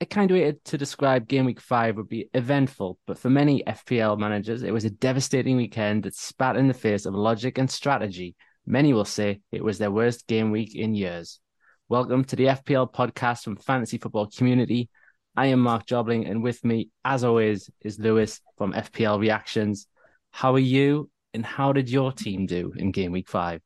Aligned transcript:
a 0.00 0.06
kind 0.06 0.30
way 0.30 0.54
to 0.64 0.78
describe 0.78 1.26
game 1.26 1.46
week 1.46 1.60
five 1.60 1.96
would 1.96 2.08
be 2.08 2.28
eventful, 2.34 2.98
but 3.06 3.18
for 3.18 3.30
many 3.30 3.62
FPL 3.66 4.18
managers, 4.18 4.62
it 4.62 4.72
was 4.72 4.84
a 4.84 4.90
devastating 4.90 5.56
weekend 5.56 6.02
that 6.02 6.14
spat 6.14 6.56
in 6.56 6.68
the 6.68 6.74
face 6.74 7.06
of 7.06 7.14
logic 7.14 7.56
and 7.56 7.70
strategy. 7.70 8.34
Many 8.66 8.92
will 8.92 9.06
say 9.06 9.40
it 9.52 9.64
was 9.64 9.78
their 9.78 9.90
worst 9.90 10.26
game 10.26 10.50
week 10.50 10.74
in 10.74 10.94
years. 10.94 11.40
Welcome 11.88 12.24
to 12.24 12.36
the 12.36 12.46
FPL 12.46 12.92
podcast 12.92 13.44
from 13.44 13.56
Fantasy 13.56 13.96
Football 13.96 14.28
Community. 14.28 14.90
I 15.34 15.46
am 15.46 15.60
Marc 15.60 15.86
Jobling, 15.86 16.26
and 16.26 16.42
with 16.42 16.62
me, 16.62 16.90
as 17.02 17.24
always, 17.24 17.70
is 17.80 17.98
Louis 17.98 18.38
from 18.58 18.74
FPL 18.74 19.18
Reactions. 19.18 19.86
How 20.30 20.52
are 20.54 20.58
you, 20.58 21.08
and 21.32 21.44
how 21.46 21.72
did 21.72 21.88
your 21.88 22.12
team 22.12 22.44
do 22.44 22.72
in 22.76 22.90
game 22.90 23.12
week 23.12 23.28
five? 23.28 23.62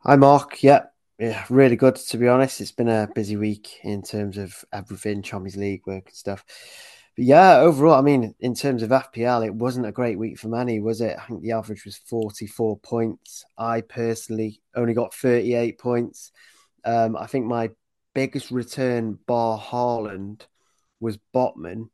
Hi, 0.00 0.16
Marc. 0.16 0.62
Yeah, 0.62 0.84
yeah, 1.20 1.44
really 1.50 1.76
good 1.76 1.96
to 1.96 2.16
be 2.16 2.28
honest. 2.28 2.62
It's 2.62 2.72
been 2.72 2.88
a 2.88 3.08
busy 3.14 3.36
week 3.36 3.78
in 3.82 4.02
terms 4.02 4.38
of 4.38 4.64
everything, 4.72 5.22
Champions 5.22 5.56
League 5.56 5.86
work 5.86 6.06
and 6.06 6.14
stuff. 6.14 6.44
But 7.14 7.26
yeah, 7.26 7.58
overall, 7.58 7.98
I 7.98 8.00
mean, 8.00 8.34
in 8.40 8.54
terms 8.54 8.82
of 8.82 8.88
FPL, 8.88 9.44
it 9.44 9.54
wasn't 9.54 9.84
a 9.84 9.92
great 9.92 10.18
week 10.18 10.38
for 10.38 10.48
many, 10.48 10.80
was 10.80 11.02
it? 11.02 11.18
I 11.18 11.26
think 11.26 11.42
the 11.42 11.52
average 11.52 11.84
was 11.84 11.98
44 11.98 12.78
points. 12.78 13.44
I 13.58 13.82
personally 13.82 14.62
only 14.74 14.94
got 14.94 15.12
38 15.12 15.78
points. 15.78 16.32
Um, 16.86 17.14
I 17.16 17.26
think 17.26 17.44
my 17.44 17.68
biggest 18.14 18.50
return 18.50 19.18
bar 19.26 19.58
Haaland 19.58 20.46
was 21.00 21.18
Botman, 21.34 21.90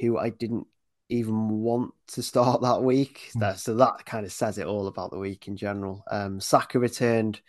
who 0.00 0.16
I 0.16 0.30
didn't 0.30 0.66
even 1.10 1.50
want 1.50 1.92
to 2.12 2.22
start 2.22 2.62
that 2.62 2.82
week. 2.82 3.30
Mm. 3.36 3.58
So 3.58 3.74
that 3.74 4.06
kind 4.06 4.24
of 4.24 4.32
says 4.32 4.56
it 4.56 4.66
all 4.66 4.86
about 4.86 5.10
the 5.10 5.18
week 5.18 5.48
in 5.48 5.58
general. 5.58 6.02
Um, 6.10 6.40
Saka 6.40 6.78
returned 6.78 7.42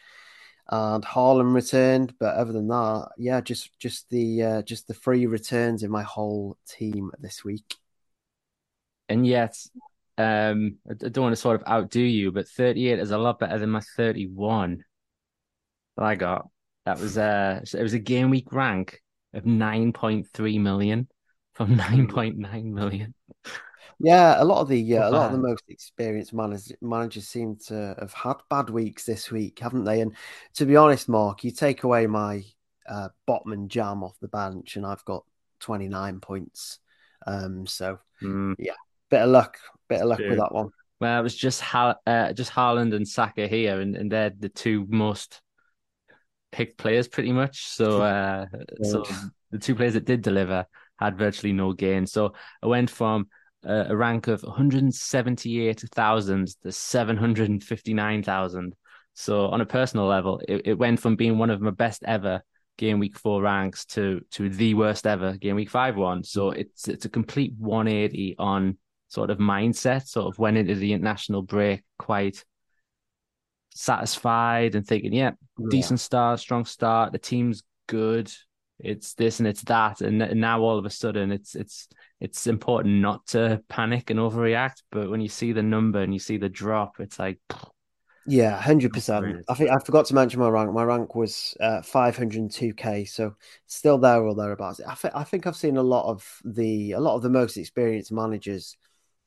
and 0.71 1.03
Haaland 1.03 1.53
returned. 1.53 2.13
But 2.19 2.35
other 2.35 2.53
than 2.53 2.67
that, 2.69 3.09
yeah, 3.17 3.41
just 3.41 3.77
just 3.79 4.09
the 4.09 4.43
uh, 4.43 4.61
just 4.63 4.87
the 4.87 4.93
free 4.93 5.25
returns 5.25 5.83
in 5.83 5.91
my 5.91 6.03
whole 6.03 6.57
team 6.67 7.11
this 7.19 7.43
week. 7.43 7.75
And 9.09 9.27
yet, 9.27 9.57
um, 10.17 10.77
I 10.89 10.93
don't 10.93 11.23
want 11.23 11.33
to 11.33 11.41
sort 11.41 11.61
of 11.61 11.67
outdo 11.67 12.01
you, 12.01 12.31
but 12.31 12.47
38 12.47 12.99
is 12.99 13.11
a 13.11 13.17
lot 13.17 13.39
better 13.39 13.59
than 13.59 13.69
my 13.69 13.81
31 13.97 14.83
that 15.97 16.05
I 16.05 16.15
got. 16.15 16.47
That 16.85 16.99
was 16.99 17.17
uh 17.17 17.61
it 17.73 17.83
was 17.83 17.93
a 17.93 17.99
game 17.99 18.29
week 18.29 18.51
rank 18.51 19.01
of 19.33 19.43
9.3 19.43 20.59
million 20.59 21.07
from 21.53 21.75
9.9 21.77 22.63
million. 22.65 23.13
Yeah, 24.03 24.41
a 24.41 24.45
lot 24.45 24.61
of 24.61 24.67
the 24.67 24.97
uh, 24.97 25.09
a 25.09 25.11
lot 25.11 25.27
of 25.27 25.31
the 25.33 25.47
most 25.47 25.63
experienced 25.67 26.33
managers 26.33 26.73
managers 26.81 27.27
seem 27.27 27.57
to 27.67 27.95
have 27.99 28.13
had 28.13 28.37
bad 28.49 28.69
weeks 28.69 29.05
this 29.05 29.31
week, 29.31 29.59
haven't 29.59 29.83
they? 29.83 30.01
And 30.01 30.15
to 30.55 30.65
be 30.65 30.75
honest, 30.75 31.07
Marc, 31.07 31.43
you 31.43 31.51
take 31.51 31.83
away 31.83 32.07
my 32.07 32.43
uh, 32.87 33.09
Botman 33.27 33.67
jam 33.67 34.03
off 34.03 34.17
the 34.19 34.27
bench, 34.27 34.75
and 34.75 34.85
I've 34.85 35.05
got 35.05 35.23
twenty 35.59 35.87
nine 35.87 36.19
points. 36.19 36.79
Um, 37.27 37.67
so 37.67 37.99
mm. 38.21 38.55
yeah, 38.57 38.73
bit 39.09 39.21
of 39.21 39.29
luck, 39.29 39.57
bit 39.87 40.01
of 40.01 40.07
luck 40.07 40.19
with 40.19 40.37
that 40.37 40.53
one. 40.53 40.69
Well, 40.99 41.19
it 41.19 41.23
was 41.23 41.35
just 41.35 41.61
ha- 41.61 41.97
uh, 42.05 42.33
just 42.33 42.51
Haaland 42.51 42.95
and 42.95 43.07
Saka 43.07 43.47
here, 43.47 43.79
and, 43.79 43.95
and 43.95 44.11
they're 44.11 44.31
the 44.31 44.49
two 44.49 44.85
most 44.89 45.41
picked 46.51 46.77
players, 46.77 47.07
pretty 47.07 47.31
much. 47.31 47.65
So, 47.67 48.01
uh, 48.03 48.45
so 48.83 49.03
the 49.51 49.59
two 49.59 49.75
players 49.75 49.93
that 49.93 50.05
did 50.05 50.21
deliver 50.21 50.65
had 50.99 51.17
virtually 51.17 51.53
no 51.53 51.73
gain. 51.73 52.05
So 52.05 52.33
I 52.61 52.67
went 52.67 52.89
from 52.89 53.27
uh, 53.67 53.85
a 53.87 53.95
rank 53.95 54.27
of 54.27 54.43
178,000 54.43 56.47
to 56.63 56.71
759,000. 56.71 58.75
So 59.13 59.47
on 59.47 59.61
a 59.61 59.65
personal 59.65 60.05
level, 60.05 60.41
it, 60.47 60.61
it 60.65 60.73
went 60.75 60.99
from 60.99 61.15
being 61.15 61.37
one 61.37 61.49
of 61.49 61.61
my 61.61 61.71
best 61.71 62.03
ever 62.05 62.41
game 62.77 62.99
week 62.99 63.17
four 63.17 63.41
ranks 63.41 63.85
to 63.85 64.21
to 64.31 64.49
the 64.49 64.73
worst 64.73 65.05
ever 65.05 65.37
game 65.37 65.55
week 65.55 65.69
five 65.69 65.95
one. 65.95 66.23
So 66.23 66.51
it's 66.51 66.87
it's 66.87 67.05
a 67.05 67.09
complete 67.09 67.53
180 67.57 68.35
on 68.39 68.77
sort 69.09 69.29
of 69.29 69.37
mindset. 69.37 70.07
Sort 70.07 70.33
of 70.33 70.39
went 70.39 70.57
into 70.57 70.75
the 70.75 70.93
international 70.93 71.41
break 71.41 71.83
quite 71.99 72.43
satisfied 73.73 74.75
and 74.75 74.85
thinking, 74.85 75.13
yeah, 75.13 75.31
yeah. 75.57 75.67
decent 75.69 75.99
start, 75.99 76.39
strong 76.39 76.65
start. 76.65 77.11
The 77.11 77.19
team's 77.19 77.63
good. 77.87 78.31
It's 78.83 79.13
this 79.13 79.39
and 79.39 79.47
it's 79.47 79.61
that, 79.63 80.01
and, 80.01 80.21
and 80.21 80.41
now 80.41 80.61
all 80.61 80.77
of 80.77 80.85
a 80.85 80.89
sudden, 80.89 81.31
it's 81.31 81.55
it's 81.55 81.87
it's 82.19 82.47
important 82.47 83.01
not 83.01 83.27
to 83.27 83.61
panic 83.69 84.09
and 84.09 84.19
overreact. 84.19 84.81
But 84.91 85.09
when 85.09 85.21
you 85.21 85.29
see 85.29 85.51
the 85.51 85.63
number 85.63 86.01
and 86.01 86.13
you 86.13 86.19
see 86.19 86.37
the 86.37 86.49
drop, 86.49 86.99
it's 86.99 87.19
like, 87.19 87.39
yeah, 88.25 88.59
hundred 88.59 88.93
percent. 88.93 89.43
I 89.47 89.53
think 89.53 89.69
I 89.69 89.79
forgot 89.79 90.05
to 90.07 90.15
mention 90.15 90.39
my 90.39 90.49
rank. 90.49 90.71
My 90.73 90.83
rank 90.83 91.15
was 91.15 91.55
uh, 91.59 91.81
five 91.81 92.17
hundred 92.17 92.51
two 92.51 92.73
k, 92.73 93.05
so 93.05 93.35
still 93.67 93.97
there 93.97 94.21
or 94.21 94.35
thereabouts. 94.35 94.81
I, 94.85 94.95
th- 94.95 95.13
I 95.15 95.23
think 95.23 95.45
I've 95.45 95.55
seen 95.55 95.77
a 95.77 95.83
lot 95.83 96.09
of 96.09 96.25
the 96.43 96.93
a 96.93 96.99
lot 96.99 97.15
of 97.15 97.21
the 97.21 97.29
most 97.29 97.57
experienced 97.57 98.11
managers 98.11 98.77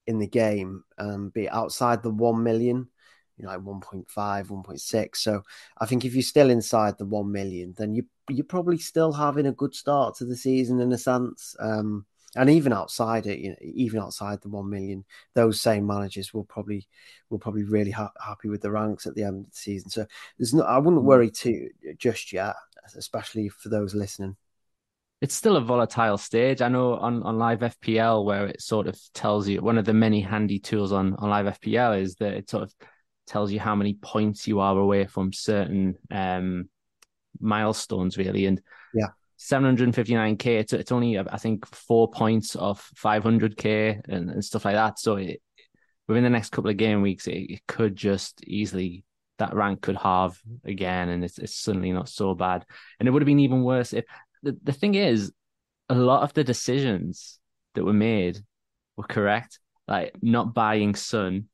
in 0.06 0.18
the 0.18 0.26
game 0.26 0.84
um, 0.98 1.30
be 1.30 1.48
outside 1.48 2.02
the 2.02 2.10
one 2.10 2.42
million 2.42 2.88
you 3.36 3.44
know, 3.44 3.50
like 3.50 3.60
1.5, 3.60 4.06
1.6. 4.48 5.16
So 5.16 5.42
I 5.78 5.86
think 5.86 6.04
if 6.04 6.14
you're 6.14 6.22
still 6.22 6.50
inside 6.50 6.98
the 6.98 7.06
1 7.06 7.30
million, 7.30 7.74
then 7.76 7.94
you, 7.94 8.04
you're 8.28 8.44
probably 8.44 8.78
still 8.78 9.12
having 9.12 9.46
a 9.46 9.52
good 9.52 9.74
start 9.74 10.16
to 10.16 10.24
the 10.24 10.36
season 10.36 10.80
in 10.80 10.92
a 10.92 10.98
sense. 10.98 11.56
Um, 11.58 12.06
and 12.36 12.50
even 12.50 12.72
outside 12.72 13.26
it, 13.26 13.38
you 13.38 13.50
know, 13.50 13.56
even 13.60 14.00
outside 14.00 14.40
the 14.40 14.48
one 14.48 14.68
million, 14.68 15.04
those 15.34 15.60
same 15.60 15.86
managers 15.86 16.34
will 16.34 16.44
probably 16.44 16.86
will 17.30 17.38
probably 17.38 17.62
really 17.64 17.92
ha- 17.92 18.12
happy 18.24 18.48
with 18.48 18.60
the 18.60 18.70
ranks 18.70 19.06
at 19.06 19.14
the 19.14 19.22
end 19.22 19.44
of 19.44 19.50
the 19.50 19.56
season. 19.56 19.90
So 19.90 20.06
there's 20.38 20.52
no, 20.54 20.62
I 20.62 20.78
wouldn't 20.78 21.02
mm. 21.02 21.06
worry 21.06 21.30
too 21.30 21.68
just 21.96 22.32
yet, 22.32 22.56
especially 22.96 23.48
for 23.48 23.68
those 23.68 23.94
listening. 23.94 24.36
It's 25.20 25.34
still 25.34 25.56
a 25.56 25.60
volatile 25.60 26.18
stage. 26.18 26.60
I 26.60 26.68
know 26.68 26.94
on, 26.94 27.22
on 27.22 27.38
live 27.38 27.60
FPL 27.60 28.24
where 28.24 28.46
it 28.46 28.60
sort 28.60 28.88
of 28.88 29.00
tells 29.14 29.48
you 29.48 29.62
one 29.62 29.78
of 29.78 29.84
the 29.84 29.94
many 29.94 30.20
handy 30.20 30.58
tools 30.58 30.92
on, 30.92 31.14
on 31.14 31.30
live 31.30 31.46
FPL 31.60 32.00
is 32.00 32.16
that 32.16 32.34
it 32.34 32.50
sort 32.50 32.64
of 32.64 32.74
tells 33.26 33.52
you 33.52 33.60
how 33.60 33.74
many 33.74 33.94
points 33.94 34.46
you 34.46 34.60
are 34.60 34.76
away 34.76 35.06
from 35.06 35.32
certain 35.32 35.94
um, 36.10 36.68
milestones, 37.40 38.16
really. 38.16 38.46
And 38.46 38.60
yeah, 38.94 39.08
759k 39.38 40.46
it's, 40.46 40.72
it's 40.72 40.92
only 40.92 41.18
i 41.18 41.36
think 41.36 41.66
four 41.66 42.08
points 42.08 42.54
off 42.56 42.90
500k 42.96 44.00
and, 44.08 44.30
and 44.30 44.44
stuff 44.44 44.64
like 44.64 44.74
that. 44.74 44.98
So 44.98 45.16
it, 45.16 45.42
within 46.06 46.24
the 46.24 46.30
next 46.30 46.50
couple 46.50 46.70
of 46.70 46.76
game 46.76 47.02
weeks 47.02 47.26
it, 47.26 47.50
it, 47.50 47.60
could 47.66 47.96
just 47.96 48.42
easily 48.44 49.04
that 49.38 49.54
rank 49.54 49.82
could 49.82 49.96
halve 49.96 50.40
again 50.64 51.08
and 51.08 51.24
it's, 51.24 51.38
it's 51.38 51.56
suddenly 51.56 51.92
not 51.92 52.08
so 52.08 52.34
bad. 52.34 52.64
And 52.98 53.08
it 53.08 53.10
would 53.10 53.22
have 53.22 53.26
been 53.26 53.40
even 53.40 53.64
worse 53.64 53.92
if 53.92 54.04
the, 54.42 54.56
the 54.62 54.72
thing 54.72 54.94
is 54.94 55.32
a 55.88 55.94
lot 55.94 56.22
of 56.22 56.32
the 56.32 56.44
decisions 56.44 57.38
that 57.74 57.84
were 57.84 57.92
made 57.92 58.38
were 58.96 59.04
correct. 59.04 59.58
Like 59.86 60.14
not 60.22 60.54
buying 60.54 60.94
Son 60.94 61.48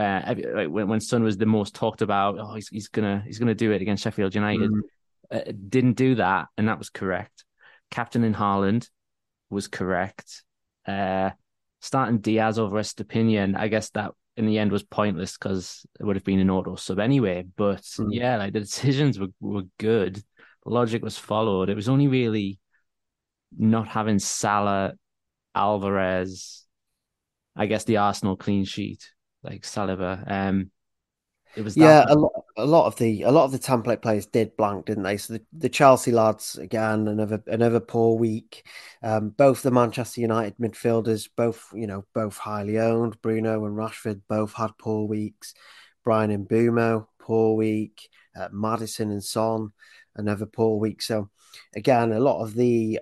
uh, 0.00 0.34
like 0.54 0.68
when, 0.68 0.88
when 0.88 1.00
Son 1.00 1.22
was 1.22 1.36
the 1.36 1.46
most 1.46 1.74
talked 1.74 2.02
about, 2.02 2.38
oh, 2.38 2.54
he's, 2.54 2.68
he's 2.68 2.88
gonna 2.88 3.22
he's 3.26 3.38
gonna 3.38 3.54
do 3.54 3.72
it 3.72 3.82
against 3.82 4.02
Sheffield 4.02 4.34
United. 4.34 4.70
Mm 4.70 4.80
uh, 5.30 5.40
didn't 5.68 5.94
do 5.94 6.16
that, 6.16 6.48
and 6.56 6.68
that 6.68 6.78
was 6.78 6.90
correct. 6.90 7.44
Captain 7.90 8.24
in 8.24 8.34
Haaland 8.34 8.88
was 9.48 9.68
correct. 9.68 10.42
Uh, 10.86 11.30
starting 11.80 12.18
Diaz 12.18 12.58
over 12.58 12.78
Estupiñán, 12.78 13.56
I 13.56 13.68
guess 13.68 13.90
that 13.90 14.12
in 14.36 14.46
the 14.46 14.58
end 14.58 14.72
was 14.72 14.82
pointless 14.82 15.36
because 15.36 15.84
it 15.98 16.04
would 16.04 16.16
have 16.16 16.24
been 16.24 16.40
an 16.40 16.50
auto 16.50 16.76
sub 16.76 16.98
anyway. 16.98 17.44
But 17.56 17.82
mm. 17.82 18.08
yeah, 18.10 18.36
like 18.36 18.52
the 18.52 18.60
decisions 18.60 19.18
were, 19.18 19.28
were 19.40 19.64
good. 19.78 20.16
The 20.16 20.70
logic 20.70 21.02
was 21.02 21.18
followed. 21.18 21.68
It 21.68 21.76
was 21.76 21.88
only 21.88 22.08
really 22.08 22.58
not 23.56 23.88
having 23.88 24.18
Salah, 24.18 24.94
Alvarez, 25.54 26.64
I 27.56 27.66
guess 27.66 27.84
the 27.84 27.98
Arsenal 27.98 28.36
clean 28.36 28.64
sheet, 28.64 29.10
like 29.42 29.62
Saliba. 29.62 30.30
Um, 30.30 30.70
it 31.56 31.62
was 31.62 31.76
yeah, 31.76 32.04
a 32.08 32.14
lot, 32.14 32.32
a 32.56 32.64
lot 32.64 32.86
of 32.86 32.96
the 32.96 33.22
a 33.22 33.30
lot 33.30 33.44
of 33.44 33.52
the 33.52 33.58
template 33.58 34.02
players 34.02 34.26
did 34.26 34.56
blank, 34.56 34.86
didn't 34.86 35.02
they? 35.02 35.16
So 35.16 35.34
the, 35.34 35.42
the 35.52 35.68
Chelsea 35.68 36.12
lads 36.12 36.56
again, 36.56 37.08
another 37.08 37.42
another 37.48 37.80
poor 37.80 38.16
week. 38.16 38.64
Um, 39.02 39.30
both 39.30 39.62
the 39.62 39.72
Manchester 39.72 40.20
United 40.20 40.56
midfielders, 40.58 41.28
both 41.36 41.66
you 41.74 41.88
know, 41.88 42.04
both 42.14 42.36
highly 42.38 42.78
owned. 42.78 43.20
Bruno 43.20 43.64
and 43.64 43.76
Rashford 43.76 44.20
both 44.28 44.52
had 44.52 44.78
poor 44.78 45.08
weeks. 45.08 45.54
Bryan 46.04 46.30
and 46.30 46.48
Mbeumo, 46.48 47.06
poor 47.18 47.56
week. 47.56 48.08
Uh, 48.36 48.48
Maddison 48.52 49.10
and 49.10 49.24
Son, 49.24 49.72
another 50.14 50.46
poor 50.46 50.78
week. 50.78 51.02
So 51.02 51.30
again, 51.74 52.12
a 52.12 52.20
lot 52.20 52.42
of 52.42 52.54
the 52.54 53.00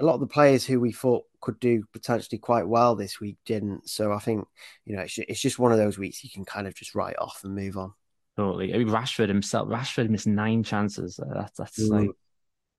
a 0.00 0.04
lot 0.04 0.14
of 0.14 0.20
the 0.20 0.26
players 0.26 0.64
who 0.64 0.80
we 0.80 0.92
thought 0.92 1.24
could 1.40 1.60
do 1.60 1.84
potentially 1.92 2.38
quite 2.38 2.66
well 2.66 2.94
this 2.94 3.20
week 3.20 3.36
didn't. 3.44 3.88
So 3.88 4.12
I 4.12 4.18
think 4.18 4.46
you 4.84 4.96
know 4.96 5.02
it's, 5.02 5.18
it's 5.18 5.40
just 5.40 5.58
one 5.58 5.72
of 5.72 5.78
those 5.78 5.98
weeks 5.98 6.24
you 6.24 6.30
can 6.30 6.44
kind 6.44 6.66
of 6.66 6.74
just 6.74 6.94
write 6.94 7.16
off 7.18 7.40
and 7.44 7.54
move 7.54 7.76
on. 7.76 7.92
Totally. 8.36 8.74
I 8.74 8.78
mean, 8.78 8.88
Rashford 8.88 9.28
himself, 9.28 9.68
Rashford 9.68 10.08
missed 10.08 10.26
nine 10.26 10.62
chances. 10.62 11.18
Uh, 11.18 11.34
that's 11.34 11.58
that's 11.58 11.82
mm. 11.82 11.90
like 11.90 12.10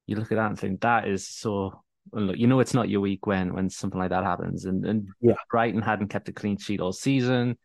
you 0.08 0.16
look 0.16 0.32
at 0.32 0.36
that 0.36 0.50
and 0.50 0.60
think 0.60 0.82
that 0.82 1.08
is 1.08 1.28
so. 1.28 1.84
Look, 2.12 2.38
you 2.38 2.48
know 2.48 2.60
it's 2.60 2.74
not 2.74 2.90
your 2.90 3.02
week 3.02 3.28
when 3.28 3.54
when 3.54 3.70
something 3.70 4.00
like 4.00 4.10
that 4.10 4.24
happens, 4.24 4.66
and 4.66 4.86
and 4.86 5.08
yeah. 5.22 5.36
Brighton 5.52 5.82
hadn't 5.82 6.08
kept 6.08 6.30
a 6.30 6.34
clean 6.34 6.58
sheet 6.58 6.82
all 6.82 6.92
season, 6.92 7.58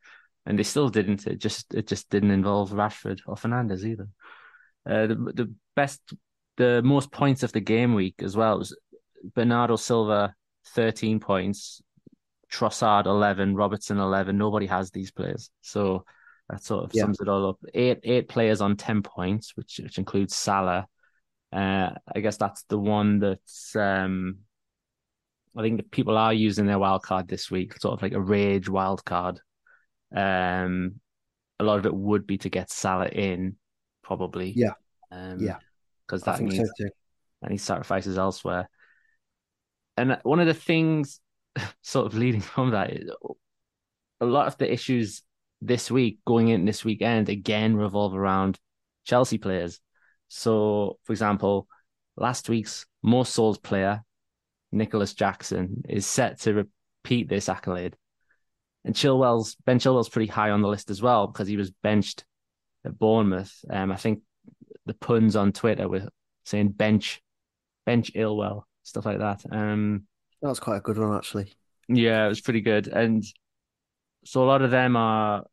and 0.45 0.59
they 0.59 0.63
still 0.63 0.91
didn't. 0.91 1.27
It 1.27 1.39
just 1.39 1.73
it 1.75 1.87
just 1.87 2.11
didn't 2.11 2.33
involve 2.33 2.71
Rashford 2.71 3.21
or 3.27 3.37
Fernandes 3.37 3.85
either. 3.85 4.09
Uh, 4.89 5.07
the 5.07 5.15
the 5.35 5.55
best, 5.75 6.01
the 6.59 6.83
most 6.83 7.11
points 7.11 7.43
of 7.43 7.53
the 7.53 7.61
game 7.61 7.95
week 7.95 8.17
as 8.23 8.37
well 8.37 8.59
was 8.59 8.77
Bernardo 9.35 9.77
Silva, 9.77 10.35
thirteen 10.69 11.21
points, 11.21 11.83
Trossard 12.53 13.07
eleven, 13.07 13.55
Robertson 13.55 13.99
eleven. 13.99 14.39
Nobody 14.39 14.67
has 14.67 14.91
these 14.91 15.11
players, 15.11 15.51
so 15.61 16.05
that 16.49 16.63
sort 16.63 16.85
of 16.85 16.91
yeah. 16.95 17.03
sums 17.03 17.21
it 17.21 17.29
all 17.29 17.51
up. 17.51 17.59
Eight 17.75 18.01
eight 18.05 18.29
players 18.29 18.61
on 18.61 18.77
ten 18.77 19.03
points, 19.03 19.57
which 19.57 19.81
which 19.83 19.99
includes 19.99 20.35
Salah. 20.35 20.87
Uh, 21.53 21.91
I 22.15 22.21
guess 22.21 22.37
that's 22.37 22.65
the 22.65 22.79
one 22.79 23.21
that's 23.21 23.75
um, 23.77 24.39
I 25.57 25.63
think 25.63 25.91
people 25.91 26.19
are 26.19 26.35
using 26.35 26.67
their 26.67 26.79
wild 26.79 27.03
card 27.03 27.29
this 27.29 27.51
week, 27.51 27.79
sort 27.79 27.95
of 27.95 28.03
like 28.03 28.13
a 28.13 28.21
rage 28.21 28.69
wild 28.69 29.05
card. 29.05 29.41
Um, 30.15 31.01
a 31.59 31.65
lot 31.65 31.79
of 31.79 31.87
it 31.87 31.95
would 31.95 32.27
be 32.27 32.39
to 32.39 32.51
get 32.51 32.71
Salah 32.71 33.09
in, 33.09 33.57
probably. 34.03 34.53
Yeah. 34.55 34.73
Um, 35.11 35.41
yeah. 35.41 35.57
Because 36.07 36.23
that 36.25 36.41
means 36.41 36.71
so 36.77 36.87
any 37.45 37.57
sacrifices 37.57 38.19
elsewhere. 38.19 38.69
And 39.97 40.19
one 40.23 40.41
of 40.41 40.47
the 40.47 40.55
things, 40.55 41.21
sort 41.83 42.07
of 42.07 42.15
leading 42.15 42.41
from 42.41 42.71
that, 42.71 42.93
a 44.21 44.27
lot 44.27 44.47
of 44.47 44.59
the 44.59 44.71
issues 44.71 45.23
this 45.61 45.91
week, 45.91 46.19
going 46.27 46.49
in 46.49 46.65
this 46.65 46.85
weekend, 46.85 47.29
again 47.29 47.77
revolve 47.77 48.15
around 48.15 48.59
Chelsea 49.05 49.39
players. 49.39 49.81
So, 50.29 50.99
for 51.05 51.13
example, 51.13 51.69
last 52.17 52.49
week's 52.49 52.87
most 53.03 53.33
sold 53.33 53.63
player, 53.63 54.03
Nicolas 54.73 55.15
Jackson, 55.15 55.83
is 55.89 56.07
set 56.07 56.41
to 56.41 56.67
repeat 57.05 57.29
this 57.29 57.49
accolade. 57.49 57.97
And 58.85 58.95
Chilwell's 58.95 59.57
Ben 59.65 59.79
Chilwell's 59.79 60.09
pretty 60.09 60.31
high 60.31 60.51
on 60.51 60.63
the 60.63 60.69
list 60.69 60.91
as 60.91 61.03
well 61.03 61.27
because 61.27 61.49
he 61.49 61.57
was 61.57 61.71
benched 61.71 62.25
at 62.85 62.99
Bournemouth. 62.99 63.53
Um, 63.71 63.91
I 63.91 63.97
think 63.97 64.23
the 64.85 64.95
puns 64.95 65.35
on 65.37 65.53
Twitter 65.53 65.89
were 65.89 66.09
saying 66.45 66.69
bench, 66.69 67.21
bench 67.85 68.13
Ilwell, 68.15 68.63
stuff 68.87 69.05
like 69.05 69.19
that. 69.19 69.45
Um, 69.51 70.05
that 70.41 70.49
was 70.49 70.61
quite 70.61 70.77
a 70.77 70.81
good 70.81 70.99
one, 70.99 71.17
actually. 71.17 71.53
Yeah, 71.89 72.25
it 72.27 72.29
was 72.29 72.41
pretty 72.41 72.61
good. 72.61 72.89
And 72.89 73.25
so 74.25 74.43
a 74.43 74.47
lot 74.47 74.63
of 74.63 74.71
them 74.71 74.97
are 74.97 75.45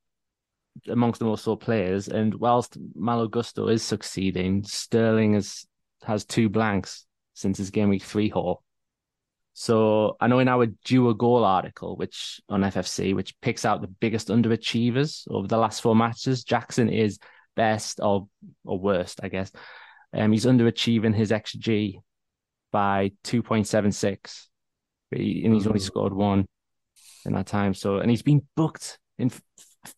amongst 0.87 1.19
the 1.19 1.25
most 1.25 1.43
sought 1.43 1.61
players. 1.61 2.07
And 2.07 2.33
whilst 2.35 2.77
Malo 2.95 3.27
Gusto 3.27 3.67
is 3.67 3.83
succeeding, 3.83 4.63
Sterling 4.63 5.33
has 5.33 5.65
has 6.03 6.25
two 6.25 6.49
blanks 6.49 7.05
since 7.33 7.57
his 7.57 7.71
game 7.71 7.89
week 7.89 8.03
three 8.03 8.29
haul. 8.29 8.61
So 9.53 10.17
I 10.19 10.27
know 10.27 10.39
in 10.39 10.47
our 10.47 10.67
due 10.83 11.09
a 11.09 11.15
goal 11.15 11.43
article, 11.43 11.95
which 11.95 12.41
on 12.49 12.61
FFC, 12.61 13.15
which 13.15 13.39
picks 13.41 13.65
out 13.65 13.81
the 13.81 13.87
biggest 13.87 14.27
underachievers 14.27 15.27
over 15.29 15.47
the 15.47 15.57
last 15.57 15.81
four 15.81 15.95
matches, 15.95 16.43
Jackson 16.43 16.89
is 16.89 17.19
best 17.55 17.99
or 18.01 18.27
or 18.65 18.79
worst, 18.79 19.19
I 19.23 19.29
guess. 19.29 19.51
Um, 20.13 20.31
he's 20.31 20.45
underachieving 20.45 21.15
his 21.15 21.31
XG 21.31 21.99
by 22.73 23.11
two 23.23 23.41
point 23.41 23.67
seven 23.67 23.93
six, 23.93 24.49
and 25.13 25.21
he's 25.21 25.67
only 25.67 25.79
mm. 25.79 25.83
scored 25.83 26.11
one 26.11 26.45
in 27.25 27.31
that 27.33 27.47
time. 27.47 27.73
So, 27.73 27.99
and 27.99 28.09
he's 28.09 28.23
been 28.23 28.41
booked 28.57 28.99
in 29.17 29.31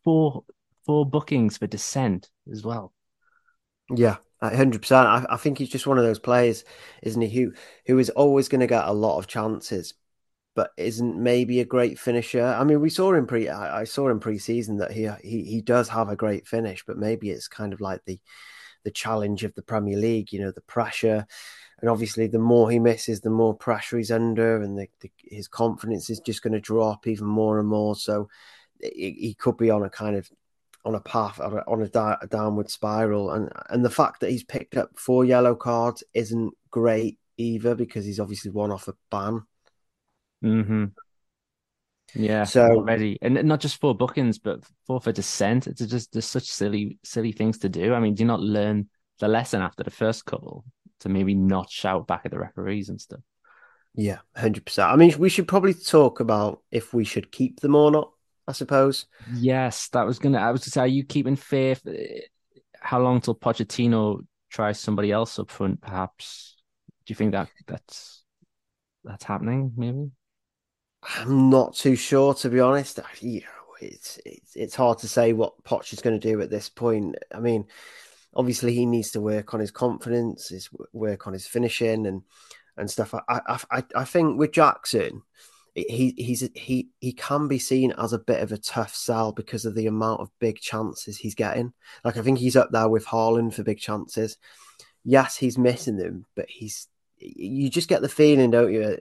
four 0.04 0.44
four 0.86 1.10
bookings 1.10 1.58
for 1.58 1.66
dissent 1.66 2.30
as 2.52 2.64
well. 2.64 2.94
Yeah, 3.90 4.18
hundred 4.42 4.82
percent. 4.82 5.08
I, 5.08 5.26
I 5.30 5.38
think 5.38 5.58
he's 5.58 5.70
just 5.70 5.88
one 5.88 5.98
of 5.98 6.04
those 6.04 6.20
players, 6.20 6.64
isn't 7.02 7.22
he? 7.22 7.30
Who 7.30 7.54
who 7.88 7.98
is 7.98 8.12
always 8.12 8.50
going 8.50 8.62
to 8.62 8.68
get 8.68 8.86
a 8.86 8.94
lot 8.94 9.18
of 9.18 9.28
chances, 9.28 9.94
but 10.56 10.72
isn't 10.78 11.18
maybe 11.18 11.62
a 11.62 11.66
great 11.66 11.98
finisher. 11.98 12.44
I 12.44 12.64
mean, 12.66 12.82
we 12.82 12.90
saw 12.90 13.14
him 13.14 13.26
pre. 13.26 13.48
I, 13.48 13.82
I 13.82 13.84
saw 13.86 14.10
him 14.10 14.20
pre-season 14.20 14.78
that 14.78 14.92
he 14.92 15.10
he 15.24 15.44
he 15.44 15.62
does 15.62 15.90
have 15.90 16.10
a 16.10 16.16
great 16.16 16.46
finish, 16.46 16.84
but 16.86 16.98
maybe 16.98 17.30
it's 17.30 17.48
kind 17.48 17.74
of 17.74 17.80
like 17.80 18.02
the 18.06 18.20
the 18.84 18.92
challenge 18.92 19.44
of 19.44 19.56
the 19.56 19.64
Premier 19.64 19.98
League. 19.98 20.34
You 20.34 20.42
know, 20.42 20.52
the 20.52 20.62
pressure 20.62 21.26
and 21.82 21.90
obviously 21.90 22.28
the 22.28 22.40
more 22.40 22.70
he 22.72 22.80
misses, 22.80 23.22
the 23.22 23.30
more 23.30 23.54
pressure 23.54 23.98
he's 23.98 24.12
under, 24.12 24.62
and 24.62 24.78
the, 24.78 24.88
the, 25.02 25.12
his 25.24 25.48
confidence 25.48 26.10
is 26.10 26.20
just 26.20 26.42
going 26.42 26.54
to 26.54 26.60
drop 26.60 27.08
even 27.08 27.28
more 27.28 27.60
and 27.60 27.68
more. 27.68 27.96
So 27.96 28.30
he, 28.82 29.12
he, 29.12 29.34
could 29.34 29.58
be 29.58 29.70
on 29.70 29.84
a 29.84 29.90
kind 29.90 30.16
of 30.16 30.30
on 30.86 30.96
a 30.96 31.02
path 31.02 31.40
on 31.40 31.54
a, 31.54 31.64
on 31.68 31.82
a, 31.82 31.90
di- 31.90 32.18
a, 32.22 32.28
downward 32.28 32.70
spiral, 32.70 33.32
and 33.32 33.52
and 33.70 33.84
the 33.84 33.90
fact 33.90 34.22
that 34.22 34.32
he's 34.32 34.44
picked 34.44 34.78
up 34.78 34.98
four 34.98 35.26
yellow 35.26 35.56
cards 35.56 36.04
isn't 36.14 36.54
great 36.72 37.18
either 37.38 37.76
because 37.76 38.06
he's 38.06 38.20
obviously 38.20 38.52
one 38.52 38.72
off 38.72 38.88
a 38.88 38.94
ban. 39.12 39.44
Hmm. 40.42 40.86
Yeah. 42.14 42.46
So 42.46 42.64
already, 42.64 43.18
and 43.22 43.44
not 43.44 43.60
just 43.60 43.82
for 43.82 43.94
bookings, 43.94 44.40
but 44.40 44.64
for 44.86 45.02
for 45.02 45.12
dissent. 45.12 45.68
It's 45.68 45.86
just 45.86 46.14
there's 46.14 46.26
such 46.26 46.46
silly 46.46 47.00
silly 47.04 47.34
things 47.34 47.58
to 47.60 47.70
do. 47.70 47.94
I 47.94 48.00
mean, 48.00 48.16
do 48.16 48.24
you 48.24 48.28
not 48.28 48.40
learn 48.40 48.90
the 49.20 49.28
lesson 49.28 49.62
after 49.62 49.84
the 49.84 49.92
first 49.92 50.26
couple? 50.26 50.64
To 51.06 51.10
maybe 51.10 51.36
not 51.36 51.70
shout 51.70 52.08
back 52.08 52.24
at 52.26 52.32
the 52.32 52.40
referees 52.40 52.90
and 52.90 53.00
stuff. 53.00 53.22
Yeah, 53.94 54.20
hundred 54.36 54.66
percent. 54.66 54.92
I 54.92 54.96
mean, 54.98 55.18
we 55.18 55.30
should 55.30 55.48
probably 55.48 55.74
talk 55.74 56.20
about 56.20 56.62
if 56.72 56.94
we 56.94 57.06
should 57.06 57.32
keep 57.32 57.62
them 57.62 57.76
or 57.76 57.92
not. 57.92 58.12
I 58.48 58.52
suppose. 58.52 59.08
Yes, 59.34 59.88
that 59.90 60.06
was 60.06 60.20
gonna. 60.20 60.40
I 60.40 60.52
was 60.52 60.62
to 60.62 60.70
say, 60.70 60.82
are 60.82 60.88
you 60.88 61.04
keeping 61.04 61.36
faith? 61.36 61.82
Uh, 61.88 61.94
how 62.80 63.00
long 63.00 63.22
till 63.22 63.36
Pochettino 63.36 64.26
tries 64.50 64.80
somebody 64.80 65.12
else 65.12 65.40
up 65.40 65.50
front? 65.50 65.82
Perhaps. 65.82 66.58
Do 67.06 67.12
you 67.12 67.16
think 67.16 67.32
that 67.32 67.50
that's 67.68 68.24
that's 69.04 69.24
happening? 69.24 69.72
Maybe. 69.76 70.12
I'm 71.18 71.50
not 71.50 71.76
too 71.76 71.96
sure, 71.96 72.34
to 72.36 72.50
be 72.50 72.60
honest. 72.60 73.00
You 73.20 73.42
know, 73.42 73.76
it's 73.82 74.20
it's 74.26 74.56
it's 74.56 74.76
hard 74.76 75.00
to 75.00 75.08
say 75.08 75.34
what 75.34 75.64
Poch 75.64 75.94
is 75.94 76.02
going 76.02 76.20
to 76.20 76.28
do 76.28 76.42
at 76.42 76.50
this 76.50 76.70
point. 76.70 77.16
I 77.34 77.40
mean, 77.40 77.66
obviously 78.36 78.74
he 78.74 78.86
needs 78.86 79.12
to 79.12 79.22
work 79.22 79.54
on 79.54 79.60
his 79.60 79.72
confidence, 79.72 80.50
his 80.50 80.70
work 80.94 81.28
on 81.28 81.34
his 81.34 81.48
finishing 81.48 82.06
and 82.06 82.24
and 82.78 82.90
stuff. 82.90 83.14
I 83.14 83.42
I 83.70 83.84
I 83.96 84.04
think 84.04 84.38
with 84.38 84.52
Jackson, 84.52 85.22
he 85.74 86.14
he's 86.18 86.50
he 86.56 86.90
he 87.00 87.14
can 87.14 87.48
be 87.48 87.60
seen 87.60 87.94
as 87.98 88.14
a 88.14 88.20
bit 88.20 88.42
of 88.42 88.52
a 88.52 88.58
tough 88.58 88.96
sell 88.96 89.32
because 89.32 89.66
of 89.66 89.76
the 89.76 89.88
amount 89.88 90.22
of 90.22 90.32
big 90.40 90.60
chances 90.60 91.18
he's 91.18 91.36
getting. 91.36 91.74
Like 92.04 92.18
I 92.18 92.22
think 92.22 92.40
he's 92.40 92.56
up 92.56 92.72
there 92.72 92.90
with 92.90 93.06
Haaland 93.06 93.54
for 93.54 93.64
big 93.64 93.80
chances. 93.80 94.38
Yes, 95.04 95.38
he's 95.38 95.58
missing 95.58 95.98
them, 95.98 96.26
but 96.36 96.50
he's 96.50 96.88
you 97.18 97.70
just 97.70 97.90
get 97.90 98.02
the 98.02 98.10
feeling, 98.10 98.52
don't 98.52 98.74
you, 98.74 98.98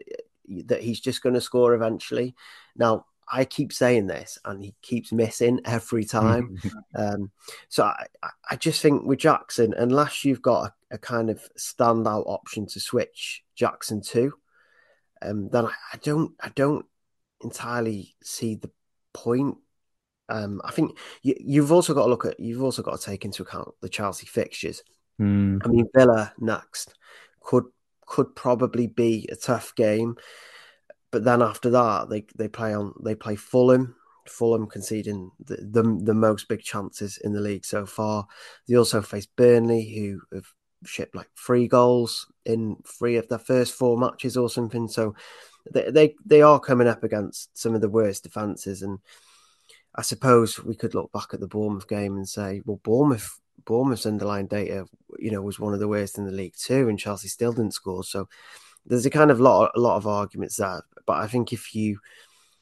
that 0.66 0.82
he's 0.82 1.00
just 1.00 1.22
going 1.22 1.34
to 1.34 1.40
score 1.40 1.74
eventually. 1.74 2.34
Now 2.76 3.06
I 3.30 3.44
keep 3.44 3.72
saying 3.72 4.06
this 4.06 4.38
and 4.44 4.62
he 4.62 4.74
keeps 4.82 5.12
missing 5.12 5.60
every 5.64 6.04
time. 6.04 6.58
um, 6.94 7.30
so 7.68 7.84
I, 7.84 8.06
I 8.50 8.56
just 8.56 8.82
think 8.82 9.04
with 9.04 9.18
Jackson, 9.18 9.74
unless 9.76 10.24
you've 10.24 10.42
got 10.42 10.72
a, 10.90 10.94
a 10.94 10.98
kind 10.98 11.30
of 11.30 11.42
standout 11.58 12.26
option 12.26 12.66
to 12.68 12.80
switch 12.80 13.42
Jackson 13.54 14.02
to, 14.02 14.32
um, 15.22 15.48
then 15.50 15.66
I, 15.66 15.72
I, 15.92 15.96
don't 16.02 16.32
I 16.40 16.50
don't 16.54 16.86
entirely 17.42 18.14
see 18.22 18.56
the 18.56 18.70
point. 19.12 19.56
Um, 20.28 20.60
I 20.64 20.70
think 20.70 20.98
you, 21.22 21.62
have 21.62 21.72
also 21.72 21.92
got 21.94 22.04
to 22.04 22.10
look 22.10 22.24
at 22.24 22.40
you've 22.40 22.62
also 22.62 22.82
got 22.82 22.98
to 22.98 23.04
take 23.04 23.24
into 23.24 23.42
account 23.42 23.68
the 23.80 23.88
Chelsea 23.88 24.26
fixtures. 24.26 24.82
Mm. 25.20 25.60
I 25.64 25.68
mean 25.68 25.86
Villa 25.94 26.32
next 26.38 26.94
could 27.40 27.64
could 28.06 28.34
probably 28.34 28.86
be 28.86 29.28
a 29.30 29.36
tough 29.36 29.74
game. 29.74 30.16
But 31.14 31.23
then 31.23 31.42
after 31.42 31.71
that, 31.71 32.09
they 32.09 32.26
they 32.35 32.49
play 32.49 32.75
on 32.75 32.92
they 33.00 33.14
play 33.14 33.37
Fulham. 33.37 33.94
Fulham 34.26 34.66
conceding 34.66 35.30
the, 35.38 35.56
the, 35.56 36.00
the 36.02 36.14
most 36.14 36.49
big 36.49 36.61
chances 36.61 37.18
in 37.18 37.33
the 37.33 37.40
league 37.40 37.64
so 37.64 37.87
far. 37.87 38.26
They 38.66 38.75
also 38.75 39.00
face 39.00 39.26
Burnley, 39.26 39.85
who 39.94 40.21
have 40.35 40.47
shipped 40.85 41.14
like 41.14 41.28
three 41.38 41.68
goals 41.68 42.26
in 42.44 42.78
three 42.85 43.16
of 43.16 43.28
their 43.28 43.38
first 43.38 43.75
four 43.75 43.97
matches 43.97 44.37
or 44.37 44.50
something. 44.50 44.88
So 44.88 45.14
they 45.73 45.88
they, 45.88 46.14
they 46.26 46.42
are 46.42 46.59
coming 46.59 46.88
up 46.88 47.04
against 47.04 47.56
some 47.56 47.76
of 47.76 47.80
the 47.80 47.88
worst 47.88 48.25
defenses. 48.25 48.83
And 48.83 48.99
I 49.94 50.02
suppose 50.02 50.64
we 50.64 50.75
could 50.75 50.97
look 50.97 51.12
back 51.12 51.28
at 51.33 51.38
the 51.38 51.47
Bournemouth 51.47 51.87
game 51.87 52.16
and 52.16 52.28
say, 52.28 52.61
well, 52.64 52.80
Bournemouth 52.83 53.38
Bournemouth's 53.64 54.04
underlying 54.04 54.49
data, 54.49 54.87
you 55.21 55.30
know, 55.30 55.42
was 55.42 55.61
one 55.61 55.75
of 55.75 55.78
the 55.78 55.87
worst 55.87 56.18
in 56.18 56.25
the 56.25 56.33
league 56.33 56.56
too, 56.59 56.88
and 56.88 56.99
Chelsea 56.99 57.28
still 57.28 57.52
didn't 57.52 57.75
score. 57.75 58.02
So 58.02 58.28
there's 58.87 59.06
a 59.06 59.11
kind 59.11 59.30
of 59.30 59.40
lot 59.40 59.71
a 59.76 59.80
lot 59.80 59.97
of 59.97 60.06
arguments 60.06 60.56
there. 60.56 60.83
But 61.06 61.18
I 61.18 61.26
think 61.26 61.52
if 61.52 61.75
you 61.75 61.99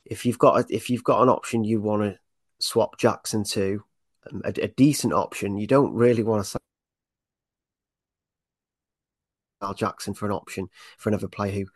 if 0.05 0.27
you've 0.27 0.39
got 0.39 0.61
a, 0.61 0.75
if 0.75 0.91
you've 0.91 1.05
got 1.05 1.23
an 1.23 1.29
option 1.29 1.65
you 1.65 1.81
want 1.81 2.03
to 2.03 2.19
swap 2.59 2.99
Jackson 2.99 3.45
to 3.45 3.83
um, 4.31 4.43
a, 4.45 4.53
a 4.63 4.69
decent 4.69 5.13
option, 5.13 5.57
you 5.57 5.67
don't 5.67 5.95
really 5.95 6.23
want 6.23 6.45
to 6.45 6.59
sell 9.61 9.75
Jackson 9.75 10.15
for 10.15 10.27
an 10.27 10.33
option 10.33 10.69
for 10.99 11.09
another 11.09 11.29
player 11.29 11.53
who 11.53 11.67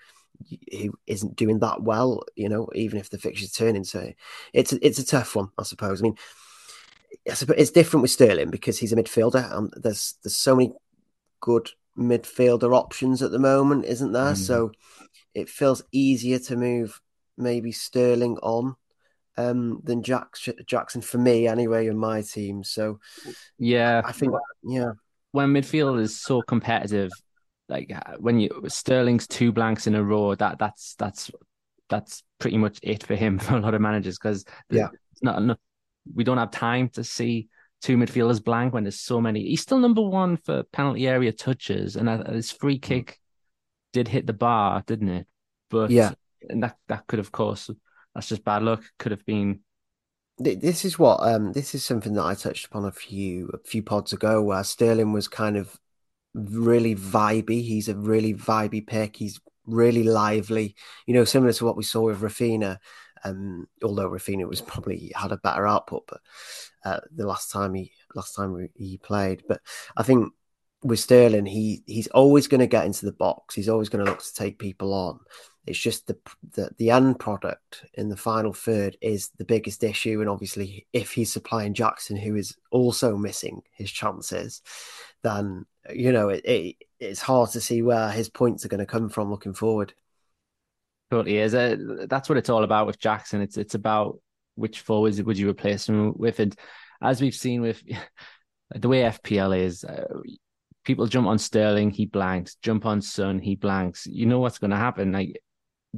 who 0.71 0.93
isn't 1.07 1.37
doing 1.37 1.61
that 1.61 1.83
well, 1.83 2.23
you 2.35 2.49
know, 2.49 2.69
even 2.75 2.99
if 2.99 3.09
the 3.09 3.19
fixture's 3.19 3.53
turning. 3.53 3.85
So 3.85 4.13
it's 4.53 4.73
a, 4.73 4.87
it's 4.87 4.99
a 4.99 5.07
tough 5.07 5.35
one, 5.35 5.51
I 5.57 5.63
suppose. 5.63 6.01
I 6.01 6.05
mean, 6.05 6.17
it's 7.25 7.71
different 7.71 8.03
with 8.03 8.11
Sterling 8.11 8.51
because 8.51 8.79
he's 8.79 8.93
a 8.93 8.97
midfielder, 8.97 9.57
and 9.57 9.73
there's 9.77 10.15
there's 10.23 10.37
so 10.37 10.55
many 10.57 10.73
good 11.41 11.71
midfielder 11.97 12.77
options 12.77 13.23
at 13.23 13.31
the 13.31 13.39
moment, 13.39 13.85
isn't 13.85 14.13
there? 14.13 14.33
Mm. 14.33 14.37
So 14.37 14.73
it 15.37 15.51
feels 15.51 15.83
easier 15.93 16.39
to 16.39 16.57
move 16.57 17.01
maybe 17.37 17.71
Sterling 17.71 18.39
on 18.43 18.75
um, 19.37 19.81
than 19.85 20.03
Jack, 20.03 20.35
Jackson 20.67 21.03
for 21.03 21.19
me 21.19 21.47
anyway 21.47 21.89
in 21.89 21.99
my 21.99 22.23
team. 22.23 22.65
So 22.65 22.99
yeah, 23.59 24.01
I 24.03 24.13
think 24.13 24.33
yeah, 24.63 24.93
when 25.33 25.51
midfield 25.51 26.01
is 26.01 26.19
so 26.19 26.41
competitive, 26.41 27.11
like 27.69 27.93
uh, 27.95 28.15
when 28.19 28.41
you 28.41 28.65
Sterling's 28.69 29.27
two 29.27 29.53
blanks 29.53 29.87
in 29.87 29.95
a 29.95 30.03
row, 30.03 30.35
that 30.35 30.59
that's 30.59 30.95
that's 30.95 31.31
that's 31.91 32.23
pretty 32.39 32.57
much 32.57 32.79
it 32.83 33.03
for 33.05 33.15
him 33.15 33.39
for 33.39 33.57
a 33.57 33.61
lot 33.61 33.75
of 33.75 33.83
managers 33.83 34.19
because 34.19 34.47
yeah, 34.71 34.89
it's 35.13 35.23
not 35.23 35.37
enough. 35.37 35.59
We 36.15 36.25
don't 36.25 36.39
have 36.39 36.51
time 36.51 36.89
to 36.91 37.05
see 37.05 37.49
two 37.83 37.99
midfielders 37.99 38.43
blank 38.43 38.73
when 38.73 38.85
there's 38.85 39.01
so 39.01 39.21
many. 39.21 39.43
He's 39.43 39.61
still 39.61 39.79
number 39.79 40.01
one 40.01 40.39
for 40.39 40.63
penalty 40.63 41.07
area 41.07 41.31
touches, 41.31 41.97
and 41.97 42.09
his 42.29 42.51
free 42.51 42.79
mm. 42.79 42.83
kick 42.83 43.21
did 43.97 44.09
hit 44.09 44.27
the 44.27 44.35
bar, 44.35 44.85
didn't 44.87 45.09
it? 45.09 45.27
But 45.71 45.91
yeah, 45.91 46.13
and 46.51 46.63
that 46.63 46.77
that 46.89 47.07
could, 47.07 47.19
of 47.19 47.33
course, 47.33 47.71
that's 48.15 48.29
just 48.29 48.45
bad 48.45 48.63
luck. 48.63 48.85
Could 48.99 49.13
have 49.13 49.25
been. 49.25 49.61
This 50.39 50.85
is 50.85 50.99
what 50.99 51.21
um 51.23 51.53
this 51.55 51.75
is 51.75 51.83
something 51.83 52.13
that 52.13 52.25
I 52.25 52.35
touched 52.35 52.67
upon 52.67 52.85
a 52.85 52.93
few 52.93 53.49
a 53.55 53.59
few 53.67 53.83
pods 53.83 54.13
ago, 54.13 54.43
where 54.43 54.63
Sterling 54.63 55.15
was 55.15 55.29
kind 55.29 55.57
of 55.57 55.81
really 56.35 56.95
vibey. 56.95 57.63
He's 57.63 57.89
a 57.89 57.97
really 57.97 58.35
vibey 58.35 58.87
pick. 58.87 59.17
He's 59.17 59.41
really 59.65 60.03
lively. 60.03 60.77
You 61.07 61.15
know, 61.15 61.25
similar 61.25 61.55
to 61.55 61.65
what 61.65 61.79
we 61.79 61.83
saw 61.83 62.03
with 62.03 62.21
Raphinha. 62.21 62.77
Um, 63.25 63.67
although 63.83 64.11
Raphinha 64.11 64.47
was 64.47 64.61
probably 64.73 65.11
had 65.17 65.33
a 65.33 65.39
better 65.39 65.67
output, 65.67 66.03
but 66.07 66.21
uh, 66.85 67.01
the 67.11 67.27
last 67.27 67.51
time 67.51 67.73
he 67.73 67.93
last 68.15 68.37
time 68.37 68.69
he 68.75 68.99
played. 68.99 69.43
But 69.49 69.63
I 69.97 70.03
think 70.03 70.35
with 70.83 71.01
Sterling, 71.01 71.47
he 71.47 71.83
he's 71.87 72.07
always 72.09 72.49
going 72.49 72.61
to 72.61 72.67
get 72.67 72.87
into 72.87 73.07
the 73.07 73.13
box. 73.13 73.55
He's 73.55 73.69
always 73.69 73.89
going 73.89 74.05
to 74.05 74.11
look 74.11 74.23
to 74.23 74.35
take 74.35 74.59
people 74.59 74.93
on. 74.93 75.21
It's 75.67 75.79
just 75.79 76.07
the, 76.07 76.17
the 76.53 76.71
the 76.79 76.91
end 76.91 77.19
product 77.19 77.85
in 77.95 78.09
the 78.09 78.17
final 78.17 78.53
third 78.53 78.97
is 79.01 79.31
the 79.37 79.45
biggest 79.45 79.83
issue, 79.83 80.21
and 80.21 80.31
obviously, 80.31 80.87
if 80.93 81.13
he's 81.13 81.33
supplying 81.33 81.75
Jackson, 81.75 82.17
who 82.17 82.37
is 82.37 82.57
also 82.71 83.17
missing 83.17 83.63
his 83.73 83.91
chances, 83.91 84.63
then 85.23 85.67
you 85.93 86.13
know 86.13 86.29
it, 86.29 86.45
it 86.45 86.77
it's 87.01 87.21
hard 87.21 87.51
to 87.51 87.61
see 87.61 87.83
where 87.83 88.11
his 88.11 88.29
points 88.29 88.65
are 88.65 88.69
going 88.69 88.81
to 88.81 88.87
come 88.87 89.09
from 89.09 89.31
looking 89.31 89.55
forward. 89.55 89.93
Totally 91.11 91.39
is. 91.39 91.55
Uh, 91.55 92.07
that's 92.09 92.29
what 92.29 92.39
it's 92.39 92.51
all 92.51 92.65
about 92.65 92.87
with 92.87 93.01
Jackson. 93.01 93.41
It's 93.41 93.57
it's 93.57 93.75
about 93.75 94.21
which 94.55 94.81
forwards 94.81 95.21
would 95.21 95.39
you 95.39 95.51
replace 95.51 95.89
him 95.89 96.15
with, 96.17 96.39
and 96.39 96.55
as 97.03 97.21
we've 97.21 97.35
seen 97.35 97.61
with 97.61 97.83
the 98.75 98.89
way 98.89 99.03
FPL 99.03 99.59
is, 99.59 99.85
uh, 99.85 100.07
people 100.87 101.07
jump 101.07 101.27
on 101.27 101.39
Sterling, 101.39 101.91
he 101.91 102.07
blanks. 102.07 102.55
Jump 102.63 102.87
on 102.87 103.03
Son, 103.03 103.39
he 103.39 103.57
blanks. 103.57 104.07
You 104.07 104.25
know 104.25 104.39
what's 104.39 104.59
going 104.59 104.71
to 104.71 104.77
happen. 104.77 105.13
Like 105.13 105.43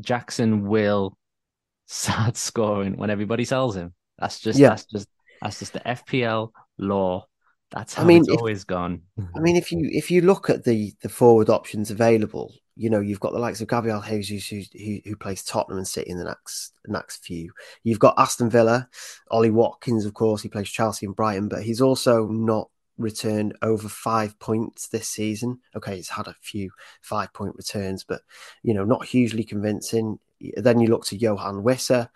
Jackson 0.00 0.66
will 0.66 1.16
start 1.86 2.36
scoring 2.36 2.96
when 2.96 3.10
everybody 3.10 3.44
sells 3.44 3.76
him. 3.76 3.94
That's 4.18 4.40
just 4.40 4.58
yeah. 4.58 4.70
that's 4.70 4.86
just 4.86 5.08
that's 5.40 5.58
just 5.60 5.74
the 5.74 5.80
FPL 5.80 6.50
law. 6.78 7.26
That's 7.70 7.94
how 7.94 8.02
I 8.02 8.06
mean, 8.06 8.22
it's 8.22 8.28
if, 8.28 8.38
always 8.38 8.64
gone. 8.64 9.02
I 9.36 9.38
mean, 9.38 9.54
if 9.54 9.70
you 9.70 9.88
if 9.92 10.10
you 10.10 10.22
look 10.22 10.50
at 10.50 10.64
the 10.64 10.92
the 11.02 11.08
forward 11.08 11.50
options 11.50 11.90
available, 11.90 12.52
you 12.74 12.90
know 12.90 13.00
you've 13.00 13.20
got 13.20 13.32
the 13.32 13.38
likes 13.38 13.60
of 13.60 13.68
Gabriel 13.68 14.00
Jesus 14.00 14.48
who, 14.48 14.62
who, 14.76 14.98
who 15.04 15.16
plays 15.16 15.44
Tottenham 15.44 15.78
and 15.78 15.86
City 15.86 16.10
in 16.10 16.18
the 16.18 16.24
next 16.24 16.72
next 16.86 17.24
few. 17.24 17.52
You've 17.84 18.00
got 18.00 18.18
Aston 18.18 18.50
Villa, 18.50 18.88
Ollie 19.30 19.50
Watkins, 19.50 20.06
of 20.06 20.14
course, 20.14 20.42
he 20.42 20.48
plays 20.48 20.70
Chelsea 20.70 21.06
and 21.06 21.14
Brighton, 21.14 21.48
but 21.48 21.62
he's 21.62 21.82
also 21.82 22.26
not 22.26 22.70
returned 22.98 23.56
over 23.62 23.88
five 23.88 24.38
points 24.38 24.88
this 24.88 25.08
season. 25.08 25.60
Okay, 25.76 25.96
he's 25.96 26.08
had 26.08 26.26
a 26.26 26.36
few 26.40 26.70
five 27.00 27.32
point 27.32 27.54
returns, 27.56 28.04
but 28.04 28.22
you 28.62 28.74
know, 28.74 28.84
not 28.84 29.06
hugely 29.06 29.44
convincing. 29.44 30.18
Then 30.56 30.80
you 30.80 30.88
look 30.88 31.04
to 31.06 31.18
Yoane 31.18 31.62
Wissa, 31.62 32.10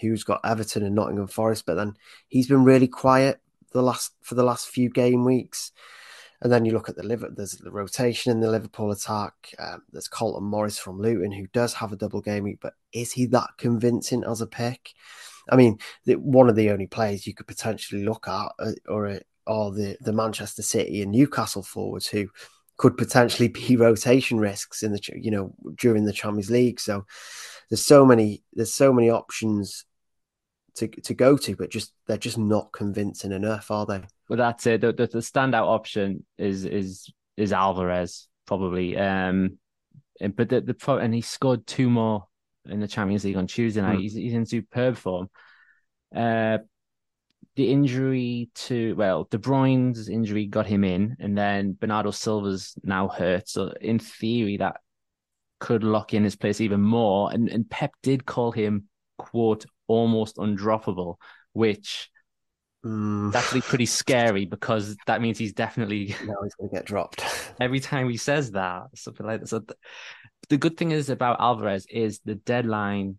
who's 0.00 0.24
got 0.24 0.40
Everton 0.44 0.84
and 0.84 0.94
Nottingham 0.94 1.26
Forest, 1.26 1.66
but 1.66 1.74
then 1.74 1.94
he's 2.28 2.48
been 2.48 2.64
really 2.64 2.88
quiet 2.88 3.40
the 3.72 3.82
last 3.82 4.12
for 4.22 4.34
the 4.34 4.44
last 4.44 4.68
few 4.68 4.88
game 4.88 5.24
weeks. 5.24 5.72
And 6.42 6.52
then 6.52 6.66
you 6.66 6.72
look 6.72 6.90
at 6.90 6.96
the 6.96 7.02
liver. 7.02 7.30
There's 7.34 7.52
the 7.52 7.70
rotation 7.70 8.30
in 8.30 8.40
the 8.40 8.50
Liverpool 8.50 8.90
attack. 8.90 9.54
Um, 9.58 9.82
there's 9.90 10.06
Carlton 10.06 10.44
Morris 10.44 10.78
from 10.78 11.00
Luton, 11.00 11.32
who 11.32 11.46
does 11.54 11.72
have 11.74 11.92
a 11.92 11.96
double 11.96 12.20
game 12.20 12.44
week, 12.44 12.58
but 12.60 12.74
is 12.92 13.12
he 13.12 13.24
that 13.26 13.50
convincing 13.56 14.22
as 14.22 14.42
a 14.42 14.46
pick? 14.46 14.92
I 15.50 15.56
mean, 15.56 15.78
one 16.06 16.50
of 16.50 16.56
the 16.56 16.70
only 16.70 16.88
players 16.88 17.26
you 17.26 17.32
could 17.32 17.46
potentially 17.46 18.04
look 18.04 18.28
at, 18.28 18.52
uh, 18.58 18.72
or 18.86 19.20
or 19.46 19.72
the, 19.72 19.96
the 20.00 20.12
Manchester 20.12 20.62
City 20.62 21.02
and 21.02 21.12
Newcastle 21.12 21.62
forwards 21.62 22.06
who 22.06 22.28
could 22.76 22.96
potentially 22.96 23.48
be 23.48 23.76
rotation 23.76 24.38
risks 24.38 24.82
in 24.82 24.92
the 24.92 25.00
you 25.14 25.30
know 25.30 25.54
during 25.76 26.04
the 26.04 26.12
Champions 26.12 26.50
League. 26.50 26.80
So 26.80 27.04
there's 27.70 27.84
so 27.84 28.04
many 28.04 28.42
there's 28.52 28.74
so 28.74 28.92
many 28.92 29.10
options 29.10 29.84
to 30.76 30.88
to 30.88 31.14
go 31.14 31.36
to, 31.36 31.56
but 31.56 31.70
just 31.70 31.92
they're 32.06 32.16
just 32.16 32.38
not 32.38 32.72
convincing 32.72 33.32
enough, 33.32 33.70
are 33.70 33.86
they? 33.86 34.02
Well, 34.28 34.36
that's 34.36 34.66
it. 34.66 34.80
The, 34.80 34.92
the, 34.92 35.06
the 35.06 35.18
standout 35.18 35.66
option 35.66 36.24
is 36.38 36.64
is 36.64 37.10
is 37.36 37.52
Alvarez 37.52 38.28
probably. 38.46 38.96
Um, 38.96 39.58
but 40.20 40.48
the, 40.48 40.60
the 40.60 40.94
and 40.94 41.14
he 41.14 41.20
scored 41.20 41.66
two 41.66 41.90
more 41.90 42.26
in 42.68 42.80
the 42.80 42.88
Champions 42.88 43.24
League 43.24 43.36
on 43.36 43.46
Tuesday 43.46 43.82
night. 43.82 43.98
Mm. 43.98 44.00
He's 44.00 44.14
he's 44.14 44.34
in 44.34 44.46
superb 44.46 44.96
form. 44.96 45.28
Uh, 46.14 46.58
the 47.56 47.70
injury 47.70 48.50
to 48.54 48.94
well, 48.96 49.26
De 49.30 49.38
Bruyne's 49.38 50.08
injury 50.08 50.46
got 50.46 50.66
him 50.66 50.84
in, 50.84 51.16
and 51.18 51.36
then 51.36 51.76
Bernardo 51.78 52.10
Silva's 52.10 52.74
now 52.84 53.08
hurt. 53.08 53.48
So 53.48 53.72
in 53.80 53.98
theory, 53.98 54.58
that 54.58 54.76
could 55.58 55.82
lock 55.82 56.12
in 56.12 56.22
his 56.22 56.36
place 56.36 56.60
even 56.60 56.82
more. 56.82 57.32
And 57.32 57.48
and 57.48 57.68
Pep 57.68 57.92
did 58.02 58.26
call 58.26 58.52
him 58.52 58.88
quote 59.18 59.64
almost 59.88 60.36
undroppable, 60.36 61.16
which 61.54 62.10
mm. 62.84 63.34
actually 63.34 63.62
pretty 63.62 63.86
scary 63.86 64.44
because 64.44 64.94
that 65.06 65.22
means 65.22 65.38
he's 65.38 65.54
definitely 65.54 66.08
now 66.24 66.34
he's 66.42 66.54
going 66.54 66.68
to 66.68 66.74
get 66.74 66.84
dropped 66.84 67.24
every 67.60 67.80
time 67.80 68.10
he 68.10 68.18
says 68.18 68.52
that 68.52 68.84
something 68.94 69.26
like 69.26 69.40
that. 69.40 69.48
So 69.48 69.60
th- 69.60 69.78
the 70.50 70.58
good 70.58 70.76
thing 70.76 70.90
is 70.90 71.08
about 71.08 71.40
Alvarez 71.40 71.86
is 71.88 72.20
the 72.24 72.34
deadline 72.34 73.18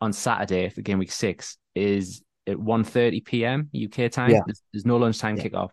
on 0.00 0.12
Saturday 0.12 0.68
for 0.68 0.80
game 0.82 0.98
week 0.98 1.10
six 1.10 1.58
is 1.74 2.22
at 2.48 2.56
1.30 2.56 3.24
p.m. 3.24 3.70
UK 3.74 4.10
time. 4.10 4.30
Yeah. 4.30 4.40
There's, 4.46 4.62
there's, 4.72 4.86
no 4.86 4.96
lunchtime 4.96 5.36
yeah. 5.36 5.44
kickoff. 5.44 5.70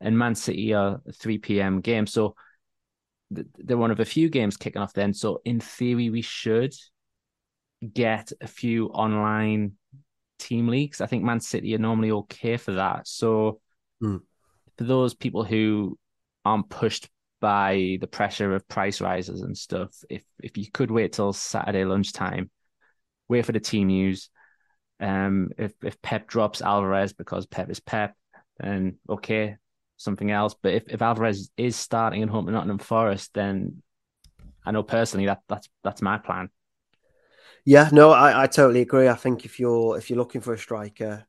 And 0.00 0.18
Man 0.18 0.34
City 0.34 0.74
are 0.74 1.00
a 1.06 1.12
3 1.12 1.38
p.m. 1.38 1.80
game. 1.80 2.06
So 2.06 2.34
they're 3.30 3.76
one 3.76 3.90
of 3.90 4.00
a 4.00 4.04
few 4.04 4.28
games 4.28 4.56
kicking 4.56 4.82
off 4.82 4.92
then. 4.92 5.14
So 5.14 5.40
in 5.44 5.60
theory, 5.60 6.10
we 6.10 6.22
should 6.22 6.74
get 7.92 8.32
a 8.40 8.46
few 8.46 8.86
online 8.88 9.72
team 10.38 10.68
leagues. 10.68 11.00
I 11.00 11.06
think 11.06 11.24
Man 11.24 11.40
City 11.40 11.74
are 11.74 11.78
normally 11.78 12.10
okay 12.10 12.56
for 12.56 12.72
that. 12.72 13.06
So 13.06 13.60
mm. 14.02 14.20
for 14.76 14.84
those 14.84 15.14
people 15.14 15.44
who 15.44 15.98
aren't 16.44 16.68
pushed 16.68 17.08
by 17.40 17.98
the 18.00 18.06
pressure 18.06 18.54
of 18.54 18.66
price 18.68 19.00
rises 19.00 19.42
and 19.42 19.56
stuff, 19.56 19.90
if 20.08 20.22
if 20.42 20.56
you 20.56 20.70
could 20.70 20.90
wait 20.90 21.12
till 21.12 21.32
Saturday 21.32 21.84
lunchtime, 21.84 22.50
wait 23.28 23.44
for 23.44 23.52
the 23.52 23.60
team 23.60 23.88
news, 23.88 24.30
um, 25.00 25.50
if 25.58 25.72
if 25.82 26.00
Pep 26.02 26.28
drops 26.28 26.62
Alvarez 26.62 27.12
because 27.12 27.46
Pep 27.46 27.70
is 27.70 27.80
Pep, 27.80 28.14
then 28.58 28.98
okay, 29.08 29.56
something 29.96 30.30
else. 30.30 30.54
But 30.60 30.74
if, 30.74 30.84
if 30.88 31.02
Alvarez 31.02 31.50
is 31.56 31.76
starting 31.76 32.22
at 32.22 32.28
home 32.28 32.46
to 32.46 32.52
Nottingham 32.52 32.78
Forest, 32.78 33.32
then 33.34 33.82
I 34.64 34.70
know 34.70 34.82
personally 34.82 35.26
that 35.26 35.42
that's 35.48 35.68
that's 35.82 36.02
my 36.02 36.18
plan. 36.18 36.50
Yeah, 37.64 37.88
no, 37.92 38.10
I, 38.10 38.42
I 38.42 38.46
totally 38.46 38.82
agree. 38.82 39.08
I 39.08 39.14
think 39.14 39.44
if 39.44 39.58
you're 39.58 39.96
if 39.98 40.10
you're 40.10 40.18
looking 40.18 40.42
for 40.42 40.52
a 40.52 40.58
striker, 40.58 41.26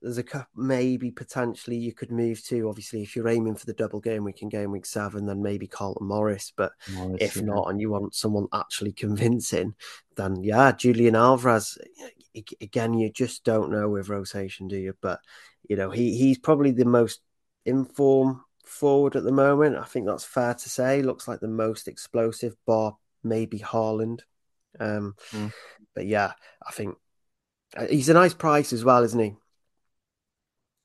there's 0.00 0.18
a 0.18 0.22
cup 0.22 0.48
maybe 0.54 1.10
potentially 1.10 1.76
you 1.76 1.92
could 1.92 2.12
move 2.12 2.44
to. 2.44 2.68
Obviously, 2.68 3.02
if 3.02 3.16
you're 3.16 3.28
aiming 3.28 3.56
for 3.56 3.66
the 3.66 3.72
double 3.72 4.00
game 4.00 4.24
week 4.24 4.42
in 4.42 4.48
game 4.48 4.70
week 4.70 4.86
seven, 4.86 5.26
then 5.26 5.42
maybe 5.42 5.66
Carlton 5.66 6.06
Morris. 6.06 6.52
But 6.56 6.72
Morris, 6.92 7.18
if 7.20 7.36
yeah. 7.36 7.42
not, 7.42 7.68
and 7.68 7.80
you 7.80 7.90
want 7.90 8.14
someone 8.14 8.46
actually 8.52 8.92
convincing, 8.92 9.74
then 10.16 10.42
yeah, 10.42 10.72
Julian 10.72 11.16
Alvarez 11.16 11.76
again, 12.60 12.94
you 12.94 13.10
just 13.10 13.44
don't 13.44 13.70
know 13.70 13.88
with 13.88 14.08
rotation, 14.08 14.68
do 14.68 14.76
you? 14.76 14.94
But 15.00 15.20
you 15.68 15.76
know, 15.76 15.90
he 15.90 16.16
he's 16.16 16.38
probably 16.38 16.70
the 16.70 16.84
most 16.84 17.20
informed 17.64 18.38
forward 18.64 19.16
at 19.16 19.24
the 19.24 19.32
moment. 19.32 19.76
I 19.76 19.84
think 19.84 20.06
that's 20.06 20.24
fair 20.24 20.54
to 20.54 20.68
say. 20.68 21.02
Looks 21.02 21.28
like 21.28 21.40
the 21.40 21.48
most 21.48 21.88
explosive, 21.88 22.54
bar 22.66 22.96
maybe 23.22 23.58
Haaland. 23.58 24.20
Um, 24.78 25.14
mm. 25.32 25.52
But 25.94 26.06
yeah, 26.06 26.32
I 26.66 26.72
think 26.72 26.96
uh, 27.76 27.86
he's 27.86 28.08
a 28.08 28.14
nice 28.14 28.34
price 28.34 28.72
as 28.72 28.84
well, 28.84 29.02
isn't 29.02 29.20
he? 29.20 29.34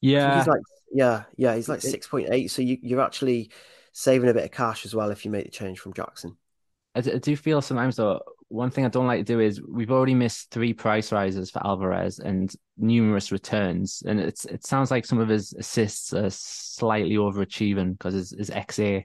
Yeah, 0.02 0.38
he's 0.38 0.48
like 0.48 0.62
yeah, 0.92 1.24
yeah, 1.36 1.56
he's 1.56 1.70
like 1.70 1.82
six 1.82 2.08
point 2.08 2.30
eight. 2.32 2.52
So 2.52 2.62
you, 2.62 2.78
you're 2.82 3.02
actually 3.02 3.52
saving 3.94 4.30
a 4.30 4.34
bit 4.34 4.46
of 4.46 4.52
cash 4.52 4.86
as 4.86 4.96
well 4.96 5.12
if 5.12 5.26
you 5.26 5.32
make 5.32 5.46
the 5.46 5.52
change 5.52 5.80
from 5.80 5.94
Jackson. 5.94 6.38
I, 6.96 7.02
do 7.02 7.36
feel 7.36 7.62
sometimes 7.62 7.96
though 7.96 8.22
one 8.50 8.70
thing 8.70 8.86
I 8.86 8.90
don't 8.90 9.08
like 9.08 9.20
to 9.20 9.34
do 9.34 9.40
is 9.40 9.62
we've 9.62 9.92
already 9.92 10.16
missed 10.16 10.52
three 10.52 10.74
price 10.74 11.12
rises 11.12 11.52
for 11.52 11.66
Alvarez 11.66 12.20
and 12.20 12.54
numerous 12.78 13.32
returns, 13.32 14.04
and 14.06 14.20
it's 14.20 14.46
it 14.46 14.66
sounds 14.66 14.92
like 14.92 15.06
some 15.06 15.20
of 15.20 15.30
his 15.30 15.54
assists 15.54 16.14
are 16.14 16.30
slightly 16.30 17.16
overachieving 17.16 17.94
because 17.94 18.14
his, 18.14 18.32
his 18.32 18.50
XA 18.50 19.04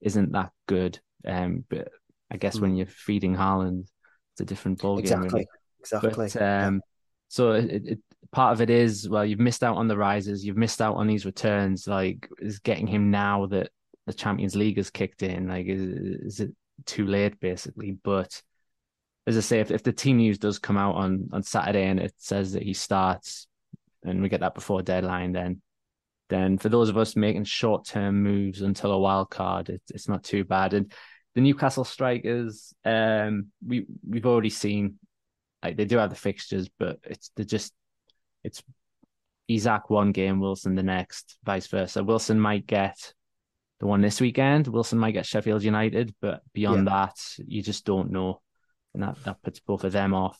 isn't 0.00 0.32
that 0.32 0.50
good. 0.66 0.98
Um, 1.26 1.64
but 1.68 1.88
I 2.30 2.36
guess 2.36 2.58
mm. 2.58 2.62
when 2.62 2.76
you're 2.76 2.86
feeding 2.86 3.36
Haaland, 3.36 3.88
it's 4.32 4.40
a 4.40 4.44
different 4.44 4.80
ballgame. 4.80 5.00
Exactly. 5.00 5.28
Really. 5.28 5.46
Exactly. 5.80 6.28
But, 6.32 6.42
um, 6.42 6.74
yeah. 6.74 6.80
So 7.28 7.52
it, 7.52 7.82
it, 7.86 7.98
part 8.30 8.52
of 8.52 8.60
it 8.60 8.70
is 8.70 9.08
well, 9.08 9.24
you've 9.24 9.38
missed 9.38 9.62
out 9.62 9.76
on 9.76 9.88
the 9.88 9.96
rises, 9.96 10.44
you've 10.44 10.56
missed 10.56 10.82
out 10.82 10.96
on 10.96 11.06
these 11.06 11.26
returns. 11.26 11.86
Like, 11.86 12.28
is 12.38 12.58
getting 12.58 12.86
him 12.86 13.10
now 13.10 13.46
that 13.46 13.70
the 14.06 14.12
Champions 14.12 14.54
League 14.56 14.76
has 14.76 14.90
kicked 14.90 15.22
in? 15.22 15.48
Like, 15.48 15.66
is, 15.66 15.80
is 15.80 16.40
it 16.40 16.50
too 16.86 17.06
late, 17.06 17.38
basically? 17.40 17.92
But 18.02 18.42
as 19.26 19.36
I 19.36 19.40
say, 19.40 19.60
if, 19.60 19.70
if 19.70 19.82
the 19.82 19.92
team 19.92 20.16
news 20.16 20.38
does 20.38 20.58
come 20.58 20.76
out 20.76 20.96
on 20.96 21.28
on 21.32 21.42
Saturday 21.42 21.86
and 21.86 22.00
it 22.00 22.14
says 22.18 22.52
that 22.52 22.62
he 22.62 22.74
starts, 22.74 23.46
and 24.04 24.22
we 24.22 24.28
get 24.28 24.40
that 24.40 24.54
before 24.54 24.82
deadline, 24.82 25.32
then 25.32 25.62
then 26.28 26.58
for 26.58 26.68
those 26.68 26.88
of 26.88 26.96
us 26.96 27.14
making 27.14 27.44
short 27.44 27.84
term 27.84 28.22
moves 28.22 28.62
until 28.62 28.92
a 28.92 28.98
wild 28.98 29.30
card, 29.30 29.68
it, 29.68 29.82
it's 29.88 30.08
not 30.08 30.24
too 30.24 30.44
bad. 30.44 30.72
And 30.74 30.92
the 31.34 31.40
Newcastle 31.40 31.84
strikers, 31.84 32.74
um, 32.84 33.48
we 33.66 33.86
we've 34.08 34.26
already 34.26 34.50
seen 34.50 34.98
like 35.62 35.76
they 35.76 35.84
do 35.84 35.98
have 35.98 36.10
the 36.10 36.16
fixtures, 36.16 36.68
but 36.78 36.98
it's 37.04 37.30
they're 37.36 37.44
just 37.44 37.72
it's 38.42 38.62
Isak 39.48 39.90
one 39.90 40.12
game, 40.12 40.40
Wilson 40.40 40.74
the 40.74 40.82
next, 40.82 41.38
vice 41.44 41.66
versa. 41.66 42.02
Wilson 42.02 42.40
might 42.40 42.66
get 42.66 43.14
the 43.80 43.86
one 43.86 44.00
this 44.00 44.20
weekend. 44.20 44.66
Wilson 44.68 44.98
might 44.98 45.12
get 45.12 45.26
Sheffield 45.26 45.62
United, 45.62 46.14
but 46.20 46.42
beyond 46.52 46.86
yeah. 46.86 47.06
that, 47.06 47.44
you 47.46 47.62
just 47.62 47.84
don't 47.84 48.10
know, 48.10 48.40
and 48.94 49.02
that 49.02 49.16
that 49.24 49.42
puts 49.42 49.60
both 49.60 49.84
of 49.84 49.92
them 49.92 50.14
off. 50.14 50.38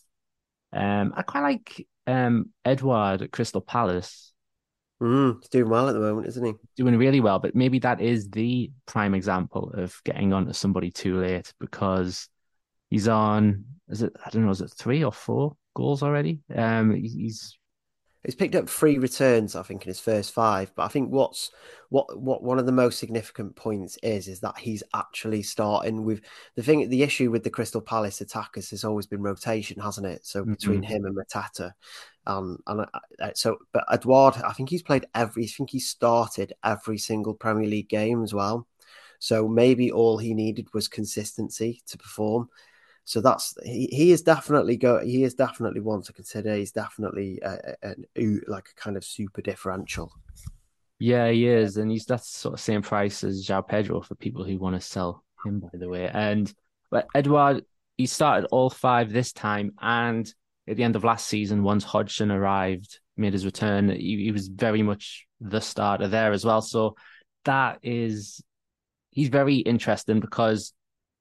Um, 0.71 1.13
I 1.15 1.21
quite 1.21 1.41
like 1.41 1.87
um 2.07 2.49
Edouard 2.65 3.21
at 3.21 3.31
Crystal 3.31 3.61
Palace. 3.61 4.33
Mm, 5.01 5.39
he's 5.41 5.49
doing 5.49 5.69
well 5.69 5.89
at 5.89 5.93
the 5.93 5.99
moment, 5.99 6.27
isn't 6.27 6.45
he? 6.45 6.53
Doing 6.77 6.97
really 6.97 7.19
well, 7.19 7.39
but 7.39 7.55
maybe 7.55 7.79
that 7.79 7.99
is 7.99 8.29
the 8.29 8.71
prime 8.85 9.13
example 9.13 9.71
of 9.75 9.99
getting 10.05 10.31
onto 10.33 10.53
somebody 10.53 10.91
too 10.91 11.19
late 11.19 11.53
because 11.59 12.29
he's 12.89 13.07
on. 13.07 13.65
Is 13.89 14.01
it? 14.01 14.13
I 14.25 14.29
don't 14.29 14.45
know. 14.45 14.51
Is 14.51 14.61
it 14.61 14.71
three 14.71 15.03
or 15.03 15.11
four 15.11 15.55
goals 15.75 16.03
already? 16.03 16.39
Um, 16.55 16.93
he's 16.93 17.57
He's 18.23 18.35
picked 18.35 18.55
up 18.55 18.69
three 18.69 18.97
returns, 18.97 19.55
I 19.55 19.63
think, 19.63 19.83
in 19.83 19.89
his 19.89 19.99
first 19.99 20.31
five. 20.31 20.73
But 20.75 20.83
I 20.83 20.87
think 20.87 21.11
what's 21.11 21.51
what 21.89 22.19
what 22.19 22.41
one 22.41 22.57
of 22.57 22.65
the 22.65 22.71
most 22.71 22.97
significant 22.97 23.55
points 23.55 23.97
is 24.01 24.27
is 24.27 24.39
that 24.39 24.57
he's 24.57 24.81
actually 24.93 25.43
starting 25.43 26.05
with 26.05 26.21
the 26.55 26.63
thing. 26.63 26.87
The 26.89 27.03
issue 27.03 27.31
with 27.31 27.43
the 27.43 27.49
Crystal 27.49 27.81
Palace 27.81 28.21
attackers 28.21 28.69
has 28.69 28.85
always 28.85 29.05
been 29.05 29.21
rotation, 29.21 29.81
hasn't 29.81 30.07
it? 30.07 30.25
So 30.25 30.45
between 30.45 30.81
mm-hmm. 30.81 30.93
him 30.93 31.05
and 31.05 31.17
Mateta, 31.17 31.73
um, 32.25 32.59
and 32.67 32.81
uh, 32.81 32.85
uh, 33.19 33.31
so 33.35 33.57
but 33.73 33.85
Edouard, 33.91 34.35
I 34.37 34.53
think 34.53 34.69
he's 34.69 34.83
played 34.83 35.05
every. 35.13 35.43
I 35.43 35.47
think 35.47 35.71
he 35.71 35.79
started 35.79 36.53
every 36.63 36.97
single 36.97 37.33
Premier 37.33 37.67
League 37.67 37.89
game 37.89 38.23
as 38.23 38.33
well. 38.33 38.67
So 39.19 39.47
maybe 39.47 39.91
all 39.91 40.17
he 40.17 40.33
needed 40.33 40.73
was 40.73 40.87
consistency 40.87 41.81
to 41.87 41.97
perform. 41.97 42.49
So 43.05 43.21
that's 43.21 43.55
he, 43.63 43.87
he 43.91 44.11
is 44.11 44.21
definitely 44.21 44.77
go 44.77 44.99
he 45.03 45.23
is 45.23 45.33
definitely 45.33 45.81
one 45.81 46.01
to 46.03 46.13
consider. 46.13 46.55
He's 46.55 46.71
definitely 46.71 47.39
a, 47.43 47.75
a, 47.83 47.95
like 48.47 48.69
a 48.69 48.81
kind 48.81 48.97
of 48.97 49.03
super 49.03 49.41
differential. 49.41 50.11
Yeah, 50.99 51.29
he 51.29 51.47
is, 51.47 51.77
and 51.77 51.91
he's 51.91 52.05
that's 52.05 52.29
sort 52.29 52.53
of 52.53 52.61
same 52.61 52.81
price 52.81 53.23
as 53.23 53.45
João 53.45 53.67
Pedro 53.67 54.01
for 54.01 54.15
people 54.15 54.43
who 54.45 54.57
want 54.57 54.75
to 54.75 54.81
sell 54.81 55.23
him, 55.45 55.59
by 55.59 55.69
the 55.73 55.89
way. 55.89 56.09
And 56.11 56.53
but 56.89 57.07
Edouard 57.13 57.65
he 57.97 58.05
started 58.05 58.47
all 58.51 58.69
five 58.69 59.11
this 59.11 59.33
time, 59.33 59.73
and 59.81 60.31
at 60.67 60.77
the 60.77 60.83
end 60.83 60.95
of 60.95 61.03
last 61.03 61.27
season, 61.27 61.63
once 61.63 61.83
Hodgson 61.83 62.31
arrived, 62.31 62.99
made 63.17 63.33
his 63.33 63.45
return, 63.45 63.89
he, 63.89 64.23
he 64.23 64.31
was 64.31 64.47
very 64.47 64.81
much 64.81 65.27
the 65.41 65.59
starter 65.59 66.07
there 66.07 66.31
as 66.31 66.45
well. 66.45 66.61
So 66.61 66.95
that 67.45 67.79
is 67.83 68.41
he's 69.11 69.29
very 69.29 69.57
interesting 69.57 70.19
because 70.19 70.73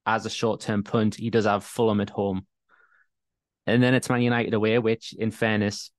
as 0.07 0.27
a 0.27 0.31
short 0.31 0.61
term 0.61 0.83
punt, 0.83 1.15
he 1.17 1.31
does 1.31 1.45
have 1.45 1.65
Fulham 1.65 2.01
at 2.01 2.11
home. 2.11 2.47
And 3.67 3.83
then 3.83 3.95
it's 3.95 4.09
Man 4.09 4.23
United 4.23 4.55
away, 4.55 4.79
which, 4.79 5.13
in 5.13 5.31
fairness, 5.31 5.91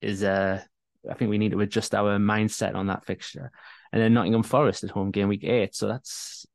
is 0.00 0.22
uh, 0.22 0.62
I 1.08 1.14
think 1.14 1.30
we 1.30 1.38
need 1.38 1.52
to 1.52 1.60
adjust 1.60 1.94
our 1.94 2.18
mindset 2.18 2.74
on 2.74 2.86
that 2.86 3.04
fixture. 3.04 3.50
And 3.92 4.00
then 4.00 4.14
Nottingham 4.14 4.42
Forest 4.42 4.84
at 4.84 4.90
home 4.90 5.10
game 5.10 5.28
week 5.28 5.44
eight. 5.44 5.74
So 5.74 5.88
that's 5.88 6.46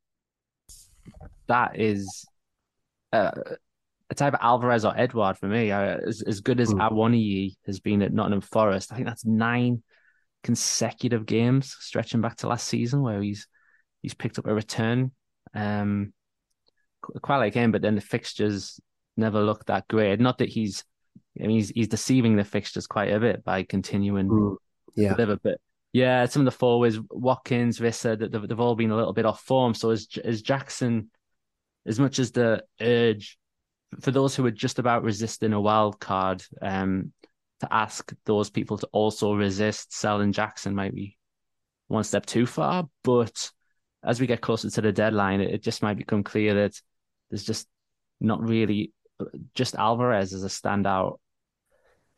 that 1.46 1.78
is 1.78 2.26
uh, 3.12 3.32
it's 4.10 4.22
either 4.22 4.38
Alvarez 4.40 4.84
or 4.84 4.96
Edouard 4.96 5.36
for 5.36 5.46
me. 5.46 5.70
Uh, 5.70 5.98
as, 6.06 6.22
as 6.22 6.40
good 6.40 6.60
as 6.60 6.72
mm. 6.72 6.80
Awoniyi 6.80 7.56
has 7.66 7.80
been 7.80 8.02
at 8.02 8.12
Nottingham 8.12 8.40
Forest, 8.40 8.92
I 8.92 8.96
think 8.96 9.06
that's 9.06 9.24
nine 9.24 9.82
consecutive 10.42 11.26
games 11.26 11.74
stretching 11.80 12.20
back 12.20 12.36
to 12.36 12.48
last 12.48 12.68
season 12.68 13.02
where 13.02 13.20
he's 13.22 13.48
he's 14.02 14.14
picked 14.14 14.38
up 14.38 14.46
a 14.46 14.54
return. 14.54 15.10
Um, 15.54 16.12
quite 17.22 17.38
like 17.38 17.54
him, 17.54 17.72
but 17.72 17.82
then 17.82 17.94
the 17.94 18.00
fixtures 18.00 18.80
never 19.16 19.40
look 19.40 19.66
that 19.66 19.88
great. 19.88 20.20
Not 20.20 20.38
that 20.38 20.48
he's, 20.48 20.84
I 21.40 21.46
mean, 21.46 21.56
he's 21.56 21.70
he's 21.70 21.88
deceiving 21.88 22.36
the 22.36 22.44
fixtures 22.44 22.86
quite 22.86 23.12
a 23.12 23.20
bit 23.20 23.44
by 23.44 23.62
continuing 23.62 24.28
mm, 24.28 24.56
yeah. 24.96 25.12
a 25.12 25.16
bit. 25.26 25.42
But 25.42 25.58
yeah, 25.92 26.26
some 26.26 26.42
of 26.42 26.46
the 26.46 26.58
forwards, 26.58 26.98
Watkins, 27.10 27.78
Wissa, 27.78 28.18
they've, 28.18 28.48
they've 28.48 28.60
all 28.60 28.74
been 28.74 28.90
a 28.90 28.96
little 28.96 29.12
bit 29.12 29.26
off 29.26 29.40
form. 29.42 29.74
So 29.74 29.90
as 29.90 30.08
as 30.22 30.42
Jackson, 30.42 31.10
as 31.86 31.98
much 31.98 32.18
as 32.18 32.32
the 32.32 32.64
urge 32.80 33.38
for 34.00 34.10
those 34.10 34.34
who 34.34 34.44
are 34.44 34.50
just 34.50 34.78
about 34.78 35.04
resisting 35.04 35.52
a 35.52 35.60
wild 35.60 36.00
card, 36.00 36.42
um, 36.60 37.12
to 37.60 37.72
ask 37.72 38.12
those 38.26 38.50
people 38.50 38.78
to 38.78 38.88
also 38.92 39.34
resist 39.34 39.92
selling 39.92 40.32
Jackson 40.32 40.74
might 40.74 40.94
be 40.94 41.16
one 41.88 42.04
step 42.04 42.26
too 42.26 42.46
far. 42.46 42.88
But 43.02 43.50
as 44.02 44.20
we 44.20 44.26
get 44.26 44.40
closer 44.40 44.70
to 44.70 44.80
the 44.80 44.92
deadline, 44.92 45.40
it, 45.40 45.54
it 45.54 45.62
just 45.62 45.82
might 45.82 45.96
become 45.96 46.22
clear 46.22 46.54
that 46.54 46.80
there's 47.30 47.44
just 47.44 47.66
not 48.20 48.42
really 48.42 48.92
just 49.54 49.74
Alvarez 49.74 50.32
as 50.32 50.44
a 50.44 50.48
standout 50.48 51.18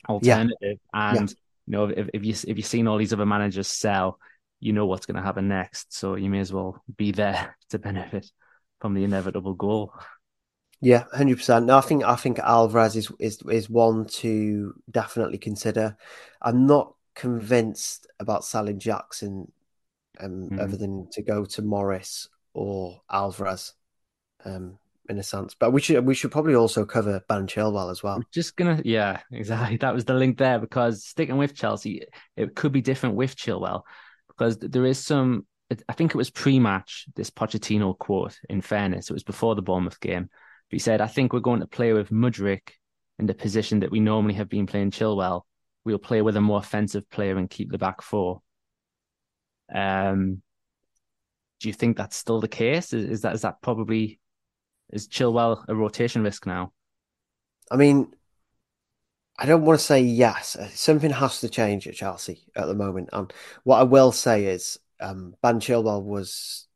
alternative. 0.08 0.56
Yeah. 0.62 0.78
And 0.92 1.30
yeah. 1.30 1.34
you 1.66 1.72
know, 1.72 1.84
if, 1.86 2.08
if 2.14 2.24
you 2.24 2.34
if 2.48 2.56
you've 2.56 2.66
seen 2.66 2.86
all 2.86 2.98
these 2.98 3.12
other 3.12 3.26
managers 3.26 3.68
sell, 3.68 4.18
you 4.60 4.72
know 4.72 4.86
what's 4.86 5.06
going 5.06 5.16
to 5.16 5.22
happen 5.22 5.48
next. 5.48 5.92
So 5.92 6.16
you 6.16 6.30
may 6.30 6.40
as 6.40 6.52
well 6.52 6.82
be 6.96 7.12
there 7.12 7.56
to 7.70 7.78
benefit 7.78 8.30
from 8.80 8.94
the 8.94 9.04
inevitable 9.04 9.54
goal. 9.54 9.92
Yeah, 10.80 11.04
hundred 11.12 11.38
percent. 11.38 11.66
No, 11.66 11.78
I 11.78 11.80
think 11.80 12.04
I 12.04 12.16
think 12.16 12.38
Alvarez 12.38 12.96
is 12.96 13.10
is 13.18 13.40
is 13.50 13.70
one 13.70 14.06
to 14.06 14.74
definitely 14.90 15.38
consider. 15.38 15.96
I'm 16.42 16.66
not 16.66 16.94
convinced 17.14 18.06
about 18.20 18.44
selling 18.44 18.78
Jackson, 18.78 19.50
um, 20.20 20.50
mm. 20.50 20.60
other 20.60 20.76
than 20.76 21.08
to 21.12 21.22
go 21.22 21.46
to 21.46 21.62
Morris 21.62 22.28
or 22.52 23.00
Alvarez. 23.10 23.72
Um, 24.44 24.78
in 25.08 25.18
a 25.18 25.22
sense. 25.22 25.54
But 25.58 25.72
we 25.72 25.80
should 25.80 26.04
we 26.04 26.14
should 26.14 26.30
probably 26.30 26.54
also 26.54 26.84
cover 26.84 27.22
Ben 27.28 27.46
Chilwell 27.46 27.90
as 27.90 28.02
well. 28.02 28.22
just 28.32 28.56
gonna 28.56 28.80
yeah, 28.84 29.20
exactly. 29.32 29.76
That 29.78 29.94
was 29.94 30.04
the 30.04 30.14
link 30.14 30.38
there 30.38 30.58
because 30.58 31.04
sticking 31.04 31.36
with 31.36 31.54
Chelsea, 31.54 32.02
it 32.36 32.54
could 32.54 32.72
be 32.72 32.82
different 32.82 33.16
with 33.16 33.36
Chilwell 33.36 33.82
because 34.28 34.58
there 34.58 34.86
is 34.86 34.98
some. 34.98 35.46
I 35.88 35.94
think 35.94 36.12
it 36.12 36.16
was 36.16 36.30
pre-match. 36.30 37.06
This 37.16 37.30
Pochettino 37.30 37.98
quote. 37.98 38.38
In 38.48 38.60
fairness, 38.60 39.10
it 39.10 39.12
was 39.12 39.24
before 39.24 39.56
the 39.56 39.62
Bournemouth 39.62 39.98
game. 40.00 40.28
But 40.70 40.74
he 40.74 40.78
said, 40.78 41.00
"I 41.00 41.08
think 41.08 41.32
we're 41.32 41.40
going 41.40 41.60
to 41.60 41.66
play 41.66 41.92
with 41.92 42.10
Mudryk 42.10 42.70
in 43.18 43.26
the 43.26 43.34
position 43.34 43.80
that 43.80 43.90
we 43.90 44.00
normally 44.00 44.34
have 44.34 44.48
been 44.48 44.66
playing 44.66 44.90
Chilwell. 44.90 45.42
We'll 45.84 45.98
play 45.98 46.22
with 46.22 46.36
a 46.36 46.40
more 46.40 46.58
offensive 46.58 47.08
player 47.10 47.36
and 47.36 47.48
keep 47.48 47.70
the 47.70 47.78
back 47.78 48.02
four. 48.02 48.42
Um, 49.74 50.42
do 51.60 51.68
you 51.68 51.74
think 51.74 51.96
that's 51.96 52.16
still 52.16 52.40
the 52.40 52.48
case? 52.48 52.92
Is, 52.92 53.10
is 53.10 53.20
that 53.22 53.34
is 53.34 53.42
that 53.42 53.62
probably 53.62 54.20
is 54.90 55.08
Chilwell 55.08 55.64
a 55.68 55.74
rotation 55.74 56.22
risk 56.22 56.46
now? 56.46 56.72
I 57.70 57.76
mean, 57.76 58.14
I 59.38 59.46
don't 59.46 59.64
want 59.64 59.78
to 59.78 59.84
say 59.84 60.00
yes. 60.00 60.56
Something 60.74 61.10
has 61.10 61.40
to 61.40 61.48
change 61.48 61.86
at 61.86 61.94
Chelsea 61.94 62.46
at 62.54 62.66
the 62.66 62.74
moment. 62.74 63.10
And 63.12 63.32
what 63.64 63.78
I 63.78 63.82
will 63.82 64.12
say 64.12 64.46
is, 64.46 64.78
um, 65.00 65.34
Ben 65.42 65.60
Chilwell 65.60 66.02
was. 66.02 66.66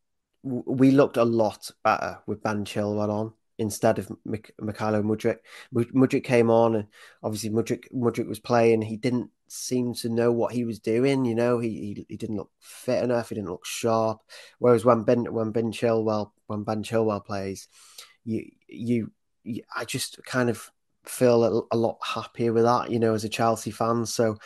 We 0.42 0.90
looked 0.90 1.18
a 1.18 1.24
lot 1.24 1.70
better 1.84 2.18
with 2.26 2.42
Ben 2.42 2.64
Chilwell 2.64 3.10
on 3.10 3.34
instead 3.58 3.98
of 3.98 4.10
Mik- 4.24 4.54
Mykhailo 4.58 5.02
Mudrik. 5.02 5.36
Mudryk 5.74 6.24
came 6.24 6.48
on, 6.50 6.76
and 6.76 6.86
obviously 7.22 7.50
Mudrik 7.50 7.92
Mudryk 7.92 8.26
was 8.26 8.40
playing. 8.40 8.80
He 8.80 8.96
didn't 8.96 9.30
seem 9.48 9.92
to 9.94 10.08
know 10.08 10.32
what 10.32 10.52
he 10.52 10.64
was 10.64 10.78
doing. 10.78 11.26
You 11.26 11.34
know, 11.34 11.58
he 11.58 11.68
he, 11.68 12.06
he 12.08 12.16
didn't 12.16 12.36
look 12.36 12.50
fit 12.58 13.04
enough. 13.04 13.28
He 13.28 13.34
didn't 13.34 13.50
look 13.50 13.66
sharp. 13.66 14.20
Whereas 14.58 14.84
when 14.84 15.02
Ben 15.02 15.30
when 15.32 15.50
Ben 15.50 15.72
Chilwell 15.72 16.32
when 16.46 16.64
Ben 16.64 16.82
Chilwell 16.82 17.24
plays, 17.24 17.68
you, 18.24 18.50
you, 18.68 19.10
you 19.44 19.62
I 19.74 19.84
just 19.84 20.22
kind 20.24 20.50
of 20.50 20.70
feel 21.04 21.44
a, 21.44 21.62
a, 21.74 21.76
lot 21.76 21.98
happier 22.04 22.52
with 22.52 22.64
that, 22.64 22.90
you 22.90 22.98
know, 22.98 23.14
as 23.14 23.24
a 23.24 23.28
Chelsea 23.28 23.70
fan. 23.70 24.06
So 24.06 24.36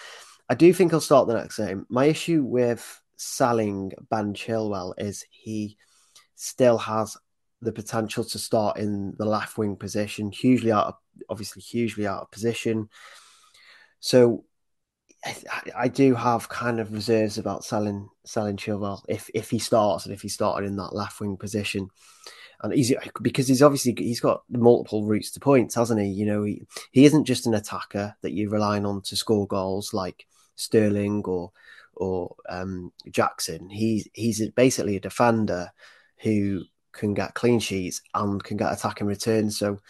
I 0.49 0.55
do 0.55 0.73
think 0.73 0.93
he'll 0.93 1.01
start 1.01 1.27
the 1.27 1.35
next 1.35 1.57
game. 1.57 1.87
My 1.89 2.07
issue 2.07 2.43
with 2.43 3.01
selling 3.17 3.93
Ben 4.11 4.35
Chilwell 4.35 4.95
is 4.99 5.25
he 5.31 5.77
still 6.37 6.79
has 6.79 7.17
the 7.61 7.73
potential 7.73 8.25
to 8.25 8.39
start 8.39 8.79
in 8.79 9.15
the 9.19 9.25
left 9.25 9.57
wing 9.59 9.77
position, 9.77 10.31
hugely 10.31 10.71
out 10.71 10.87
of, 10.87 10.95
obviously 11.29 11.63
hugely 11.63 12.07
out 12.07 12.23
of 12.23 12.31
position. 12.31 12.89
So 14.01 14.45
I, 15.25 15.35
I, 15.77 15.89
do 15.89 16.15
have 16.15 16.49
kind 16.51 16.79
of 16.79 16.93
reserves 16.93 17.39
about 17.39 17.65
selling 17.65 18.11
selling 18.27 18.57
Chilwell 18.57 19.01
if 19.09 19.31
if 19.33 19.49
he 19.49 19.59
starts 19.59 20.05
and 20.05 20.15
if 20.15 20.21
he 20.21 20.29
started 20.29 20.67
in 20.67 20.77
that 20.77 20.95
left 20.95 21.21
wing 21.21 21.39
position. 21.39 21.89
And 22.65 22.73
he's 22.73 22.95
because 23.21 23.47
he's 23.47 23.61
obviously 23.61 23.95
he's 23.99 24.21
got 24.21 24.43
multiple 24.49 25.05
routes 25.05 25.31
to 25.33 25.41
points, 25.41 25.75
hasn't 25.75 26.01
he? 26.01 26.07
You 26.07 26.25
know, 26.25 26.45
he, 26.45 26.63
he 26.93 27.05
isn't 27.05 27.27
just 27.27 27.47
an 27.47 27.53
attacker 27.53 28.17
that 28.23 28.33
you're 28.33 28.51
relying 28.51 28.87
on 28.87 29.03
to 29.03 29.17
score 29.17 29.47
goals 29.47 29.93
like 29.93 30.27
Sterling 30.57 31.23
or 31.27 31.53
or 31.95 32.35
um, 32.49 32.91
Jackson. 33.11 33.69
He's 33.69 34.09
he's 34.15 34.49
basically 34.53 34.97
a 34.97 35.01
defender 35.01 35.73
who 36.23 36.63
can 36.93 37.13
get 37.13 37.35
clean 37.35 37.61
sheets 37.61 38.01
and 38.15 38.43
can 38.43 38.57
get 38.57 38.73
attacking 38.73 39.09
returns. 39.09 39.59
So 39.59 39.81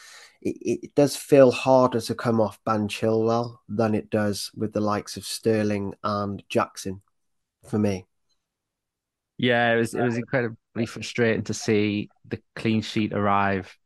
it, 0.43 0.81
it 0.83 0.95
does 0.97 1.15
feel 1.15 1.53
harder 1.53 2.01
to 2.01 2.15
come 2.17 2.41
off 2.41 2.59
Ben 2.65 2.89
Chilwell 2.89 3.59
than 3.69 3.95
it 3.95 4.11
does 4.11 4.51
with 4.57 4.73
the 4.73 4.81
likes 4.81 5.17
of 5.17 5.25
Sterling 5.25 5.95
and 6.03 6.43
Jackson 6.49 7.03
for 7.71 7.79
me. 7.79 8.07
Yeah, 9.39 9.75
it 9.75 9.77
was 9.77 9.95
it 9.95 10.03
was 10.03 10.19
incredibly 10.75 10.87
frustrating 10.87 11.45
to 11.45 11.55
see 11.55 12.11
the 12.29 12.41
clean 12.57 12.83
sheet 12.83 13.13
arrive 13.13 13.77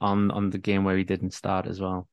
on 0.00 0.30
on 0.30 0.50
the 0.50 0.58
game 0.58 0.84
where 0.84 0.96
he 0.96 1.04
didn't 1.04 1.32
start 1.32 1.66
as 1.66 1.80
well. 1.80 2.08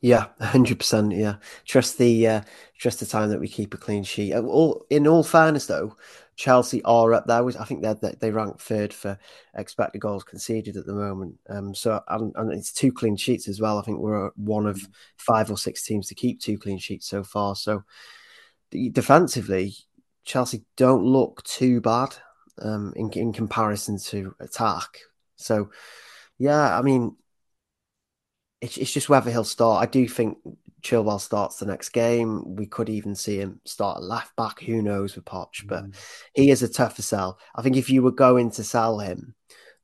Yeah, 0.00 0.28
hundred 0.40 0.78
percent. 0.78 1.12
Yeah, 1.12 1.36
trust 1.64 1.98
the 1.98 2.26
uh, 2.26 2.40
trust 2.78 3.00
the 3.00 3.06
time 3.06 3.30
that 3.30 3.40
we 3.40 3.48
keep 3.48 3.72
a 3.72 3.76
clean 3.76 4.02
sheet. 4.02 4.34
Uh, 4.34 4.42
all 4.42 4.84
in 4.90 5.06
all 5.06 5.22
fairness, 5.22 5.66
though, 5.66 5.96
Chelsea 6.34 6.82
are 6.82 7.14
up 7.14 7.26
there. 7.26 7.46
I 7.60 7.64
think 7.64 7.82
they 7.82 7.94
they 8.20 8.30
rank 8.32 8.58
third 8.60 8.92
for 8.92 9.16
expected 9.54 10.00
goals 10.00 10.24
conceded 10.24 10.76
at 10.76 10.86
the 10.86 10.94
moment. 10.94 11.36
Um, 11.48 11.74
so 11.74 12.00
and, 12.08 12.32
and 12.34 12.52
it's 12.52 12.72
two 12.72 12.92
clean 12.92 13.16
sheets 13.16 13.48
as 13.48 13.60
well. 13.60 13.78
I 13.78 13.82
think 13.82 14.00
we're 14.00 14.30
one 14.36 14.66
of 14.66 14.80
five 15.18 15.50
or 15.50 15.56
six 15.56 15.84
teams 15.84 16.08
to 16.08 16.16
keep 16.16 16.40
two 16.40 16.58
clean 16.58 16.78
sheets 16.78 17.06
so 17.06 17.22
far. 17.22 17.54
So 17.54 17.84
defensively, 18.90 19.76
Chelsea 20.24 20.64
don't 20.76 21.04
look 21.04 21.42
too 21.44 21.80
bad 21.80 22.14
um, 22.60 22.92
in 22.96 23.10
in 23.12 23.32
comparison 23.32 23.98
to 23.98 24.34
attack. 24.40 24.98
So 25.36 25.70
yeah, 26.38 26.78
I 26.78 26.82
mean 26.82 27.16
it's, 28.62 28.76
it's 28.76 28.92
just 28.92 29.08
whether 29.08 29.30
he'll 29.30 29.44
start. 29.44 29.82
I 29.82 29.90
do 29.90 30.08
think 30.08 30.38
Chilwell 30.82 31.20
starts 31.20 31.56
the 31.56 31.66
next 31.66 31.90
game. 31.90 32.54
We 32.56 32.66
could 32.66 32.88
even 32.88 33.14
see 33.14 33.38
him 33.38 33.60
start 33.64 33.98
a 33.98 34.00
left 34.00 34.34
back. 34.36 34.60
Who 34.60 34.80
knows 34.80 35.16
with 35.16 35.24
Poch? 35.24 35.66
But 35.66 35.84
mm. 35.84 35.96
he 36.32 36.50
is 36.50 36.62
a 36.62 36.68
tougher 36.68 37.02
sell. 37.02 37.38
I 37.54 37.62
think 37.62 37.76
if 37.76 37.90
you 37.90 38.02
were 38.02 38.12
going 38.12 38.52
to 38.52 38.64
sell 38.64 39.00
him, 39.00 39.34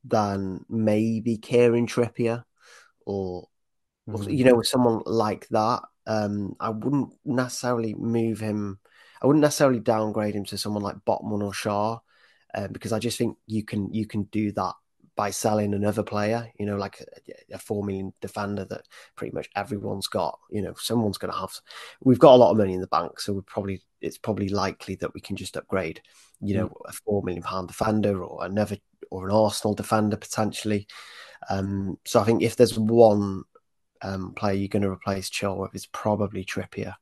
then 0.04 0.64
maybe 0.68 1.38
Kieran 1.38 1.88
Trippier 1.88 2.44
or, 3.04 3.48
mm. 4.08 4.26
or 4.26 4.30
you 4.30 4.44
know, 4.44 4.62
someone 4.62 5.02
like 5.06 5.48
that. 5.48 5.82
Um, 6.06 6.54
I 6.60 6.70
wouldn't 6.70 7.12
necessarily 7.24 7.94
move 7.94 8.38
him. 8.38 8.78
I 9.20 9.26
wouldn't 9.26 9.42
necessarily 9.42 9.80
downgrade 9.80 10.34
him 10.34 10.44
to 10.46 10.58
someone 10.58 10.82
like 10.82 11.04
Botman 11.06 11.42
or 11.42 11.52
Shaw 11.52 11.98
uh, 12.54 12.68
because 12.68 12.92
I 12.92 12.98
just 12.98 13.18
think 13.18 13.36
you 13.46 13.64
can 13.64 13.92
you 13.92 14.06
can 14.06 14.24
do 14.24 14.52
that 14.52 14.74
by 15.18 15.30
selling 15.30 15.74
another 15.74 16.04
player, 16.04 16.48
you 16.60 16.64
know, 16.64 16.76
like 16.76 17.00
a, 17.00 17.54
a 17.56 17.58
four 17.58 17.82
million 17.84 18.12
defender 18.20 18.64
that 18.64 18.82
pretty 19.16 19.34
much 19.34 19.48
everyone's 19.56 20.06
got. 20.06 20.38
You 20.48 20.62
know, 20.62 20.74
someone's 20.76 21.18
going 21.18 21.32
to 21.32 21.38
have. 21.38 21.50
We've 22.00 22.20
got 22.20 22.34
a 22.34 22.36
lot 22.36 22.52
of 22.52 22.56
money 22.56 22.72
in 22.72 22.80
the 22.80 22.86
bank, 22.86 23.18
so 23.18 23.32
we're 23.32 23.42
probably 23.42 23.82
it's 24.00 24.16
probably 24.16 24.48
likely 24.48 24.94
that 24.96 25.12
we 25.14 25.20
can 25.20 25.34
just 25.34 25.56
upgrade, 25.56 26.00
you 26.40 26.54
know, 26.54 26.72
a 26.86 26.92
four 26.92 27.22
million 27.24 27.42
pound 27.42 27.66
defender 27.66 28.22
or 28.22 28.44
another 28.44 28.76
or 29.10 29.28
an 29.28 29.34
Arsenal 29.34 29.74
defender 29.74 30.16
potentially. 30.16 30.86
Um, 31.50 31.98
so 32.04 32.20
I 32.20 32.24
think 32.24 32.42
if 32.42 32.54
there's 32.54 32.78
one 32.78 33.42
um, 34.02 34.34
player 34.34 34.54
you're 34.54 34.68
going 34.68 34.82
to 34.82 34.90
replace 34.90 35.30
Chilwell, 35.30 35.74
it's 35.74 35.88
probably 35.90 36.44
Trippier. 36.44 36.94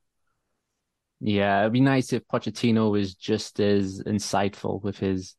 Yeah, 1.27 1.62
it'd 1.62 1.73
be 1.73 1.81
nice 1.81 2.12
if 2.12 2.23
Pochettino 2.29 2.93
was 2.93 3.17
just 3.17 3.59
as 3.59 4.01
insightful 4.07 4.81
with 4.81 4.97
his 4.97 5.35